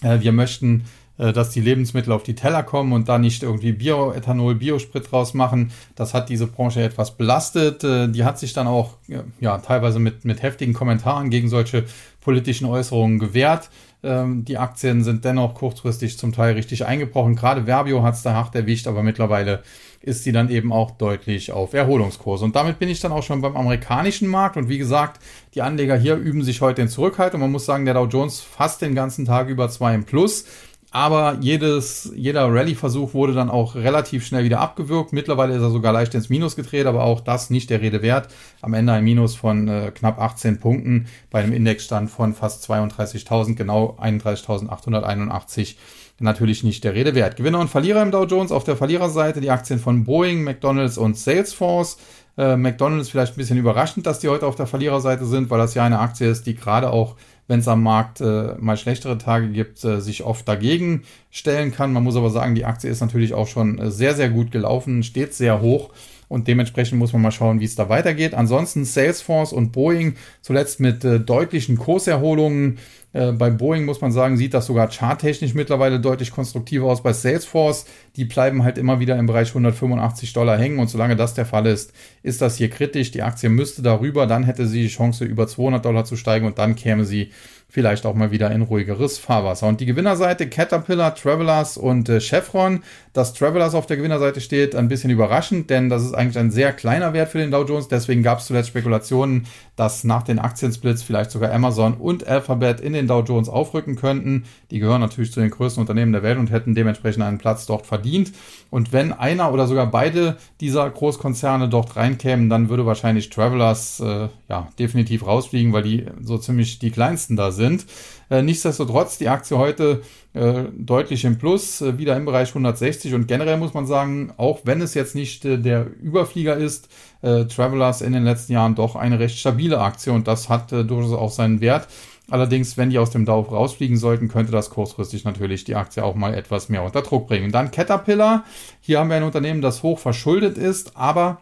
äh, 0.02 0.20
wir 0.20 0.32
möchten, 0.32 0.84
äh, 1.18 1.32
dass 1.32 1.50
die 1.50 1.60
Lebensmittel 1.60 2.12
auf 2.12 2.22
die 2.22 2.34
Teller 2.34 2.62
kommen 2.62 2.92
und 2.92 3.08
da 3.08 3.18
nicht 3.18 3.42
irgendwie 3.42 3.72
Bioethanol, 3.72 4.54
Biosprit 4.54 5.10
draus 5.10 5.34
machen. 5.34 5.70
Das 5.94 6.14
hat 6.14 6.28
diese 6.28 6.46
Branche 6.46 6.82
etwas 6.82 7.16
belastet. 7.16 7.84
Äh, 7.84 8.08
die 8.08 8.24
hat 8.24 8.38
sich 8.38 8.52
dann 8.52 8.66
auch 8.66 8.96
ja 9.38 9.58
teilweise 9.58 9.98
mit, 9.98 10.24
mit 10.24 10.42
heftigen 10.42 10.72
Kommentaren 10.72 11.30
gegen 11.30 11.48
solche 11.48 11.84
politischen 12.20 12.66
Äußerungen 12.66 13.18
gewehrt. 13.18 13.70
Ähm, 14.02 14.44
die 14.44 14.58
Aktien 14.58 15.04
sind 15.04 15.24
dennoch 15.24 15.54
kurzfristig 15.54 16.18
zum 16.18 16.32
Teil 16.32 16.54
richtig 16.54 16.86
eingebrochen. 16.86 17.36
Gerade 17.36 17.66
Verbio 17.66 18.02
hat 18.02 18.14
es 18.14 18.22
da 18.22 18.34
hart 18.34 18.54
erwischt, 18.54 18.86
aber 18.86 19.02
mittlerweile 19.02 19.62
ist 20.02 20.24
sie 20.24 20.32
dann 20.32 20.48
eben 20.48 20.72
auch 20.72 20.92
deutlich 20.92 21.52
auf 21.52 21.74
Erholungskurs. 21.74 22.40
Und 22.40 22.56
damit 22.56 22.78
bin 22.78 22.88
ich 22.88 23.00
dann 23.00 23.12
auch 23.12 23.22
schon 23.22 23.42
beim 23.42 23.56
amerikanischen 23.56 24.28
Markt. 24.28 24.56
Und 24.56 24.70
wie 24.70 24.78
gesagt, 24.78 25.20
die 25.54 25.60
Anleger 25.60 25.96
hier 25.96 26.16
üben 26.16 26.42
sich 26.42 26.62
heute 26.62 26.80
in 26.80 26.88
Zurückhaltung. 26.88 27.40
Man 27.40 27.52
muss 27.52 27.66
sagen, 27.66 27.84
der 27.84 27.94
Dow 27.94 28.06
Jones 28.06 28.40
fast 28.40 28.80
den 28.80 28.94
ganzen 28.94 29.26
Tag 29.26 29.48
über 29.48 29.68
zwei 29.68 29.94
im 29.94 30.04
Plus. 30.04 30.46
Aber 30.92 31.38
jedes, 31.40 32.12
jeder 32.16 32.52
Rallye-Versuch 32.52 33.14
wurde 33.14 33.32
dann 33.32 33.48
auch 33.48 33.76
relativ 33.76 34.26
schnell 34.26 34.42
wieder 34.42 34.58
abgewürgt. 34.58 35.12
Mittlerweile 35.12 35.54
ist 35.54 35.62
er 35.62 35.70
sogar 35.70 35.92
leicht 35.92 36.14
ins 36.14 36.30
Minus 36.30 36.56
gedreht, 36.56 36.86
aber 36.86 37.04
auch 37.04 37.20
das 37.20 37.48
nicht 37.48 37.70
der 37.70 37.80
Rede 37.80 38.02
wert. 38.02 38.28
Am 38.60 38.74
Ende 38.74 38.92
ein 38.92 39.04
Minus 39.04 39.36
von 39.36 39.68
äh, 39.68 39.92
knapp 39.94 40.20
18 40.20 40.58
Punkten 40.58 41.06
bei 41.30 41.42
einem 41.42 41.52
Indexstand 41.52 42.10
von 42.10 42.34
fast 42.34 42.68
32.000, 42.68 43.54
genau 43.54 43.96
31.881 44.00 45.76
natürlich 46.20 46.62
nicht 46.64 46.84
der 46.84 46.94
Rede 46.94 47.14
wert. 47.14 47.36
Gewinner 47.36 47.60
und 47.60 47.68
Verlierer 47.68 48.02
im 48.02 48.10
Dow 48.10 48.24
Jones. 48.24 48.52
Auf 48.52 48.64
der 48.64 48.76
Verliererseite 48.76 49.40
die 49.40 49.50
Aktien 49.50 49.78
von 49.78 50.04
Boeing, 50.04 50.44
McDonald's 50.44 50.98
und 50.98 51.16
Salesforce. 51.16 51.98
Äh, 52.36 52.56
McDonald's 52.56 53.08
vielleicht 53.08 53.34
ein 53.34 53.36
bisschen 53.36 53.58
überraschend, 53.58 54.06
dass 54.06 54.20
die 54.20 54.28
heute 54.28 54.46
auf 54.46 54.54
der 54.54 54.66
Verliererseite 54.66 55.24
sind, 55.24 55.50
weil 55.50 55.58
das 55.58 55.74
ja 55.74 55.84
eine 55.84 55.98
Aktie 55.98 56.28
ist, 56.28 56.46
die 56.46 56.54
gerade 56.54 56.90
auch 56.90 57.16
wenn 57.50 57.58
es 57.58 57.68
am 57.68 57.82
Markt 57.82 58.20
äh, 58.20 58.54
mal 58.60 58.76
schlechtere 58.76 59.18
Tage 59.18 59.48
gibt, 59.48 59.84
äh, 59.84 60.00
sich 60.00 60.22
oft 60.22 60.46
dagegen 60.46 61.02
stellen 61.32 61.72
kann. 61.72 61.92
Man 61.92 62.04
muss 62.04 62.14
aber 62.14 62.30
sagen, 62.30 62.54
die 62.54 62.64
Aktie 62.64 62.88
ist 62.88 63.00
natürlich 63.00 63.34
auch 63.34 63.48
schon 63.48 63.76
äh, 63.80 63.90
sehr, 63.90 64.14
sehr 64.14 64.30
gut 64.30 64.52
gelaufen, 64.52 65.02
steht 65.02 65.34
sehr 65.34 65.60
hoch 65.60 65.90
und 66.28 66.46
dementsprechend 66.46 67.00
muss 67.00 67.12
man 67.12 67.22
mal 67.22 67.32
schauen, 67.32 67.58
wie 67.58 67.64
es 67.64 67.74
da 67.74 67.88
weitergeht. 67.88 68.34
Ansonsten 68.34 68.84
Salesforce 68.84 69.52
und 69.52 69.72
Boeing 69.72 70.14
zuletzt 70.42 70.78
mit 70.78 71.04
äh, 71.04 71.18
deutlichen 71.18 71.76
Kurserholungen. 71.76 72.78
Äh, 73.12 73.32
bei 73.32 73.50
Boeing 73.50 73.84
muss 73.84 74.00
man 74.00 74.12
sagen, 74.12 74.36
sieht 74.36 74.54
das 74.54 74.66
sogar 74.66 74.88
charttechnisch 74.88 75.54
mittlerweile 75.54 76.00
deutlich 76.00 76.30
konstruktiver 76.30 76.86
aus. 76.86 77.02
Bei 77.02 77.12
Salesforce, 77.12 77.86
die 78.16 78.24
bleiben 78.24 78.62
halt 78.62 78.78
immer 78.78 79.00
wieder 79.00 79.18
im 79.18 79.26
Bereich 79.26 79.48
185 79.48 80.32
Dollar 80.32 80.58
hängen 80.58 80.78
und 80.78 80.88
solange 80.88 81.16
das 81.16 81.34
der 81.34 81.46
Fall 81.46 81.66
ist, 81.66 81.92
ist 82.22 82.40
das 82.40 82.56
hier 82.56 82.70
kritisch. 82.70 83.10
Die 83.10 83.22
Aktie 83.22 83.48
müsste 83.48 83.82
darüber, 83.82 84.26
dann 84.26 84.44
hätte 84.44 84.66
sie 84.66 84.82
die 84.82 84.88
Chance 84.88 85.24
über 85.24 85.46
200 85.46 85.84
Dollar 85.84 86.04
zu 86.04 86.16
steigen 86.16 86.46
und 86.46 86.58
dann 86.58 86.76
käme 86.76 87.04
sie 87.04 87.30
vielleicht 87.70 88.04
auch 88.04 88.14
mal 88.14 88.30
wieder 88.30 88.50
in 88.50 88.62
ruhigeres 88.62 89.18
Fahrwasser. 89.18 89.68
Und 89.68 89.80
die 89.80 89.86
Gewinnerseite 89.86 90.48
Caterpillar, 90.48 91.14
Travelers 91.14 91.76
und 91.76 92.08
äh, 92.08 92.20
Chevron. 92.20 92.82
Dass 93.12 93.32
Travelers 93.32 93.74
auf 93.74 93.86
der 93.86 93.96
Gewinnerseite 93.96 94.40
steht, 94.40 94.76
ein 94.76 94.88
bisschen 94.88 95.10
überraschend, 95.10 95.68
denn 95.68 95.88
das 95.88 96.04
ist 96.04 96.14
eigentlich 96.14 96.38
ein 96.38 96.52
sehr 96.52 96.72
kleiner 96.72 97.12
Wert 97.12 97.30
für 97.30 97.38
den 97.38 97.50
Dow 97.50 97.64
Jones. 97.64 97.88
Deswegen 97.88 98.22
gab 98.22 98.38
es 98.38 98.46
zuletzt 98.46 98.68
Spekulationen, 98.68 99.46
dass 99.80 100.04
nach 100.04 100.22
den 100.22 100.38
Aktiensplits 100.38 101.02
vielleicht 101.02 101.30
sogar 101.30 101.54
Amazon 101.54 101.94
und 101.94 102.28
Alphabet 102.28 102.82
in 102.82 102.92
den 102.92 103.06
Dow 103.06 103.22
Jones 103.22 103.48
aufrücken 103.48 103.96
könnten. 103.96 104.44
Die 104.70 104.78
gehören 104.78 105.00
natürlich 105.00 105.32
zu 105.32 105.40
den 105.40 105.48
größten 105.48 105.80
Unternehmen 105.80 106.12
der 106.12 106.22
Welt 106.22 106.36
und 106.36 106.50
hätten 106.50 106.74
dementsprechend 106.74 107.22
einen 107.22 107.38
Platz 107.38 107.64
dort 107.64 107.86
verdient. 107.86 108.30
Und 108.68 108.92
wenn 108.92 109.14
einer 109.14 109.50
oder 109.54 109.66
sogar 109.66 109.90
beide 109.90 110.36
dieser 110.60 110.90
Großkonzerne 110.90 111.70
dort 111.70 111.96
reinkämen, 111.96 112.50
dann 112.50 112.68
würde 112.68 112.84
wahrscheinlich 112.84 113.30
Travelers 113.30 114.00
äh, 114.00 114.28
ja 114.50 114.68
definitiv 114.78 115.26
rausfliegen, 115.26 115.72
weil 115.72 115.82
die 115.82 116.04
so 116.20 116.36
ziemlich 116.36 116.78
die 116.78 116.90
kleinsten 116.90 117.36
da 117.36 117.50
sind. 117.50 117.86
Äh, 118.28 118.42
nichtsdestotrotz 118.42 119.16
die 119.16 119.28
Aktie 119.28 119.56
heute 119.56 120.02
äh, 120.34 120.64
deutlich 120.76 121.24
im 121.24 121.38
Plus, 121.38 121.80
äh, 121.80 121.98
wieder 121.98 122.16
im 122.16 122.24
Bereich 122.24 122.50
160 122.50 123.14
und 123.14 123.26
generell 123.26 123.56
muss 123.56 123.74
man 123.74 123.86
sagen, 123.86 124.32
auch 124.36 124.60
wenn 124.64 124.80
es 124.80 124.94
jetzt 124.94 125.16
nicht 125.16 125.44
äh, 125.44 125.58
der 125.58 125.86
Überflieger 126.00 126.56
ist, 126.56 126.88
äh, 127.22 127.44
Travelers 127.44 128.02
in 128.02 128.12
den 128.12 128.24
letzten 128.24 128.52
Jahren 128.52 128.74
doch 128.74 128.96
eine 128.96 129.18
recht 129.18 129.38
stabile 129.38 129.80
Aktie 129.80 130.12
und 130.12 130.28
das 130.28 130.48
hat 130.48 130.72
durchaus 130.72 131.12
auch 131.12 131.30
seinen 131.30 131.60
Wert. 131.60 131.88
Allerdings, 132.30 132.76
wenn 132.76 132.90
die 132.90 132.98
aus 132.98 133.10
dem 133.10 133.24
Dow 133.24 133.40
rausfliegen 133.40 133.96
sollten, 133.96 134.28
könnte 134.28 134.52
das 134.52 134.70
kurzfristig 134.70 135.24
natürlich 135.24 135.64
die 135.64 135.74
Aktie 135.74 136.04
auch 136.04 136.14
mal 136.14 136.32
etwas 136.34 136.68
mehr 136.68 136.84
unter 136.84 137.02
Druck 137.02 137.26
bringen. 137.26 137.50
Dann 137.50 137.72
Caterpillar. 137.72 138.44
Hier 138.80 139.00
haben 139.00 139.10
wir 139.10 139.16
ein 139.16 139.24
Unternehmen, 139.24 139.62
das 139.62 139.82
hoch 139.82 139.98
verschuldet 139.98 140.56
ist, 140.56 140.96
aber 140.96 141.40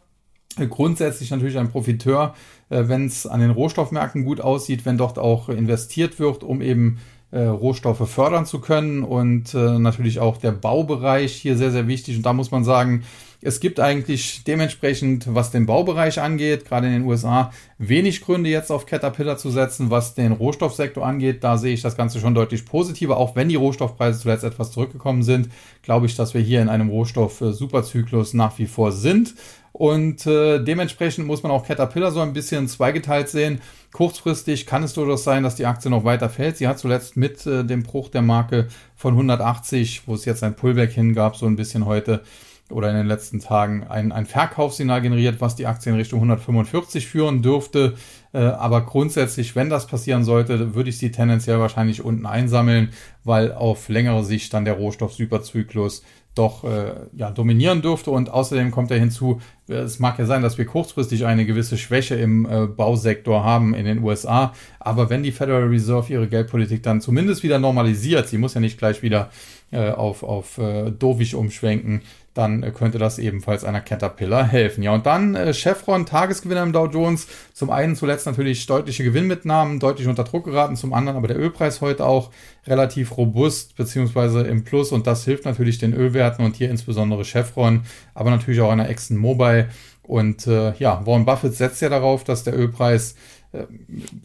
grundsätzlich 0.70 1.30
natürlich 1.30 1.58
ein 1.58 1.70
Profiteur, 1.70 2.34
wenn 2.70 3.06
es 3.06 3.26
an 3.26 3.40
den 3.40 3.50
Rohstoffmärkten 3.50 4.24
gut 4.24 4.40
aussieht, 4.40 4.86
wenn 4.86 4.96
dort 4.96 5.18
auch 5.18 5.50
investiert 5.50 6.18
wird, 6.18 6.42
um 6.42 6.62
eben 6.62 6.98
äh, 7.30 7.40
Rohstoffe 7.40 8.08
fördern 8.08 8.46
zu 8.46 8.60
können 8.60 9.02
und 9.02 9.54
äh, 9.54 9.78
natürlich 9.78 10.20
auch 10.20 10.38
der 10.38 10.52
Baubereich 10.52 11.34
hier 11.34 11.56
sehr, 11.56 11.70
sehr 11.70 11.86
wichtig. 11.86 12.16
Und 12.16 12.24
da 12.24 12.32
muss 12.32 12.50
man 12.50 12.64
sagen, 12.64 13.04
es 13.40 13.60
gibt 13.60 13.78
eigentlich 13.78 14.42
dementsprechend, 14.44 15.32
was 15.32 15.52
den 15.52 15.66
Baubereich 15.66 16.20
angeht, 16.20 16.64
gerade 16.64 16.88
in 16.88 16.92
den 16.94 17.04
USA, 17.04 17.52
wenig 17.78 18.22
Gründe 18.22 18.50
jetzt 18.50 18.72
auf 18.72 18.84
Caterpillar 18.84 19.36
zu 19.36 19.50
setzen. 19.50 19.90
Was 19.90 20.14
den 20.14 20.32
Rohstoffsektor 20.32 21.06
angeht, 21.06 21.44
da 21.44 21.56
sehe 21.56 21.74
ich 21.74 21.82
das 21.82 21.96
Ganze 21.96 22.18
schon 22.18 22.34
deutlich 22.34 22.64
positiver. 22.64 23.16
Auch 23.16 23.36
wenn 23.36 23.48
die 23.48 23.54
Rohstoffpreise 23.54 24.20
zuletzt 24.20 24.42
etwas 24.42 24.72
zurückgekommen 24.72 25.22
sind, 25.22 25.50
glaube 25.82 26.06
ich, 26.06 26.16
dass 26.16 26.34
wir 26.34 26.40
hier 26.40 26.62
in 26.62 26.68
einem 26.68 26.88
Rohstoff-Superzyklus 26.88 28.34
nach 28.34 28.58
wie 28.58 28.66
vor 28.66 28.90
sind. 28.90 29.34
Und 29.78 30.26
äh, 30.26 30.58
dementsprechend 30.58 31.28
muss 31.28 31.44
man 31.44 31.52
auch 31.52 31.64
Caterpillar 31.64 32.10
so 32.10 32.18
ein 32.18 32.32
bisschen 32.32 32.66
zweigeteilt 32.66 33.28
sehen. 33.28 33.60
Kurzfristig 33.92 34.66
kann 34.66 34.82
es 34.82 34.92
durchaus 34.92 35.22
sein, 35.22 35.44
dass 35.44 35.54
die 35.54 35.66
Aktie 35.66 35.88
noch 35.88 36.02
weiter 36.02 36.28
fällt. 36.28 36.56
Sie 36.56 36.66
hat 36.66 36.80
zuletzt 36.80 37.16
mit 37.16 37.46
äh, 37.46 37.64
dem 37.64 37.84
Bruch 37.84 38.08
der 38.08 38.22
Marke 38.22 38.66
von 38.96 39.12
180, 39.14 40.02
wo 40.06 40.14
es 40.14 40.24
jetzt 40.24 40.42
ein 40.42 40.56
Pullback 40.56 40.90
hingab, 40.90 41.36
so 41.36 41.46
ein 41.46 41.54
bisschen 41.54 41.86
heute 41.86 42.22
oder 42.70 42.90
in 42.90 42.96
den 42.96 43.06
letzten 43.06 43.38
Tagen 43.38 43.86
ein, 43.88 44.10
ein 44.10 44.26
Verkaufssignal 44.26 45.00
generiert, 45.00 45.40
was 45.40 45.54
die 45.54 45.66
Aktie 45.66 45.92
in 45.92 45.96
Richtung 45.96 46.18
145 46.18 47.06
führen 47.06 47.40
dürfte. 47.40 47.94
Äh, 48.32 48.38
aber 48.38 48.80
grundsätzlich, 48.80 49.54
wenn 49.54 49.70
das 49.70 49.86
passieren 49.86 50.24
sollte, 50.24 50.74
würde 50.74 50.90
ich 50.90 50.98
sie 50.98 51.12
tendenziell 51.12 51.60
wahrscheinlich 51.60 52.04
unten 52.04 52.26
einsammeln, 52.26 52.90
weil 53.22 53.52
auf 53.52 53.88
längere 53.88 54.24
Sicht 54.24 54.52
dann 54.52 54.64
der 54.64 54.74
Rohstoff-Superzyklus 54.74 56.02
doch 56.38 56.64
äh, 56.64 56.92
ja, 57.16 57.30
dominieren 57.30 57.82
dürfte. 57.82 58.10
Und 58.10 58.30
außerdem 58.30 58.70
kommt 58.70 58.90
er 58.90 58.98
hinzu, 58.98 59.40
äh, 59.68 59.74
es 59.74 59.98
mag 59.98 60.18
ja 60.18 60.26
sein, 60.26 60.42
dass 60.42 60.56
wir 60.58 60.64
kurzfristig 60.64 61.26
eine 61.26 61.44
gewisse 61.44 61.76
Schwäche 61.76 62.14
im 62.14 62.46
äh, 62.46 62.66
Bausektor 62.66 63.44
haben 63.44 63.74
in 63.74 63.84
den 63.84 64.02
USA. 64.02 64.52
Aber 64.78 65.10
wenn 65.10 65.22
die 65.22 65.32
Federal 65.32 65.64
Reserve 65.64 66.12
ihre 66.12 66.28
Geldpolitik 66.28 66.82
dann 66.82 67.00
zumindest 67.00 67.42
wieder 67.42 67.58
normalisiert, 67.58 68.28
sie 68.28 68.38
muss 68.38 68.54
ja 68.54 68.60
nicht 68.60 68.78
gleich 68.78 69.02
wieder 69.02 69.30
äh, 69.70 69.90
auf, 69.90 70.22
auf 70.22 70.58
äh, 70.58 70.90
Dovish 70.90 71.34
umschwenken, 71.34 72.02
dann 72.34 72.72
könnte 72.72 72.98
das 72.98 73.18
ebenfalls 73.18 73.64
einer 73.64 73.80
Caterpillar 73.80 74.46
helfen. 74.46 74.82
Ja, 74.82 74.94
und 74.94 75.06
dann 75.06 75.34
äh, 75.34 75.52
Chevron, 75.52 76.06
Tagesgewinner 76.06 76.62
im 76.62 76.72
Dow 76.72 76.86
Jones. 76.86 77.26
Zum 77.52 77.70
einen 77.70 77.96
zuletzt 77.96 78.26
natürlich 78.26 78.64
deutliche 78.66 79.02
Gewinnmitnahmen, 79.02 79.80
deutlich 79.80 80.06
unter 80.06 80.24
Druck 80.24 80.44
geraten, 80.44 80.76
zum 80.76 80.94
anderen 80.94 81.16
aber 81.16 81.26
der 81.26 81.38
Ölpreis 81.38 81.80
heute 81.80 82.06
auch 82.06 82.30
relativ 82.66 83.16
robust 83.16 83.76
beziehungsweise 83.76 84.42
im 84.42 84.62
Plus 84.62 84.92
und 84.92 85.06
das 85.06 85.24
hilft 85.24 85.46
natürlich 85.46 85.78
den 85.78 85.94
Ölwerten 85.94 86.44
und 86.44 86.54
hier 86.54 86.70
insbesondere 86.70 87.24
Chevron, 87.24 87.82
aber 88.14 88.30
natürlich 88.30 88.60
auch 88.60 88.70
einer 88.70 88.88
ExxonMobil. 88.88 89.68
Und 90.02 90.46
äh, 90.46 90.72
ja, 90.78 91.04
Warren 91.04 91.26
Buffett 91.26 91.54
setzt 91.54 91.82
ja 91.82 91.90
darauf, 91.90 92.24
dass 92.24 92.42
der 92.42 92.56
Ölpreis 92.56 93.14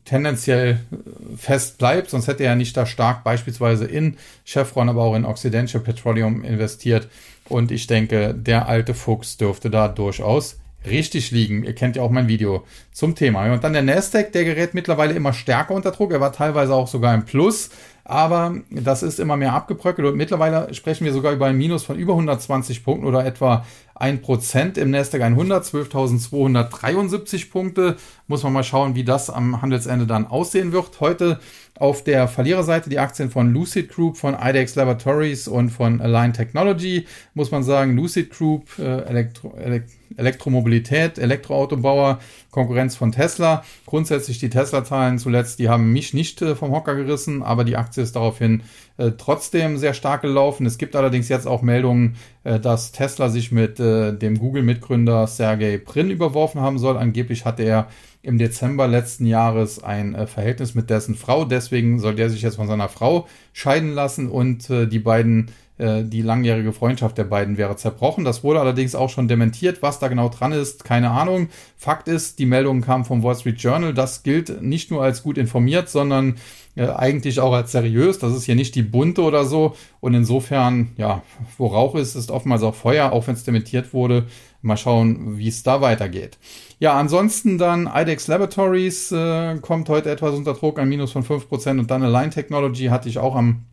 tendenziell 0.06 0.80
äh, 0.92 1.38
fest 1.38 1.78
bleibt, 1.78 2.10
sonst 2.10 2.28
hätte 2.28 2.44
er 2.44 2.56
nicht 2.56 2.76
da 2.76 2.86
stark 2.86 3.24
beispielsweise 3.24 3.86
in 3.86 4.18
Chevron, 4.46 4.90
aber 4.90 5.04
auch 5.04 5.16
in 5.16 5.26
Occidental 5.26 5.82
Petroleum 5.82 6.44
investiert. 6.44 7.08
Und 7.50 7.72
ich 7.72 7.88
denke, 7.88 8.34
der 8.34 8.68
alte 8.68 8.94
Fuchs 8.94 9.38
dürfte 9.38 9.70
da 9.70 9.88
durchaus 9.88 10.58
richtig 10.86 11.32
liegen. 11.32 11.64
Ihr 11.64 11.76
kennt 11.76 11.96
ja 11.96 12.02
auch 12.02 12.10
mein 12.10 12.28
Video 12.28 12.66
zum 12.92 13.16
Thema. 13.16 13.52
Und 13.52 13.64
dann 13.64 13.74
der 13.74 13.84
Nasdaq, 13.84 14.34
der 14.34 14.44
gerät 14.44 14.74
mittlerweile 14.74 15.14
immer 15.14 15.32
stärker 15.32 15.74
unter 15.74 15.92
Druck. 15.92 16.12
Er 16.12 16.20
war 16.20 16.34
teilweise 16.34 16.74
auch 16.74 16.88
sogar 16.88 17.14
im 17.14 17.24
Plus 17.24 17.70
aber 18.06 18.56
das 18.70 19.02
ist 19.02 19.20
immer 19.20 19.38
mehr 19.38 19.54
abgebröckelt 19.54 20.08
und 20.08 20.18
mittlerweile 20.18 20.74
sprechen 20.74 21.06
wir 21.06 21.14
sogar 21.14 21.32
über 21.32 21.46
ein 21.46 21.58
Minus 21.58 21.84
von 21.84 21.98
über 21.98 22.14
120 22.14 22.84
Punkten 22.84 23.08
oder 23.08 23.26
etwa 23.26 23.66
1% 23.95 24.77
im 24.77 24.91
Nasdaq 24.91 25.21
100, 25.21 25.65
12.273 25.65 27.49
Punkte. 27.51 27.97
Muss 28.27 28.43
man 28.43 28.53
mal 28.53 28.63
schauen, 28.63 28.95
wie 28.95 29.03
das 29.03 29.29
am 29.29 29.62
Handelsende 29.62 30.08
dann 30.08 30.27
aussehen 30.27 30.71
wird. 30.71 30.99
Heute 30.99 31.39
auf 31.77 32.03
der 32.03 32.27
Verliererseite 32.27 32.89
die 32.89 32.99
Aktien 32.99 33.29
von 33.29 33.51
Lucid 33.53 33.89
Group, 33.89 34.17
von 34.17 34.36
IDEX 34.39 34.75
Laboratories 34.75 35.47
und 35.47 35.69
von 35.69 36.01
Align 36.01 36.34
Technology. 36.34 37.06
Muss 37.34 37.51
man 37.51 37.63
sagen, 37.63 37.95
Lucid 37.95 38.32
Group, 38.32 38.77
äh, 38.79 39.01
Elektro, 39.01 39.56
Elekt 39.58 39.91
Elektromobilität, 40.17 41.17
Elektroautobauer, 41.17 42.19
Konkurrenz 42.51 42.95
von 42.95 43.12
Tesla. 43.12 43.63
Grundsätzlich 43.86 44.39
die 44.39 44.49
Tesla-Zahlen 44.49 45.19
zuletzt, 45.19 45.60
die 45.60 45.69
haben 45.69 45.91
mich 45.91 46.13
nicht 46.13 46.41
äh, 46.41 46.56
vom 46.56 46.71
Hocker 46.71 46.95
gerissen, 46.95 47.43
aber 47.43 47.63
die 47.63 47.77
Aktie 47.77 48.03
ist 48.03 48.15
daraufhin 48.15 48.63
äh, 48.97 49.12
trotzdem 49.17 49.77
sehr 49.77 49.93
stark 49.93 50.21
gelaufen. 50.21 50.65
Es 50.65 50.77
gibt 50.77 50.95
allerdings 50.95 51.29
jetzt 51.29 51.47
auch 51.47 51.62
Meldungen, 51.62 52.15
äh, 52.43 52.60
dass 52.60 52.91
Tesla 52.91 53.29
sich 53.29 53.51
mit 53.51 53.79
äh, 53.79 54.13
dem 54.13 54.38
Google-Mitgründer 54.38 55.27
Sergey 55.27 55.77
Brin 55.77 56.12
überworfen 56.12 56.62
haben 56.62 56.77
soll. 56.77 56.97
Angeblich 56.97 57.45
hatte 57.45 57.63
er 57.63 57.88
im 58.21 58.38
Dezember 58.38 58.88
letzten 58.88 59.25
Jahres 59.25 59.84
ein 59.84 60.15
äh, 60.15 60.27
Verhältnis 60.27 60.75
mit 60.75 60.89
dessen 60.89 61.15
Frau. 61.15 61.43
Deswegen 61.45 61.99
soll 61.99 62.15
der 62.15 62.29
sich 62.29 62.41
jetzt 62.41 62.56
von 62.56 62.67
seiner 62.67 62.89
Frau 62.89 63.27
scheiden 63.51 63.93
lassen 63.93 64.29
und 64.29 64.69
äh, 64.69 64.88
die 64.88 64.99
beiden 64.99 65.51
die 65.80 66.22
langjährige 66.22 66.72
Freundschaft 66.72 67.18
der 67.18 67.24
beiden 67.24 67.58
wäre 67.58 67.76
zerbrochen. 67.76 68.24
Das 68.24 68.44
wurde 68.44 68.60
allerdings 68.60 68.94
auch 68.94 69.10
schon 69.10 69.28
dementiert. 69.28 69.82
Was 69.82 70.00
da 70.00 70.08
genau 70.08 70.30
dran 70.30 70.52
ist, 70.52 70.84
keine 70.84 71.10
Ahnung. 71.10 71.50
Fakt 71.78 72.08
ist, 72.08 72.38
die 72.38 72.46
Meldung 72.46 72.82
kam 72.82 73.06
vom 73.06 73.24
Wall 73.24 73.36
Street 73.36 73.60
Journal. 73.60 73.94
Das 73.94 74.22
gilt 74.22 74.62
nicht 74.62 74.92
nur 74.92 75.02
als 75.02 75.24
gut 75.24 75.38
informiert, 75.38 75.90
sondern 75.90 76.36
äh, 76.76 76.88
eigentlich 76.88 77.40
auch 77.40 77.54
als 77.54 77.72
seriös. 77.72 78.20
Das 78.20 78.36
ist 78.36 78.46
hier 78.46 78.56
nicht 78.56 78.76
die 78.76 78.84
bunte 78.84 79.22
oder 79.22 79.46
so. 79.46 79.76
Und 80.00 80.14
insofern, 80.14 80.92
ja, 80.98 81.24
wo 81.58 81.68
Rauch 81.68 81.96
ist, 81.96 82.16
ist 82.16 82.32
oftmals 82.32 82.64
auch 82.64 82.76
Feuer, 82.76 83.12
auch 83.12 83.28
wenn 83.28 83.36
es 83.36 83.44
dementiert 83.44 83.94
wurde. 83.94 84.28
Mal 84.62 84.78
schauen, 84.78 85.38
wie 85.38 85.50
es 85.50 85.64
da 85.64 85.82
weitergeht. 85.82 86.38
Ja, 86.80 86.94
ansonsten 86.98 87.58
dann 87.58 87.90
IDEX 87.94 88.28
Laboratories 88.28 89.12
äh, 89.12 89.58
kommt 89.60 89.90
heute 89.90 90.10
etwas 90.10 90.36
unter 90.36 90.54
Druck, 90.54 90.80
ein 90.80 90.90
Minus 90.90 91.12
von 91.12 91.24
5% 91.24 91.80
und 91.80 91.92
dann 91.92 92.04
Align 92.04 92.32
Technology 92.32 92.86
hatte 92.86 93.10
ich 93.10 93.18
auch 93.18 93.36
am 93.36 93.66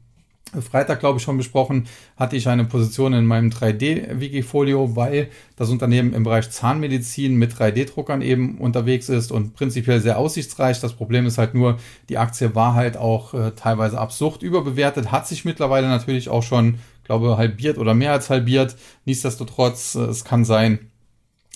Freitag, 0.61 1.01
glaube 1.01 1.19
ich, 1.19 1.23
schon 1.23 1.37
besprochen, 1.37 1.87
hatte 2.17 2.37
ich 2.37 2.49
eine 2.49 2.65
Position 2.65 3.13
in 3.13 3.25
meinem 3.25 3.51
3D-Wikifolio, 3.51 4.97
weil 4.97 5.29
das 5.57 5.71
Unternehmen 5.71 6.13
im 6.13 6.25
Bereich 6.25 6.51
Zahnmedizin 6.51 7.37
mit 7.37 7.53
3D-Druckern 7.53 8.21
eben 8.21 8.59
unterwegs 8.59 9.09
ist 9.09 9.31
und 9.31 9.55
prinzipiell 9.55 10.01
sehr 10.01 10.19
aussichtsreich. 10.19 10.81
Das 10.81 10.95
Problem 10.95 11.27
ist 11.27 11.39
halt 11.39 11.55
nur, 11.55 11.79
die 12.09 12.19
Aktie 12.19 12.55
war 12.55 12.75
halt 12.75 12.97
auch 12.97 13.33
äh, 13.33 13.53
teilweise 13.53 13.99
absurd 13.99 14.43
überbewertet, 14.43 15.13
hat 15.13 15.29
sich 15.29 15.45
mittlerweile 15.45 15.89
natürlich 15.89 16.29
auch 16.29 16.43
schon, 16.43 16.79
glaube 17.05 17.37
halbiert 17.37 17.79
oder 17.79 17.95
mehr 17.95 18.13
als 18.13 18.29
halbiert. 18.29 18.77
Nichtsdestotrotz, 19.05 19.95
äh, 19.95 20.01
es 20.01 20.25
kann 20.25 20.45
sein, 20.45 20.91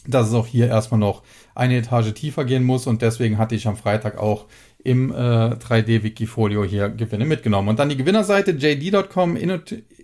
dass 0.06 0.28
es 0.28 0.34
auch 0.34 0.46
hier 0.46 0.68
erstmal 0.68 1.00
noch 1.00 1.22
eine 1.54 1.78
Etage 1.78 2.12
tiefer 2.12 2.44
gehen 2.44 2.64
muss 2.64 2.86
und 2.86 3.02
deswegen 3.02 3.38
hatte 3.38 3.54
ich 3.54 3.66
am 3.66 3.76
Freitag 3.76 4.18
auch 4.18 4.46
im 4.84 5.10
äh, 5.10 5.14
3D-Wikifolio 5.14 6.62
hier 6.62 6.90
Gewinne 6.90 7.24
mitgenommen. 7.24 7.70
Und 7.70 7.78
dann 7.78 7.88
die 7.88 7.96
Gewinnerseite 7.96 8.52
JD.com, 8.52 9.36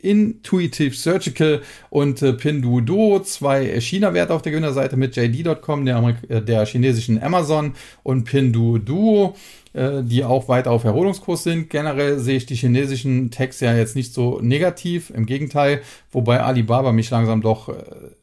Intuitive 0.02 0.94
Surgical 0.94 1.60
und 1.90 2.22
äh, 2.22 2.32
Pinduoduo, 2.32 3.20
zwei 3.20 3.78
China-Werte 3.80 4.32
auf 4.32 4.40
der 4.40 4.52
Gewinnerseite 4.52 4.96
mit 4.96 5.14
JD.com, 5.14 5.84
der, 5.84 6.16
äh, 6.28 6.40
der 6.40 6.64
chinesischen 6.64 7.22
Amazon 7.22 7.74
und 8.02 8.24
Pinduoduo 8.24 9.36
äh, 9.72 10.02
die 10.02 10.24
auch 10.24 10.48
weiter 10.48 10.72
auf 10.72 10.82
Erholungskurs 10.82 11.44
sind. 11.44 11.70
Generell 11.70 12.18
sehe 12.18 12.38
ich 12.38 12.46
die 12.46 12.56
chinesischen 12.56 13.30
Techs 13.30 13.60
ja 13.60 13.72
jetzt 13.72 13.94
nicht 13.94 14.12
so 14.12 14.40
negativ, 14.40 15.10
im 15.10 15.26
Gegenteil, 15.26 15.82
wobei 16.10 16.40
Alibaba 16.40 16.90
mich 16.90 17.08
langsam 17.10 17.40
doch 17.40 17.68
äh, 17.68 17.74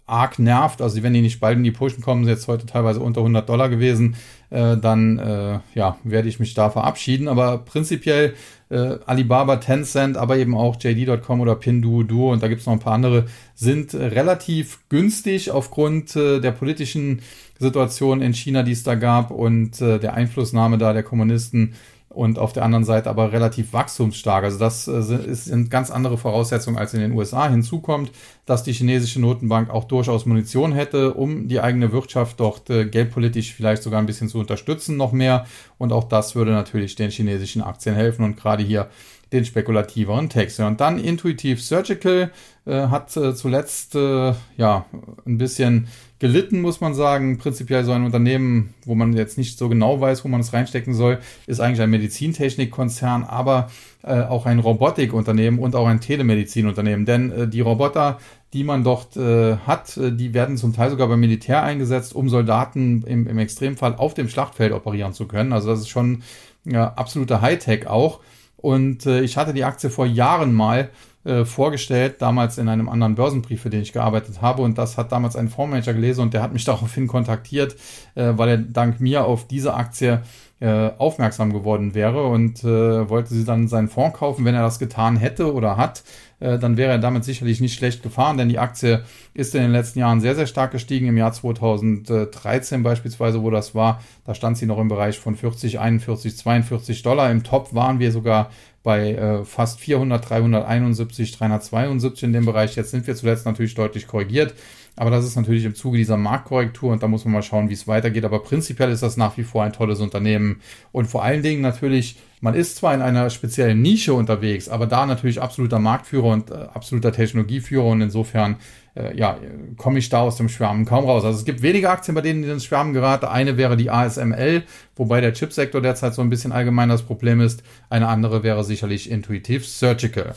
arg 0.05 0.39
nervt. 0.39 0.81
Also 0.81 1.01
wenn 1.03 1.13
die 1.13 1.21
nicht 1.21 1.39
bald 1.39 1.57
in 1.57 1.63
die 1.63 1.71
Pushen 1.71 2.03
kommen, 2.03 2.25
sind 2.25 2.33
jetzt 2.33 2.49
heute 2.49 2.65
teilweise 2.65 2.99
unter 2.99 3.21
100 3.21 3.47
Dollar 3.47 3.69
gewesen, 3.69 4.17
äh, 4.49 4.77
dann 4.77 5.19
äh, 5.19 5.59
ja, 5.75 5.97
werde 6.03 6.29
ich 6.29 6.39
mich 6.39 6.53
da 6.53 6.69
verabschieden. 6.69 7.27
Aber 7.27 7.59
prinzipiell 7.59 8.33
äh, 8.69 8.97
Alibaba, 9.05 9.57
Tencent, 9.57 10.17
aber 10.17 10.37
eben 10.37 10.55
auch 10.55 10.77
JD.com 10.79 11.41
oder 11.41 11.55
Pinduoduo 11.55 12.31
und 12.31 12.43
da 12.43 12.47
gibt 12.47 12.61
es 12.61 12.67
noch 12.67 12.73
ein 12.73 12.79
paar 12.79 12.93
andere, 12.93 13.25
sind 13.55 13.93
äh, 13.93 14.05
relativ 14.05 14.79
günstig 14.89 15.51
aufgrund 15.51 16.15
äh, 16.15 16.39
der 16.39 16.51
politischen 16.51 17.21
Situation 17.59 18.21
in 18.21 18.33
China, 18.33 18.63
die 18.63 18.73
es 18.73 18.83
da 18.83 18.95
gab 18.95 19.31
und 19.31 19.81
äh, 19.81 19.99
der 19.99 20.13
Einflussnahme 20.13 20.77
da 20.77 20.93
der 20.93 21.03
Kommunisten 21.03 21.73
und 22.17 22.39
auf 22.39 22.51
der 22.51 22.63
anderen 22.63 22.83
Seite 22.83 23.11
aber 23.11 23.31
relativ 23.31 23.73
wachstumsstark. 23.73 24.43
Also 24.43 24.57
das 24.57 24.87
äh, 24.87 25.01
sind 25.35 25.69
ganz 25.69 25.91
andere 25.91 26.17
Voraussetzungen 26.17 26.77
als 26.77 26.95
in 26.95 26.99
den 26.99 27.11
USA. 27.11 27.47
Hinzu 27.47 27.79
kommt, 27.79 28.11
dass 28.47 28.63
die 28.63 28.73
chinesische 28.73 29.21
Notenbank 29.21 29.69
auch 29.69 29.83
durchaus 29.83 30.25
Munition 30.25 30.73
hätte, 30.73 31.13
um 31.13 31.47
die 31.47 31.61
eigene 31.61 31.91
Wirtschaft 31.91 32.39
dort 32.39 32.71
äh, 32.71 32.85
geldpolitisch 32.85 33.53
vielleicht 33.53 33.83
sogar 33.83 33.99
ein 33.99 34.07
bisschen 34.07 34.29
zu 34.29 34.39
unterstützen 34.39 34.97
noch 34.97 35.11
mehr. 35.11 35.45
Und 35.77 35.93
auch 35.93 36.05
das 36.05 36.35
würde 36.35 36.51
natürlich 36.51 36.95
den 36.95 37.11
chinesischen 37.11 37.61
Aktien 37.61 37.93
helfen 37.93 38.25
und 38.25 38.35
gerade 38.35 38.63
hier 38.63 38.89
den 39.31 39.45
spekulativeren 39.45 40.29
Text. 40.29 40.59
Und 40.59 40.81
dann 40.81 40.97
Intuitive 40.97 41.59
Surgical 41.59 42.31
äh, 42.65 42.87
hat 42.87 43.15
äh, 43.15 43.35
zuletzt 43.35 43.93
äh, 43.95 44.33
ja 44.57 44.85
ein 45.25 45.37
bisschen 45.37 45.87
gelitten, 46.19 46.61
muss 46.61 46.81
man 46.81 46.93
sagen. 46.93 47.37
Prinzipiell 47.37 47.83
so 47.83 47.91
ein 47.91 48.03
Unternehmen, 48.03 48.73
wo 48.85 48.95
man 48.95 49.13
jetzt 49.13 49.37
nicht 49.37 49.57
so 49.57 49.69
genau 49.69 49.99
weiß, 50.01 50.23
wo 50.23 50.27
man 50.27 50.41
es 50.41 50.53
reinstecken 50.53 50.93
soll, 50.93 51.19
ist 51.45 51.59
eigentlich 51.59 51.81
ein 51.81 51.89
Medizintechnikkonzern, 51.89 53.23
aber 53.23 53.69
äh, 54.03 54.21
auch 54.21 54.45
ein 54.45 54.59
Robotikunternehmen 54.59 55.59
und 55.59 55.75
auch 55.75 55.87
ein 55.87 56.01
Telemedizinunternehmen. 56.01 57.05
Denn 57.05 57.31
äh, 57.31 57.47
die 57.47 57.61
Roboter, 57.61 58.19
die 58.53 58.63
man 58.63 58.83
dort 58.83 59.17
äh, 59.17 59.57
hat, 59.57 59.97
äh, 59.97 60.11
die 60.11 60.33
werden 60.33 60.57
zum 60.57 60.73
Teil 60.73 60.89
sogar 60.89 61.07
beim 61.07 61.19
Militär 61.19 61.63
eingesetzt, 61.63 62.15
um 62.15 62.29
Soldaten 62.29 63.03
im, 63.03 63.27
im 63.27 63.37
Extremfall 63.37 63.95
auf 63.95 64.13
dem 64.13 64.29
Schlachtfeld 64.29 64.71
operieren 64.71 65.13
zu 65.13 65.27
können. 65.27 65.53
Also 65.53 65.69
das 65.69 65.81
ist 65.81 65.89
schon 65.89 66.23
ja, 66.65 66.93
absoluter 66.93 67.41
Hightech 67.41 67.87
auch. 67.87 68.19
Und 68.57 69.05
äh, 69.05 69.21
ich 69.21 69.37
hatte 69.37 69.53
die 69.53 69.63
Aktie 69.63 69.89
vor 69.89 70.05
Jahren 70.05 70.53
mal 70.53 70.89
äh, 71.27 71.43
vorgestellt, 71.43 72.21
damals 72.21 72.57
in 72.57 72.69
einem 72.69 72.87
anderen 72.87 73.15
Börsenbrief, 73.15 73.61
für 73.61 73.69
den 73.69 73.81
ich 73.81 73.91
gearbeitet 73.91 74.41
habe. 74.41 74.61
Und 74.61 74.77
das 74.77 74.97
hat 74.97 75.11
damals 75.11 75.35
ein 75.35 75.49
Fondsmanager 75.49 75.93
gelesen 75.93 76.21
und 76.21 76.33
der 76.33 76.41
hat 76.41 76.53
mich 76.53 76.63
daraufhin 76.65 77.07
kontaktiert, 77.07 77.75
äh, 78.15 78.31
weil 78.37 78.47
er 78.47 78.57
dank 78.57 79.01
mir 79.01 79.25
auf 79.25 79.45
diese 79.45 79.73
Aktie 79.73 80.21
äh, 80.61 80.89
aufmerksam 80.97 81.51
geworden 81.51 81.93
wäre 81.93 82.25
und 82.27 82.63
äh, 82.63 83.09
wollte 83.09 83.33
sie 83.33 83.43
dann 83.43 83.67
seinen 83.67 83.89
Fonds 83.89 84.17
kaufen. 84.17 84.45
Wenn 84.45 84.55
er 84.55 84.61
das 84.61 84.79
getan 84.79 85.17
hätte 85.17 85.53
oder 85.53 85.75
hat, 85.75 86.03
dann 86.39 86.77
wäre 86.77 86.91
er 86.91 86.99
damit 86.99 87.23
sicherlich 87.23 87.61
nicht 87.61 87.73
schlecht 87.73 88.03
gefahren, 88.03 88.37
denn 88.37 88.47
die 88.47 88.59
Aktie 88.59 89.01
ist 89.33 89.55
in 89.55 89.61
den 89.63 89.71
letzten 89.71 89.97
Jahren 89.97 90.21
sehr, 90.21 90.35
sehr 90.35 90.45
stark 90.45 90.69
gestiegen. 90.69 91.07
Im 91.07 91.17
Jahr 91.17 91.33
2013 91.33 92.83
beispielsweise, 92.83 93.41
wo 93.41 93.49
das 93.49 93.73
war, 93.73 94.03
da 94.23 94.35
stand 94.35 94.55
sie 94.55 94.67
noch 94.67 94.77
im 94.77 94.87
Bereich 94.87 95.17
von 95.17 95.35
40, 95.35 95.79
41, 95.79 96.37
42 96.37 97.01
Dollar. 97.01 97.31
Im 97.31 97.43
Top 97.43 97.73
waren 97.73 97.97
wir 97.97 98.11
sogar 98.11 98.51
bei 98.87 99.15
äh, 99.15 99.43
fast 99.43 99.81
400, 99.81 100.29
371, 100.29 101.33
372 101.37 102.23
in 102.23 102.31
dem 102.31 102.45
Bereich. 102.45 102.77
Jetzt 102.77 102.91
sind 102.91 103.05
wir 103.05 103.17
zuletzt 103.17 103.45
natürlich 103.45 103.75
deutlich 103.75 104.07
korrigiert. 104.07 104.53
Aber 104.95 105.11
das 105.11 105.25
ist 105.25 105.35
natürlich 105.35 105.65
im 105.65 105.75
Zuge 105.75 105.97
dieser 105.97 106.15
Marktkorrektur 106.15 106.93
und 106.93 107.03
da 107.03 107.09
muss 107.09 107.25
man 107.25 107.33
mal 107.33 107.43
schauen, 107.43 107.67
wie 107.67 107.73
es 107.73 107.85
weitergeht. 107.85 108.23
Aber 108.23 108.39
prinzipiell 108.39 108.89
ist 108.89 109.03
das 109.03 109.17
nach 109.17 109.37
wie 109.37 109.43
vor 109.43 109.65
ein 109.65 109.73
tolles 109.73 109.99
Unternehmen. 109.99 110.61
Und 110.93 111.07
vor 111.07 111.21
allen 111.21 111.43
Dingen 111.43 111.61
natürlich, 111.61 112.15
man 112.39 112.55
ist 112.55 112.77
zwar 112.77 112.93
in 112.93 113.01
einer 113.01 113.29
speziellen 113.29 113.81
Nische 113.81 114.13
unterwegs, 114.13 114.69
aber 114.69 114.87
da 114.87 115.05
natürlich 115.05 115.41
absoluter 115.41 115.79
Marktführer 115.79 116.27
und 116.27 116.49
äh, 116.49 116.53
absoluter 116.53 117.11
Technologieführer 117.11 117.87
und 117.87 117.99
insofern 117.99 118.55
äh, 118.97 119.15
ja, 119.15 119.37
komme 119.77 119.99
ich 119.99 120.09
da 120.09 120.21
aus 120.21 120.37
dem 120.37 120.49
Schwärmen 120.49 120.85
kaum 120.85 121.05
raus. 121.05 121.23
Also 121.23 121.37
es 121.37 121.45
gibt 121.45 121.61
wenige 121.61 121.89
Aktien, 121.89 122.15
bei 122.15 122.21
denen 122.21 122.43
ins 122.43 122.65
Schwärmen 122.65 122.93
gerate. 122.93 123.29
Eine 123.29 123.57
wäre 123.57 123.77
die 123.77 123.89
ASML, 123.89 124.63
wobei 124.95 125.21
der 125.21 125.33
Chipsektor 125.33 125.81
derzeit 125.81 126.13
so 126.13 126.21
ein 126.21 126.29
bisschen 126.29 126.51
allgemein 126.51 126.89
das 126.89 127.03
Problem 127.03 127.41
ist. 127.41 127.63
Eine 127.89 128.07
andere 128.07 128.43
wäre 128.43 128.63
sicherlich 128.63 129.09
Intuitive 129.09 129.63
Surgical. 129.63 130.33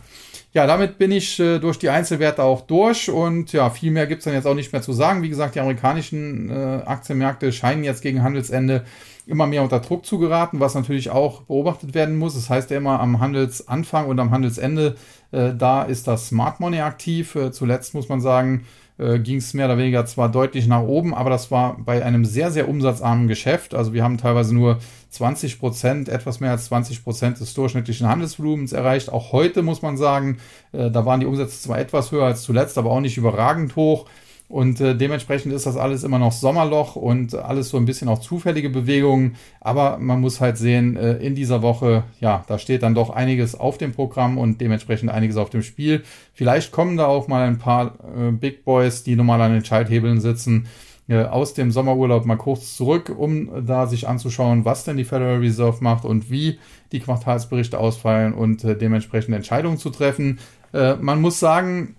Ja, 0.52 0.66
damit 0.66 0.98
bin 0.98 1.12
ich 1.12 1.38
äh, 1.38 1.60
durch 1.60 1.78
die 1.78 1.90
Einzelwerte 1.90 2.42
auch 2.42 2.62
durch 2.62 3.08
und 3.08 3.52
ja, 3.52 3.70
viel 3.70 3.92
mehr 3.92 4.08
gibt's 4.08 4.24
dann 4.24 4.34
jetzt 4.34 4.46
auch 4.46 4.54
nicht 4.54 4.72
mehr 4.72 4.82
zu 4.82 4.92
sagen. 4.92 5.22
Wie 5.22 5.28
gesagt, 5.28 5.54
die 5.54 5.60
amerikanischen 5.60 6.50
äh, 6.50 6.82
Aktienmärkte 6.84 7.52
scheinen 7.52 7.84
jetzt 7.84 8.02
gegen 8.02 8.24
Handelsende 8.24 8.84
immer 9.30 9.46
mehr 9.46 9.62
unter 9.62 9.80
Druck 9.80 10.04
zu 10.04 10.18
geraten, 10.18 10.60
was 10.60 10.74
natürlich 10.74 11.10
auch 11.10 11.42
beobachtet 11.42 11.94
werden 11.94 12.18
muss. 12.18 12.34
Das 12.34 12.50
heißt 12.50 12.70
ja 12.70 12.76
immer 12.76 13.00
am 13.00 13.20
Handelsanfang 13.20 14.06
und 14.06 14.18
am 14.18 14.30
Handelsende, 14.30 14.96
äh, 15.32 15.52
da 15.56 15.82
ist 15.82 16.06
das 16.06 16.28
Smart 16.28 16.60
Money 16.60 16.80
aktiv. 16.80 17.34
Äh, 17.34 17.52
zuletzt 17.52 17.94
muss 17.94 18.08
man 18.08 18.20
sagen, 18.20 18.66
äh, 19.00 19.18
ging 19.18 19.38
es 19.38 19.54
mehr 19.54 19.64
oder 19.64 19.78
weniger 19.78 20.04
zwar 20.04 20.28
deutlich 20.28 20.66
nach 20.66 20.82
oben, 20.82 21.14
aber 21.14 21.30
das 21.30 21.50
war 21.50 21.78
bei 21.78 22.04
einem 22.04 22.26
sehr, 22.26 22.50
sehr 22.50 22.68
umsatzarmen 22.68 23.28
Geschäft. 23.28 23.74
Also 23.74 23.94
wir 23.94 24.04
haben 24.04 24.18
teilweise 24.18 24.54
nur 24.54 24.78
20 25.08 25.58
Prozent, 25.58 26.08
etwas 26.10 26.40
mehr 26.40 26.50
als 26.50 26.66
20 26.66 27.02
Prozent 27.02 27.40
des 27.40 27.54
durchschnittlichen 27.54 28.06
Handelsvolumens 28.06 28.72
erreicht. 28.72 29.10
Auch 29.10 29.32
heute 29.32 29.62
muss 29.62 29.80
man 29.80 29.96
sagen, 29.96 30.38
äh, 30.72 30.90
da 30.90 31.06
waren 31.06 31.20
die 31.20 31.26
Umsätze 31.26 31.60
zwar 31.62 31.78
etwas 31.78 32.12
höher 32.12 32.26
als 32.26 32.42
zuletzt, 32.42 32.76
aber 32.76 32.90
auch 32.90 33.00
nicht 33.00 33.16
überragend 33.16 33.74
hoch. 33.74 34.06
Und 34.50 34.80
äh, 34.80 34.96
dementsprechend 34.96 35.52
ist 35.52 35.66
das 35.66 35.76
alles 35.76 36.02
immer 36.02 36.18
noch 36.18 36.32
Sommerloch 36.32 36.96
und 36.96 37.36
alles 37.36 37.68
so 37.68 37.76
ein 37.76 37.84
bisschen 37.84 38.08
auch 38.08 38.18
zufällige 38.18 38.68
Bewegungen. 38.68 39.36
Aber 39.60 39.98
man 39.98 40.20
muss 40.20 40.40
halt 40.40 40.58
sehen, 40.58 40.96
äh, 40.96 41.18
in 41.18 41.36
dieser 41.36 41.62
Woche, 41.62 42.02
ja, 42.18 42.44
da 42.48 42.58
steht 42.58 42.82
dann 42.82 42.96
doch 42.96 43.10
einiges 43.10 43.54
auf 43.54 43.78
dem 43.78 43.92
Programm 43.92 44.38
und 44.38 44.60
dementsprechend 44.60 45.08
einiges 45.08 45.36
auf 45.36 45.50
dem 45.50 45.62
Spiel. 45.62 46.02
Vielleicht 46.34 46.72
kommen 46.72 46.96
da 46.96 47.06
auch 47.06 47.28
mal 47.28 47.46
ein 47.46 47.58
paar 47.58 47.94
äh, 48.16 48.32
Big 48.32 48.64
Boys, 48.64 49.04
die 49.04 49.14
normal 49.14 49.40
an 49.40 49.52
den 49.52 49.64
Schalthebeln 49.64 50.20
sitzen, 50.20 50.66
äh, 51.08 51.22
aus 51.22 51.54
dem 51.54 51.70
Sommerurlaub 51.70 52.26
mal 52.26 52.34
kurz 52.34 52.76
zurück, 52.76 53.14
um 53.16 53.64
da 53.64 53.86
sich 53.86 54.08
anzuschauen, 54.08 54.64
was 54.64 54.82
denn 54.82 54.96
die 54.96 55.04
Federal 55.04 55.38
Reserve 55.38 55.78
macht 55.80 56.04
und 56.04 56.28
wie 56.28 56.58
die 56.90 56.98
Quartalsberichte 56.98 57.78
ausfallen 57.78 58.34
und 58.34 58.64
äh, 58.64 58.76
dementsprechend 58.76 59.32
Entscheidungen 59.32 59.78
zu 59.78 59.90
treffen. 59.90 60.40
Äh, 60.72 60.96
man 60.96 61.20
muss 61.20 61.38
sagen, 61.38 61.94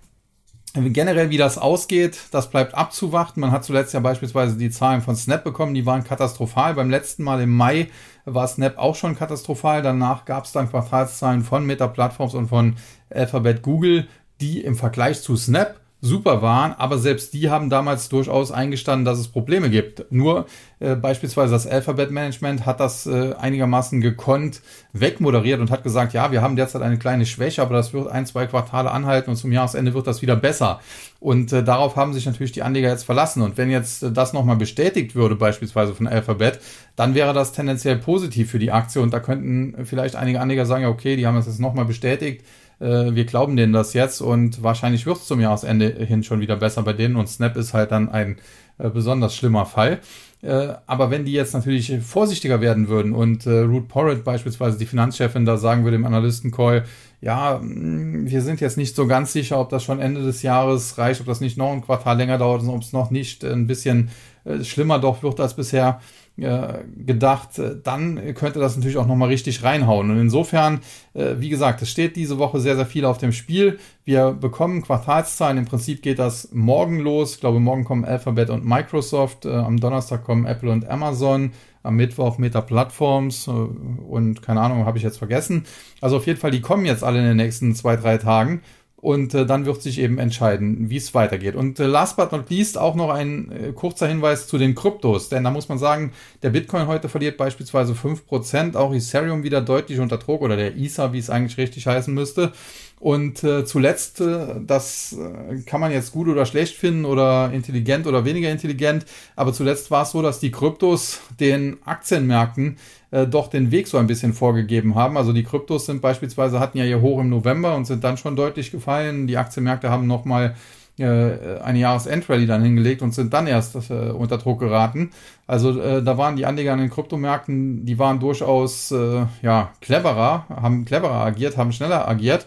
Generell, 0.74 1.28
wie 1.28 1.36
das 1.36 1.58
ausgeht, 1.58 2.18
das 2.30 2.48
bleibt 2.48 2.74
abzuwarten. 2.74 3.40
Man 3.40 3.50
hat 3.50 3.62
zuletzt 3.62 3.92
ja 3.92 4.00
beispielsweise 4.00 4.56
die 4.56 4.70
Zahlen 4.70 5.02
von 5.02 5.14
Snap 5.16 5.44
bekommen, 5.44 5.74
die 5.74 5.84
waren 5.84 6.02
katastrophal. 6.02 6.72
Beim 6.72 6.88
letzten 6.88 7.24
Mal 7.24 7.42
im 7.42 7.54
Mai 7.54 7.90
war 8.24 8.48
Snap 8.48 8.78
auch 8.78 8.96
schon 8.96 9.14
katastrophal. 9.14 9.82
Danach 9.82 10.24
gab 10.24 10.46
es 10.46 10.52
dann 10.52 10.70
Quartalszahlen 10.70 11.42
von 11.42 11.66
Meta 11.66 11.88
Platforms 11.88 12.32
und 12.32 12.48
von 12.48 12.76
Alphabet 13.10 13.60
Google, 13.60 14.08
die 14.40 14.62
im 14.62 14.74
Vergleich 14.74 15.20
zu 15.20 15.36
Snap 15.36 15.81
super 16.04 16.42
waren, 16.42 16.72
aber 16.72 16.98
selbst 16.98 17.32
die 17.32 17.48
haben 17.48 17.70
damals 17.70 18.08
durchaus 18.08 18.50
eingestanden, 18.50 19.04
dass 19.04 19.20
es 19.20 19.28
Probleme 19.28 19.70
gibt. 19.70 20.04
Nur 20.10 20.46
äh, 20.80 20.96
beispielsweise 20.96 21.52
das 21.52 21.64
Alphabet 21.64 22.10
Management 22.10 22.66
hat 22.66 22.80
das 22.80 23.06
äh, 23.06 23.34
einigermaßen 23.38 24.00
gekonnt 24.00 24.62
wegmoderiert 24.92 25.60
und 25.60 25.70
hat 25.70 25.84
gesagt, 25.84 26.12
ja, 26.12 26.32
wir 26.32 26.42
haben 26.42 26.56
derzeit 26.56 26.82
eine 26.82 26.98
kleine 26.98 27.24
Schwäche, 27.24 27.62
aber 27.62 27.76
das 27.76 27.92
wird 27.92 28.08
ein, 28.08 28.26
zwei 28.26 28.46
Quartale 28.46 28.90
anhalten 28.90 29.30
und 29.30 29.36
zum 29.36 29.52
Jahresende 29.52 29.94
wird 29.94 30.08
das 30.08 30.22
wieder 30.22 30.34
besser. 30.34 30.80
Und 31.20 31.52
äh, 31.52 31.62
darauf 31.62 31.94
haben 31.94 32.12
sich 32.12 32.26
natürlich 32.26 32.50
die 32.50 32.62
Anleger 32.62 32.88
jetzt 32.88 33.04
verlassen. 33.04 33.40
Und 33.40 33.56
wenn 33.56 33.70
jetzt 33.70 34.02
äh, 34.02 34.10
das 34.10 34.32
nochmal 34.32 34.56
bestätigt 34.56 35.14
würde, 35.14 35.36
beispielsweise 35.36 35.94
von 35.94 36.08
Alphabet, 36.08 36.58
dann 36.96 37.14
wäre 37.14 37.32
das 37.32 37.52
tendenziell 37.52 37.96
positiv 37.96 38.50
für 38.50 38.58
die 38.58 38.72
Aktie 38.72 39.00
und 39.00 39.14
da 39.14 39.20
könnten 39.20 39.86
vielleicht 39.86 40.16
einige 40.16 40.40
Anleger 40.40 40.66
sagen, 40.66 40.86
okay, 40.86 41.14
die 41.14 41.28
haben 41.28 41.36
es 41.36 41.46
jetzt 41.46 41.60
nochmal 41.60 41.84
bestätigt 41.84 42.44
äh, 42.82 43.14
wir 43.14 43.24
glauben 43.24 43.56
denen 43.56 43.72
das 43.72 43.94
jetzt 43.94 44.20
und 44.20 44.62
wahrscheinlich 44.62 45.06
wird 45.06 45.18
es 45.18 45.26
zum 45.26 45.40
Jahresende 45.40 45.86
hin 45.86 46.22
schon 46.22 46.40
wieder 46.40 46.56
besser 46.56 46.82
bei 46.82 46.92
denen 46.92 47.16
und 47.16 47.28
Snap 47.28 47.56
ist 47.56 47.74
halt 47.74 47.92
dann 47.92 48.08
ein 48.08 48.36
äh, 48.78 48.90
besonders 48.90 49.34
schlimmer 49.34 49.66
Fall. 49.66 50.00
Äh, 50.42 50.74
aber 50.86 51.10
wenn 51.12 51.24
die 51.24 51.32
jetzt 51.32 51.54
natürlich 51.54 51.92
vorsichtiger 52.00 52.60
werden 52.60 52.88
würden 52.88 53.14
und 53.14 53.46
äh, 53.46 53.60
Ruth 53.60 53.86
Porritt 53.86 54.24
beispielsweise, 54.24 54.76
die 54.76 54.86
Finanzchefin, 54.86 55.44
da 55.44 55.56
sagen 55.56 55.84
würde 55.84 55.96
im 55.96 56.04
Analystencall, 56.04 56.84
ja, 57.20 57.60
mm, 57.62 58.28
wir 58.28 58.42
sind 58.42 58.60
jetzt 58.60 58.76
nicht 58.76 58.96
so 58.96 59.06
ganz 59.06 59.32
sicher, 59.32 59.60
ob 59.60 59.68
das 59.68 59.84
schon 59.84 60.00
Ende 60.00 60.22
des 60.22 60.42
Jahres 60.42 60.98
reicht, 60.98 61.20
ob 61.20 61.28
das 61.28 61.40
nicht 61.40 61.56
noch 61.56 61.72
ein 61.72 61.82
Quartal 61.82 62.16
länger 62.16 62.38
dauert 62.38 62.62
und 62.62 62.70
ob 62.70 62.82
es 62.82 62.92
noch 62.92 63.12
nicht 63.12 63.44
ein 63.44 63.68
bisschen 63.68 64.10
äh, 64.44 64.64
schlimmer 64.64 64.98
doch 64.98 65.22
wird 65.22 65.38
als 65.38 65.54
bisher 65.54 66.00
gedacht, 66.36 67.58
äh, 67.58 67.76
dann 67.82 68.34
könnte 68.34 68.58
das 68.58 68.76
natürlich 68.76 68.96
auch 68.96 69.06
nochmal 69.06 69.28
richtig 69.28 69.62
reinhauen. 69.62 70.10
Und 70.10 70.18
insofern, 70.18 70.80
äh, 71.12 71.34
wie 71.38 71.50
gesagt, 71.50 71.82
es 71.82 71.90
steht 71.90 72.16
diese 72.16 72.38
Woche 72.38 72.58
sehr, 72.58 72.76
sehr 72.76 72.86
viel 72.86 73.04
auf 73.04 73.18
dem 73.18 73.32
Spiel. 73.32 73.78
Wir 74.04 74.32
bekommen 74.32 74.82
Quartalszahlen. 74.82 75.58
Im 75.58 75.66
Prinzip 75.66 76.02
geht 76.02 76.18
das 76.18 76.48
morgen 76.52 77.00
los. 77.00 77.34
Ich 77.34 77.40
glaube, 77.40 77.60
morgen 77.60 77.84
kommen 77.84 78.04
Alphabet 78.04 78.48
und 78.50 78.64
Microsoft. 78.64 79.44
Am 79.46 79.78
Donnerstag 79.78 80.24
kommen 80.24 80.46
Apple 80.46 80.70
und 80.70 80.88
Amazon. 80.88 81.52
Am 81.84 81.96
Mittwoch 81.96 82.38
Meta 82.38 82.60
Platforms 82.60 83.48
und 83.48 84.40
keine 84.40 84.60
Ahnung, 84.60 84.86
habe 84.86 84.98
ich 84.98 85.04
jetzt 85.04 85.18
vergessen. 85.18 85.64
Also 86.00 86.18
auf 86.18 86.26
jeden 86.28 86.38
Fall, 86.38 86.52
die 86.52 86.60
kommen 86.60 86.84
jetzt 86.86 87.02
alle 87.02 87.18
in 87.18 87.24
den 87.24 87.36
nächsten 87.36 87.74
zwei, 87.74 87.96
drei 87.96 88.18
Tagen. 88.18 88.62
Und 89.02 89.34
äh, 89.34 89.44
dann 89.44 89.66
wird 89.66 89.82
sich 89.82 89.98
eben 89.98 90.18
entscheiden, 90.18 90.88
wie 90.88 90.96
es 90.96 91.12
weitergeht. 91.12 91.56
Und 91.56 91.80
äh, 91.80 91.86
last 91.86 92.16
but 92.16 92.30
not 92.30 92.48
least 92.50 92.78
auch 92.78 92.94
noch 92.94 93.10
ein 93.10 93.50
äh, 93.50 93.72
kurzer 93.72 94.06
Hinweis 94.06 94.46
zu 94.46 94.58
den 94.58 94.76
Kryptos. 94.76 95.28
Denn 95.28 95.42
da 95.42 95.50
muss 95.50 95.68
man 95.68 95.78
sagen, 95.78 96.12
der 96.44 96.50
Bitcoin 96.50 96.86
heute 96.86 97.08
verliert 97.08 97.36
beispielsweise 97.36 97.96
fünf 97.96 98.24
Prozent, 98.24 98.76
auch 98.76 98.94
Ethereum 98.94 99.42
wieder 99.42 99.60
deutlich 99.60 99.98
unter 99.98 100.18
Druck 100.18 100.40
oder 100.40 100.56
der 100.56 100.76
Ether, 100.76 101.12
wie 101.12 101.18
es 101.18 101.30
eigentlich 101.30 101.58
richtig 101.58 101.88
heißen 101.88 102.14
müsste. 102.14 102.52
Und 103.00 103.42
äh, 103.42 103.64
zuletzt, 103.64 104.20
äh, 104.20 104.60
das 104.64 105.14
äh, 105.18 105.62
kann 105.62 105.80
man 105.80 105.90
jetzt 105.90 106.12
gut 106.12 106.28
oder 106.28 106.46
schlecht 106.46 106.76
finden 106.76 107.04
oder 107.04 107.50
intelligent 107.52 108.06
oder 108.06 108.24
weniger 108.24 108.48
intelligent, 108.48 109.04
aber 109.34 109.52
zuletzt 109.52 109.90
war 109.90 110.04
es 110.04 110.12
so, 110.12 110.22
dass 110.22 110.38
die 110.38 110.52
Kryptos 110.52 111.18
den 111.40 111.78
Aktienmärkten 111.84 112.76
äh, 113.12 113.26
doch 113.26 113.48
den 113.48 113.70
Weg 113.70 113.86
so 113.86 113.98
ein 113.98 114.08
bisschen 114.08 114.32
vorgegeben 114.32 114.96
haben. 114.96 115.16
Also 115.16 115.32
die 115.32 115.44
Kryptos 115.44 115.86
sind 115.86 116.02
beispielsweise, 116.02 116.58
hatten 116.58 116.78
ja 116.78 116.84
ihr 116.84 117.00
Hoch 117.00 117.20
im 117.20 117.28
November 117.28 117.76
und 117.76 117.86
sind 117.86 118.02
dann 118.02 118.16
schon 118.16 118.34
deutlich 118.34 118.72
gefallen. 118.72 119.26
Die 119.26 119.36
Aktienmärkte 119.36 119.90
haben 119.90 120.06
nochmal 120.06 120.56
äh, 120.98 121.60
eine 121.62 121.78
Jahresendrallye 121.78 122.46
dann 122.46 122.62
hingelegt 122.62 123.02
und 123.02 123.14
sind 123.14 123.32
dann 123.32 123.46
erst 123.46 123.76
äh, 123.90 124.10
unter 124.10 124.38
Druck 124.38 124.60
geraten. 124.60 125.10
Also 125.46 125.80
äh, 125.80 126.02
da 126.02 126.18
waren 126.18 126.36
die 126.36 126.46
Anleger 126.46 126.72
an 126.72 126.80
den 126.80 126.90
Kryptomärkten, 126.90 127.86
die 127.86 127.98
waren 127.98 128.18
durchaus 128.18 128.90
äh, 128.90 129.26
ja 129.42 129.70
cleverer, 129.80 130.46
haben 130.48 130.84
cleverer 130.84 131.24
agiert, 131.24 131.56
haben 131.56 131.72
schneller 131.72 132.08
agiert. 132.08 132.46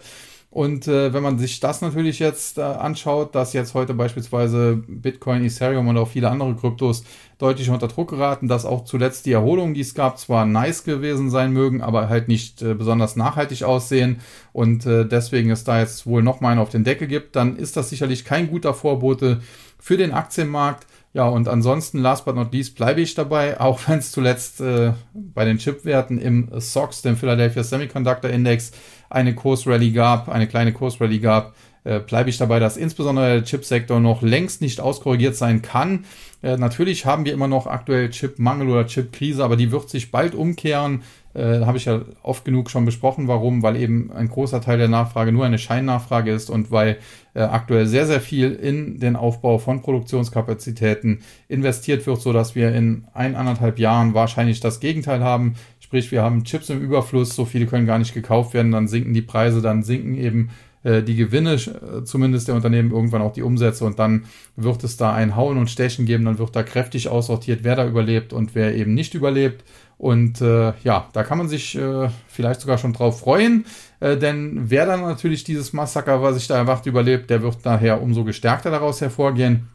Und 0.56 0.88
äh, 0.88 1.12
wenn 1.12 1.22
man 1.22 1.38
sich 1.38 1.60
das 1.60 1.82
natürlich 1.82 2.18
jetzt 2.18 2.56
äh, 2.56 2.62
anschaut, 2.62 3.34
dass 3.34 3.52
jetzt 3.52 3.74
heute 3.74 3.92
beispielsweise 3.92 4.82
Bitcoin, 4.88 5.44
Ethereum 5.44 5.86
und 5.86 5.98
auch 5.98 6.08
viele 6.08 6.30
andere 6.30 6.56
Kryptos 6.56 7.04
deutlich 7.36 7.68
unter 7.68 7.88
Druck 7.88 8.08
geraten, 8.08 8.48
dass 8.48 8.64
auch 8.64 8.84
zuletzt 8.84 9.26
die 9.26 9.32
Erholungen, 9.32 9.74
die 9.74 9.82
es 9.82 9.92
gab, 9.92 10.18
zwar 10.18 10.46
nice 10.46 10.84
gewesen 10.84 11.28
sein 11.28 11.52
mögen, 11.52 11.82
aber 11.82 12.08
halt 12.08 12.28
nicht 12.28 12.62
äh, 12.62 12.72
besonders 12.72 13.16
nachhaltig 13.16 13.64
aussehen 13.64 14.20
und 14.54 14.86
äh, 14.86 15.04
deswegen 15.04 15.50
es 15.50 15.64
da 15.64 15.78
jetzt 15.78 16.06
wohl 16.06 16.22
noch 16.22 16.40
mal 16.40 16.52
einen 16.52 16.60
auf 16.60 16.70
den 16.70 16.84
Deckel 16.84 17.06
gibt, 17.06 17.36
dann 17.36 17.56
ist 17.56 17.76
das 17.76 17.90
sicherlich 17.90 18.24
kein 18.24 18.48
guter 18.48 18.72
Vorbote 18.72 19.42
für 19.78 19.98
den 19.98 20.12
Aktienmarkt. 20.12 20.86
Ja, 21.12 21.28
und 21.28 21.48
ansonsten, 21.48 21.98
last 21.98 22.26
but 22.26 22.34
not 22.34 22.52
least, 22.52 22.76
bleibe 22.76 23.00
ich 23.02 23.14
dabei, 23.14 23.60
auch 23.60 23.80
wenn 23.88 23.98
es 23.98 24.10
zuletzt 24.10 24.62
äh, 24.62 24.92
bei 25.12 25.44
den 25.44 25.58
Chipwerten 25.58 26.18
im 26.18 26.48
SOX, 26.58 27.02
dem 27.02 27.16
Philadelphia 27.16 27.62
Semiconductor 27.62 28.30
Index, 28.30 28.72
eine 29.10 29.34
Kursrallye 29.34 29.92
gab, 29.92 30.28
eine 30.28 30.46
kleine 30.46 30.72
Kursrallye 30.72 31.20
gab, 31.20 31.54
äh, 31.86 32.00
bleibe 32.00 32.28
ich 32.28 32.36
dabei, 32.36 32.58
dass 32.58 32.76
insbesondere 32.76 33.34
der 33.34 33.44
Chipsektor 33.44 34.00
noch 34.00 34.20
längst 34.20 34.60
nicht 34.60 34.80
auskorrigiert 34.80 35.36
sein 35.36 35.62
kann. 35.62 36.04
Äh, 36.42 36.56
natürlich 36.56 37.06
haben 37.06 37.24
wir 37.24 37.32
immer 37.32 37.46
noch 37.46 37.68
aktuell 37.68 38.10
Chipmangel 38.10 38.68
oder 38.70 38.88
Chipkrise, 38.88 39.44
aber 39.44 39.54
die 39.54 39.70
wird 39.70 39.88
sich 39.88 40.10
bald 40.10 40.34
umkehren. 40.34 41.02
Äh, 41.32 41.60
habe 41.60 41.78
ich 41.78 41.84
ja 41.84 42.00
oft 42.24 42.44
genug 42.44 42.70
schon 42.70 42.86
besprochen, 42.86 43.28
warum, 43.28 43.62
weil 43.62 43.76
eben 43.76 44.10
ein 44.10 44.28
großer 44.28 44.60
Teil 44.60 44.78
der 44.78 44.88
Nachfrage 44.88 45.30
nur 45.30 45.44
eine 45.44 45.58
Scheinnachfrage 45.58 46.32
ist 46.32 46.50
und 46.50 46.72
weil 46.72 46.98
aktuell 47.34 47.84
sehr, 47.86 48.06
sehr 48.06 48.22
viel 48.22 48.52
in 48.52 48.98
den 48.98 49.14
Aufbau 49.14 49.58
von 49.58 49.82
Produktionskapazitäten 49.82 51.20
investiert 51.48 52.06
wird, 52.06 52.22
so 52.22 52.32
dass 52.32 52.54
wir 52.54 52.74
in 52.74 53.04
ein, 53.12 53.36
anderthalb 53.36 53.78
Jahren 53.78 54.14
wahrscheinlich 54.14 54.60
das 54.60 54.80
Gegenteil 54.80 55.22
haben. 55.22 55.56
Sprich, 55.96 56.12
wir 56.12 56.22
haben 56.22 56.44
Chips 56.44 56.68
im 56.68 56.82
Überfluss, 56.82 57.34
so 57.34 57.46
viele 57.46 57.64
können 57.64 57.86
gar 57.86 57.98
nicht 57.98 58.12
gekauft 58.12 58.52
werden, 58.52 58.70
dann 58.70 58.86
sinken 58.86 59.14
die 59.14 59.22
Preise, 59.22 59.62
dann 59.62 59.82
sinken 59.82 60.14
eben 60.14 60.50
äh, 60.84 61.02
die 61.02 61.16
Gewinne, 61.16 61.54
äh, 61.54 62.04
zumindest 62.04 62.48
der 62.48 62.54
Unternehmen, 62.54 62.90
irgendwann 62.90 63.22
auch 63.22 63.32
die 63.32 63.40
Umsätze 63.42 63.86
und 63.86 63.98
dann 63.98 64.24
wird 64.56 64.84
es 64.84 64.98
da 64.98 65.14
ein 65.14 65.36
Hauen 65.36 65.56
und 65.56 65.70
Stechen 65.70 66.04
geben, 66.04 66.26
dann 66.26 66.38
wird 66.38 66.54
da 66.54 66.62
kräftig 66.62 67.08
aussortiert, 67.08 67.60
wer 67.62 67.76
da 67.76 67.86
überlebt 67.86 68.34
und 68.34 68.54
wer 68.54 68.74
eben 68.74 68.92
nicht 68.92 69.14
überlebt. 69.14 69.64
Und 69.96 70.42
äh, 70.42 70.74
ja, 70.84 71.08
da 71.14 71.22
kann 71.22 71.38
man 71.38 71.48
sich 71.48 71.78
äh, 71.78 72.10
vielleicht 72.28 72.60
sogar 72.60 72.76
schon 72.76 72.92
drauf 72.92 73.20
freuen, 73.20 73.64
äh, 74.00 74.18
denn 74.18 74.68
wer 74.68 74.84
dann 74.84 75.00
natürlich 75.00 75.44
dieses 75.44 75.72
Massaker, 75.72 76.20
was 76.20 76.34
sich 76.34 76.46
da 76.46 76.58
erwacht, 76.58 76.84
überlebt, 76.84 77.30
der 77.30 77.40
wird 77.40 77.56
daher 77.62 78.02
umso 78.02 78.22
gestärkter 78.22 78.70
daraus 78.70 79.00
hervorgehen. 79.00 79.68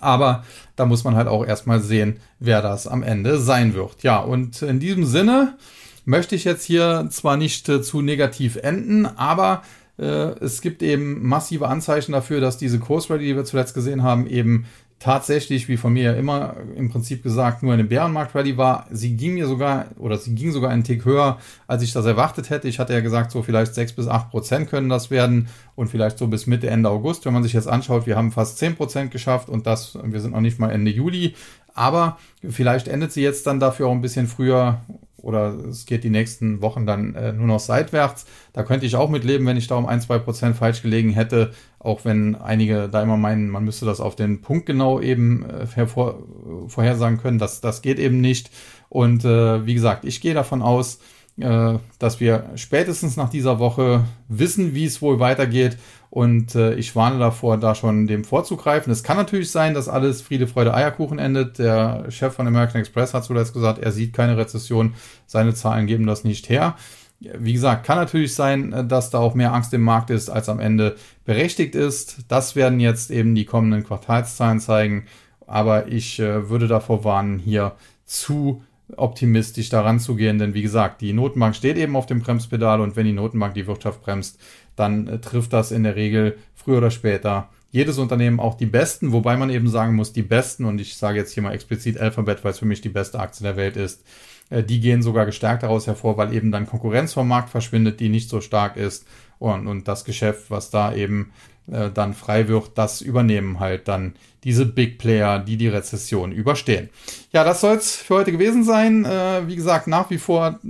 Aber 0.00 0.44
da 0.76 0.86
muss 0.86 1.04
man 1.04 1.16
halt 1.16 1.28
auch 1.28 1.44
erstmal 1.44 1.80
sehen, 1.80 2.18
wer 2.38 2.62
das 2.62 2.86
am 2.86 3.02
Ende 3.02 3.38
sein 3.38 3.74
wird. 3.74 4.02
Ja, 4.02 4.18
und 4.18 4.62
in 4.62 4.80
diesem 4.80 5.04
Sinne 5.04 5.56
möchte 6.04 6.34
ich 6.34 6.44
jetzt 6.44 6.64
hier 6.64 7.08
zwar 7.10 7.36
nicht 7.36 7.68
äh, 7.68 7.82
zu 7.82 8.00
negativ 8.00 8.56
enden, 8.56 9.06
aber 9.06 9.62
äh, 9.98 10.04
es 10.04 10.60
gibt 10.60 10.82
eben 10.82 11.26
massive 11.26 11.68
Anzeichen 11.68 12.12
dafür, 12.12 12.40
dass 12.40 12.58
diese 12.58 12.78
Kursrally, 12.78 13.24
die 13.26 13.36
wir 13.36 13.44
zuletzt 13.44 13.74
gesehen 13.74 14.02
haben, 14.02 14.26
eben 14.26 14.66
tatsächlich, 14.98 15.68
wie 15.68 15.76
von 15.76 15.92
mir 15.92 16.04
ja 16.04 16.12
immer 16.14 16.56
im 16.74 16.88
Prinzip 16.90 17.22
gesagt, 17.22 17.62
nur 17.62 17.74
eine 17.74 17.84
Bärenmarkt-Rallye 17.84 18.56
war. 18.56 18.86
Sie 18.90 19.16
ging 19.16 19.34
mir 19.34 19.46
sogar, 19.46 19.86
oder 19.98 20.16
sie 20.16 20.34
ging 20.34 20.52
sogar 20.52 20.70
einen 20.70 20.84
Tick 20.84 21.04
höher, 21.04 21.38
als 21.66 21.82
ich 21.82 21.92
das 21.92 22.06
erwartet 22.06 22.50
hätte. 22.50 22.68
Ich 22.68 22.78
hatte 22.78 22.94
ja 22.94 23.00
gesagt, 23.00 23.30
so 23.30 23.42
vielleicht 23.42 23.74
sechs 23.74 23.92
bis 23.92 24.08
acht 24.08 24.30
Prozent 24.30 24.70
können 24.70 24.88
das 24.88 25.10
werden 25.10 25.48
und 25.74 25.88
vielleicht 25.88 26.18
so 26.18 26.26
bis 26.28 26.46
Mitte, 26.46 26.68
Ende 26.70 26.88
August. 26.88 27.26
Wenn 27.26 27.34
man 27.34 27.42
sich 27.42 27.52
jetzt 27.52 27.68
anschaut, 27.68 28.06
wir 28.06 28.16
haben 28.16 28.32
fast 28.32 28.58
zehn 28.58 28.74
Prozent 28.74 29.10
geschafft 29.10 29.48
und 29.48 29.66
das, 29.66 29.98
wir 30.02 30.20
sind 30.20 30.32
noch 30.32 30.40
nicht 30.40 30.58
mal 30.58 30.70
Ende 30.70 30.90
Juli. 30.90 31.34
Aber 31.74 32.18
vielleicht 32.48 32.88
endet 32.88 33.12
sie 33.12 33.22
jetzt 33.22 33.46
dann 33.46 33.60
dafür 33.60 33.88
auch 33.88 33.92
ein 33.92 34.00
bisschen 34.00 34.26
früher 34.26 34.80
oder 35.26 35.56
es 35.68 35.86
geht 35.86 36.04
die 36.04 36.10
nächsten 36.10 36.62
Wochen 36.62 36.86
dann 36.86 37.16
äh, 37.16 37.32
nur 37.32 37.48
noch 37.48 37.58
seitwärts. 37.58 38.26
Da 38.52 38.62
könnte 38.62 38.86
ich 38.86 38.94
auch 38.94 39.10
mit 39.10 39.24
leben, 39.24 39.44
wenn 39.44 39.56
ich 39.56 39.66
da 39.66 39.74
um 39.74 39.86
ein, 39.86 40.00
zwei 40.00 40.18
Prozent 40.18 40.56
falsch 40.56 40.82
gelegen 40.82 41.10
hätte. 41.10 41.50
Auch 41.86 42.04
wenn 42.04 42.34
einige 42.34 42.88
da 42.88 43.02
immer 43.02 43.16
meinen, 43.16 43.48
man 43.48 43.64
müsste 43.64 43.86
das 43.86 44.00
auf 44.00 44.16
den 44.16 44.40
Punkt 44.40 44.66
genau 44.66 45.00
eben 45.00 45.44
äh, 45.48 45.66
hervor, 45.72 46.18
vorhersagen 46.66 47.18
können. 47.18 47.38
Das, 47.38 47.60
das 47.60 47.80
geht 47.80 47.98
eben 47.98 48.20
nicht. 48.20 48.50
Und 48.88 49.24
äh, 49.24 49.64
wie 49.66 49.74
gesagt, 49.74 50.04
ich 50.04 50.20
gehe 50.20 50.34
davon 50.34 50.62
aus, 50.62 50.98
äh, 51.38 51.78
dass 51.98 52.18
wir 52.18 52.50
spätestens 52.56 53.16
nach 53.16 53.28
dieser 53.28 53.58
Woche 53.58 54.04
wissen, 54.28 54.74
wie 54.74 54.84
es 54.84 55.00
wohl 55.00 55.20
weitergeht. 55.20 55.78
Und 56.10 56.54
äh, 56.54 56.74
ich 56.74 56.96
warne 56.96 57.18
davor, 57.18 57.58
da 57.58 57.74
schon 57.74 58.06
dem 58.06 58.24
vorzugreifen. 58.24 58.92
Es 58.92 59.02
kann 59.02 59.16
natürlich 59.16 59.50
sein, 59.50 59.74
dass 59.74 59.88
alles 59.88 60.22
Friede, 60.22 60.46
Freude, 60.46 60.74
Eierkuchen 60.74 61.18
endet. 61.18 61.58
Der 61.58 62.10
Chef 62.10 62.34
von 62.34 62.46
American 62.46 62.80
Express 62.80 63.14
hat 63.14 63.24
zuletzt 63.24 63.52
gesagt, 63.52 63.78
er 63.78 63.92
sieht 63.92 64.12
keine 64.12 64.36
Rezession. 64.36 64.94
Seine 65.26 65.54
Zahlen 65.54 65.86
geben 65.86 66.06
das 66.06 66.24
nicht 66.24 66.48
her. 66.48 66.76
Wie 67.20 67.54
gesagt, 67.54 67.86
kann 67.86 67.96
natürlich 67.98 68.34
sein, 68.34 68.72
äh, 68.72 68.86
dass 68.86 69.10
da 69.10 69.18
auch 69.18 69.34
mehr 69.34 69.52
Angst 69.52 69.72
im 69.74 69.82
Markt 69.82 70.10
ist, 70.10 70.28
als 70.28 70.48
am 70.48 70.60
Ende 70.60 70.96
berechtigt 71.24 71.74
ist. 71.74 72.18
Das 72.28 72.56
werden 72.56 72.80
jetzt 72.80 73.10
eben 73.10 73.34
die 73.34 73.44
kommenden 73.44 73.84
Quartalszahlen 73.84 74.60
zeigen. 74.60 75.06
Aber 75.46 75.88
ich 75.88 76.18
äh, 76.18 76.48
würde 76.50 76.68
davor 76.68 77.04
warnen, 77.04 77.38
hier 77.38 77.76
zu 78.04 78.62
optimistisch 78.96 79.68
daran 79.68 79.98
zu 79.98 80.14
gehen, 80.14 80.38
denn 80.38 80.54
wie 80.54 80.62
gesagt, 80.62 81.00
die 81.00 81.12
Notenbank 81.12 81.56
steht 81.56 81.76
eben 81.76 81.96
auf 81.96 82.06
dem 82.06 82.20
Bremspedal 82.20 82.80
und 82.80 82.94
wenn 82.94 83.06
die 83.06 83.12
Notenbank 83.12 83.54
die 83.54 83.66
Wirtschaft 83.66 84.02
bremst, 84.02 84.38
dann 84.76 85.08
äh, 85.08 85.18
trifft 85.18 85.52
das 85.52 85.72
in 85.72 85.82
der 85.82 85.96
Regel 85.96 86.36
früher 86.54 86.78
oder 86.78 86.90
später 86.90 87.48
jedes 87.70 87.98
Unternehmen 87.98 88.40
auch 88.40 88.54
die 88.54 88.66
besten, 88.66 89.12
wobei 89.12 89.36
man 89.36 89.50
eben 89.50 89.68
sagen 89.68 89.96
muss, 89.96 90.12
die 90.12 90.22
besten, 90.22 90.64
und 90.64 90.80
ich 90.80 90.96
sage 90.96 91.18
jetzt 91.18 91.32
hier 91.32 91.42
mal 91.42 91.52
explizit 91.52 91.98
Alphabet, 91.98 92.44
weil 92.44 92.52
es 92.52 92.58
für 92.58 92.64
mich 92.64 92.80
die 92.80 92.88
beste 92.88 93.18
Aktie 93.18 93.44
der 93.44 93.56
Welt 93.56 93.76
ist, 93.76 94.04
die 94.50 94.80
gehen 94.80 95.02
sogar 95.02 95.26
gestärkt 95.26 95.62
daraus 95.62 95.86
hervor, 95.86 96.16
weil 96.16 96.32
eben 96.32 96.52
dann 96.52 96.66
Konkurrenz 96.66 97.12
vom 97.12 97.28
Markt 97.28 97.50
verschwindet, 97.50 98.00
die 98.00 98.08
nicht 98.08 98.28
so 98.28 98.40
stark 98.40 98.76
ist 98.76 99.06
und, 99.38 99.66
und 99.66 99.88
das 99.88 100.04
Geschäft, 100.04 100.50
was 100.50 100.70
da 100.70 100.94
eben 100.94 101.32
äh, 101.70 101.90
dann 101.90 102.14
frei 102.14 102.48
wird, 102.48 102.78
das 102.78 103.00
übernehmen 103.00 103.58
halt 103.58 103.88
dann 103.88 104.14
diese 104.44 104.66
Big 104.66 104.98
Player, 104.98 105.40
die 105.40 105.56
die 105.56 105.68
Rezession 105.68 106.30
überstehen. 106.30 106.90
Ja, 107.32 107.42
das 107.42 107.60
soll 107.60 107.76
es 107.76 107.96
für 107.96 108.14
heute 108.14 108.30
gewesen 108.30 108.62
sein. 108.62 109.04
Äh, 109.04 109.48
wie 109.48 109.56
gesagt, 109.56 109.88
nach 109.88 110.10
wie 110.10 110.18
vor 110.18 110.60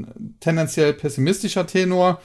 tendenziell 0.41 0.95
pessimistischer 0.95 1.66
Tenor. 1.66 2.20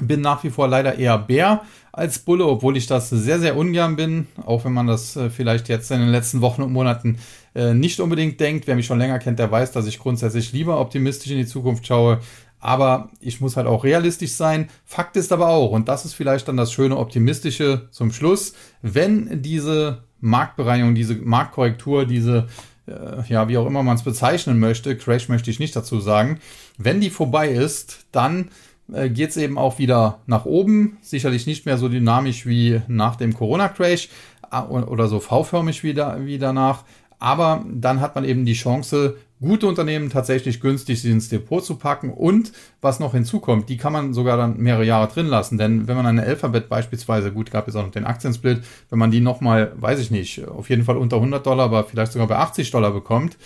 Bin 0.00 0.22
nach 0.22 0.42
wie 0.42 0.50
vor 0.50 0.66
leider 0.66 0.98
eher 0.98 1.18
Bär 1.18 1.62
als 1.96 2.18
Bulle, 2.18 2.44
obwohl 2.46 2.76
ich 2.76 2.86
das 2.86 3.10
sehr, 3.10 3.38
sehr 3.38 3.56
ungern 3.56 3.94
bin, 3.94 4.26
auch 4.44 4.64
wenn 4.64 4.72
man 4.72 4.88
das 4.88 5.14
äh, 5.14 5.30
vielleicht 5.30 5.68
jetzt 5.68 5.90
in 5.92 6.00
den 6.00 6.08
letzten 6.08 6.40
Wochen 6.40 6.62
und 6.62 6.72
Monaten 6.72 7.18
äh, 7.54 7.72
nicht 7.72 8.00
unbedingt 8.00 8.40
denkt. 8.40 8.66
Wer 8.66 8.74
mich 8.74 8.86
schon 8.86 8.98
länger 8.98 9.20
kennt, 9.20 9.38
der 9.38 9.50
weiß, 9.50 9.70
dass 9.72 9.86
ich 9.86 10.00
grundsätzlich 10.00 10.52
lieber 10.52 10.80
optimistisch 10.80 11.30
in 11.30 11.38
die 11.38 11.46
Zukunft 11.46 11.86
schaue. 11.86 12.20
Aber 12.58 13.10
ich 13.20 13.40
muss 13.40 13.56
halt 13.56 13.68
auch 13.68 13.84
realistisch 13.84 14.32
sein. 14.32 14.70
Fakt 14.84 15.16
ist 15.16 15.32
aber 15.32 15.48
auch, 15.48 15.70
und 15.70 15.88
das 15.88 16.04
ist 16.04 16.14
vielleicht 16.14 16.48
dann 16.48 16.56
das 16.56 16.72
schöne 16.72 16.96
Optimistische 16.96 17.88
zum 17.90 18.10
Schluss, 18.10 18.54
wenn 18.82 19.42
diese 19.42 20.02
Marktbereinigung, 20.20 20.94
diese 20.94 21.14
Marktkorrektur, 21.14 22.06
diese, 22.06 22.48
äh, 22.88 23.22
ja, 23.28 23.48
wie 23.48 23.58
auch 23.58 23.66
immer 23.66 23.82
man 23.82 23.96
es 23.96 24.02
bezeichnen 24.02 24.58
möchte, 24.58 24.96
Crash 24.96 25.28
möchte 25.28 25.50
ich 25.50 25.60
nicht 25.60 25.76
dazu 25.76 26.00
sagen, 26.00 26.40
wenn 26.76 27.00
die 27.00 27.10
vorbei 27.10 27.50
ist, 27.50 28.06
dann 28.10 28.50
äh, 28.92 29.08
geht 29.08 29.30
es 29.30 29.36
eben 29.36 29.58
auch 29.58 29.78
wieder 29.78 30.18
nach 30.26 30.44
oben. 30.44 30.98
Sicherlich 31.00 31.46
nicht 31.46 31.66
mehr 31.66 31.78
so 31.78 31.88
dynamisch 31.88 32.46
wie 32.46 32.82
nach 32.88 33.16
dem 33.16 33.34
Corona-Crash 33.34 34.08
äh, 34.52 34.60
oder 34.60 35.08
so 35.08 35.20
V-förmig 35.20 35.82
wie, 35.82 35.94
da, 35.94 36.18
wie 36.20 36.38
danach. 36.38 36.84
Aber 37.18 37.64
dann 37.72 38.00
hat 38.00 38.14
man 38.14 38.24
eben 38.24 38.44
die 38.44 38.54
Chance, 38.54 39.16
gute 39.40 39.66
Unternehmen 39.66 40.10
tatsächlich 40.10 40.60
günstig 40.60 41.04
ins 41.04 41.28
Depot 41.28 41.64
zu 41.64 41.76
packen. 41.76 42.10
Und 42.10 42.52
was 42.80 43.00
noch 43.00 43.12
hinzukommt, 43.12 43.68
die 43.68 43.76
kann 43.76 43.92
man 43.92 44.12
sogar 44.12 44.36
dann 44.36 44.58
mehrere 44.58 44.84
Jahre 44.84 45.08
drin 45.08 45.26
lassen. 45.26 45.56
Denn 45.56 45.86
wenn 45.88 45.96
man 45.96 46.06
eine 46.06 46.22
Alphabet 46.22 46.68
beispielsweise, 46.68 47.32
gut, 47.32 47.50
gab 47.50 47.68
es 47.68 47.76
auch 47.76 47.84
noch 47.84 47.92
den 47.92 48.06
Aktiensplit, 48.06 48.62
wenn 48.90 48.98
man 48.98 49.10
die 49.10 49.20
nochmal, 49.20 49.72
weiß 49.76 50.00
ich 50.00 50.10
nicht, 50.10 50.46
auf 50.46 50.68
jeden 50.70 50.84
Fall 50.84 50.96
unter 50.96 51.16
100 51.16 51.46
Dollar, 51.46 51.66
aber 51.66 51.84
vielleicht 51.84 52.12
sogar 52.12 52.28
bei 52.28 52.36
80 52.36 52.70
Dollar 52.70 52.90
bekommt, 52.90 53.36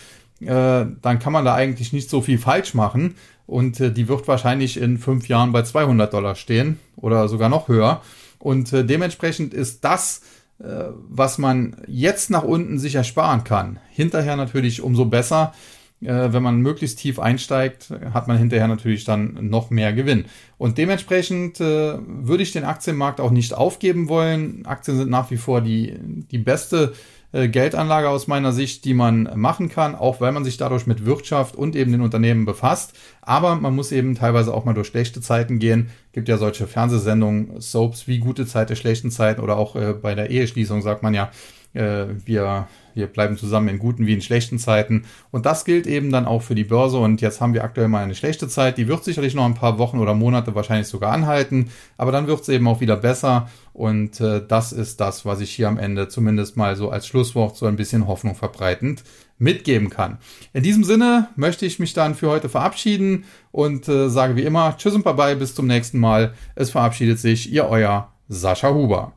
dann 0.40 1.18
kann 1.18 1.32
man 1.32 1.44
da 1.44 1.54
eigentlich 1.54 1.92
nicht 1.92 2.08
so 2.08 2.20
viel 2.20 2.38
falsch 2.38 2.74
machen. 2.74 3.14
Und 3.48 3.80
äh, 3.80 3.90
die 3.90 4.08
wird 4.08 4.28
wahrscheinlich 4.28 4.78
in 4.78 4.98
fünf 4.98 5.26
Jahren 5.26 5.52
bei 5.52 5.62
200 5.62 6.12
Dollar 6.12 6.34
stehen 6.34 6.78
oder 6.96 7.28
sogar 7.28 7.48
noch 7.48 7.68
höher. 7.68 8.02
Und 8.38 8.72
äh, 8.74 8.84
dementsprechend 8.84 9.54
ist 9.54 9.84
das, 9.84 10.20
äh, 10.60 10.84
was 11.08 11.38
man 11.38 11.76
jetzt 11.86 12.28
nach 12.28 12.42
unten 12.42 12.78
sich 12.78 12.94
ersparen 12.94 13.44
kann, 13.44 13.80
hinterher 13.90 14.36
natürlich 14.36 14.82
umso 14.82 15.06
besser. 15.06 15.54
Äh, 16.02 16.32
wenn 16.32 16.42
man 16.42 16.60
möglichst 16.60 16.98
tief 16.98 17.18
einsteigt, 17.18 17.90
hat 18.12 18.28
man 18.28 18.36
hinterher 18.36 18.68
natürlich 18.68 19.04
dann 19.04 19.48
noch 19.48 19.70
mehr 19.70 19.94
Gewinn. 19.94 20.26
Und 20.58 20.76
dementsprechend 20.76 21.58
äh, 21.58 21.94
würde 22.06 22.42
ich 22.42 22.52
den 22.52 22.64
Aktienmarkt 22.64 23.18
auch 23.18 23.30
nicht 23.30 23.54
aufgeben 23.54 24.10
wollen. 24.10 24.66
Aktien 24.66 24.98
sind 24.98 25.08
nach 25.08 25.30
wie 25.30 25.38
vor 25.38 25.62
die, 25.62 25.94
die 26.30 26.38
beste 26.38 26.92
äh, 26.92 27.17
Geldanlage 27.32 28.08
aus 28.08 28.26
meiner 28.26 28.52
Sicht, 28.52 28.84
die 28.86 28.94
man 28.94 29.30
machen 29.34 29.68
kann, 29.68 29.94
auch 29.94 30.20
weil 30.20 30.32
man 30.32 30.44
sich 30.44 30.56
dadurch 30.56 30.86
mit 30.86 31.04
Wirtschaft 31.04 31.56
und 31.56 31.76
eben 31.76 31.92
den 31.92 32.00
Unternehmen 32.00 32.46
befasst. 32.46 32.94
Aber 33.20 33.56
man 33.56 33.74
muss 33.74 33.92
eben 33.92 34.14
teilweise 34.14 34.54
auch 34.54 34.64
mal 34.64 34.72
durch 34.72 34.88
schlechte 34.88 35.20
Zeiten 35.20 35.58
gehen. 35.58 35.90
Gibt 36.12 36.28
ja 36.28 36.38
solche 36.38 36.66
Fernsehsendungen, 36.66 37.60
Soaps 37.60 38.08
wie 38.08 38.18
gute 38.18 38.46
Zeit 38.46 38.70
der 38.70 38.76
schlechten 38.76 39.10
Zeiten 39.10 39.42
oder 39.42 39.58
auch 39.58 39.76
äh, 39.76 39.92
bei 39.92 40.14
der 40.14 40.30
Eheschließung 40.30 40.80
sagt 40.80 41.02
man 41.02 41.12
ja, 41.12 41.30
äh, 41.74 42.06
wir, 42.24 42.66
wir 42.98 43.06
bleiben 43.06 43.38
zusammen 43.38 43.68
in 43.68 43.78
guten 43.78 44.06
wie 44.06 44.12
in 44.12 44.20
schlechten 44.20 44.58
Zeiten. 44.58 45.04
Und 45.30 45.46
das 45.46 45.64
gilt 45.64 45.86
eben 45.86 46.12
dann 46.12 46.26
auch 46.26 46.42
für 46.42 46.54
die 46.54 46.64
Börse. 46.64 46.98
Und 46.98 47.22
jetzt 47.22 47.40
haben 47.40 47.54
wir 47.54 47.64
aktuell 47.64 47.88
mal 47.88 48.02
eine 48.02 48.14
schlechte 48.14 48.48
Zeit. 48.48 48.76
Die 48.76 48.88
wird 48.88 49.04
sicherlich 49.04 49.34
noch 49.34 49.46
ein 49.46 49.54
paar 49.54 49.78
Wochen 49.78 49.98
oder 49.98 50.14
Monate 50.14 50.54
wahrscheinlich 50.54 50.88
sogar 50.88 51.12
anhalten. 51.12 51.70
Aber 51.96 52.12
dann 52.12 52.26
wird 52.26 52.42
es 52.42 52.48
eben 52.48 52.68
auch 52.68 52.80
wieder 52.80 52.96
besser. 52.96 53.48
Und 53.72 54.20
äh, 54.20 54.42
das 54.46 54.72
ist 54.72 55.00
das, 55.00 55.24
was 55.24 55.40
ich 55.40 55.52
hier 55.52 55.68
am 55.68 55.78
Ende 55.78 56.08
zumindest 56.08 56.56
mal 56.56 56.76
so 56.76 56.90
als 56.90 57.06
Schlusswort 57.06 57.56
so 57.56 57.66
ein 57.66 57.76
bisschen 57.76 58.06
Hoffnung 58.06 58.34
verbreitend 58.34 59.04
mitgeben 59.38 59.88
kann. 59.88 60.18
In 60.52 60.64
diesem 60.64 60.84
Sinne 60.84 61.28
möchte 61.36 61.64
ich 61.64 61.78
mich 61.78 61.94
dann 61.94 62.14
für 62.16 62.28
heute 62.28 62.48
verabschieden 62.48 63.24
und 63.52 63.88
äh, 63.88 64.10
sage 64.10 64.36
wie 64.36 64.42
immer 64.42 64.76
Tschüss 64.76 64.94
und 64.94 65.04
Bye 65.04 65.14
bye, 65.14 65.36
bis 65.36 65.54
zum 65.54 65.66
nächsten 65.68 65.98
Mal. 65.98 66.34
Es 66.56 66.70
verabschiedet 66.70 67.20
sich 67.20 67.52
Ihr 67.52 67.66
euer 67.66 68.12
Sascha 68.28 68.74
Huber. 68.74 69.12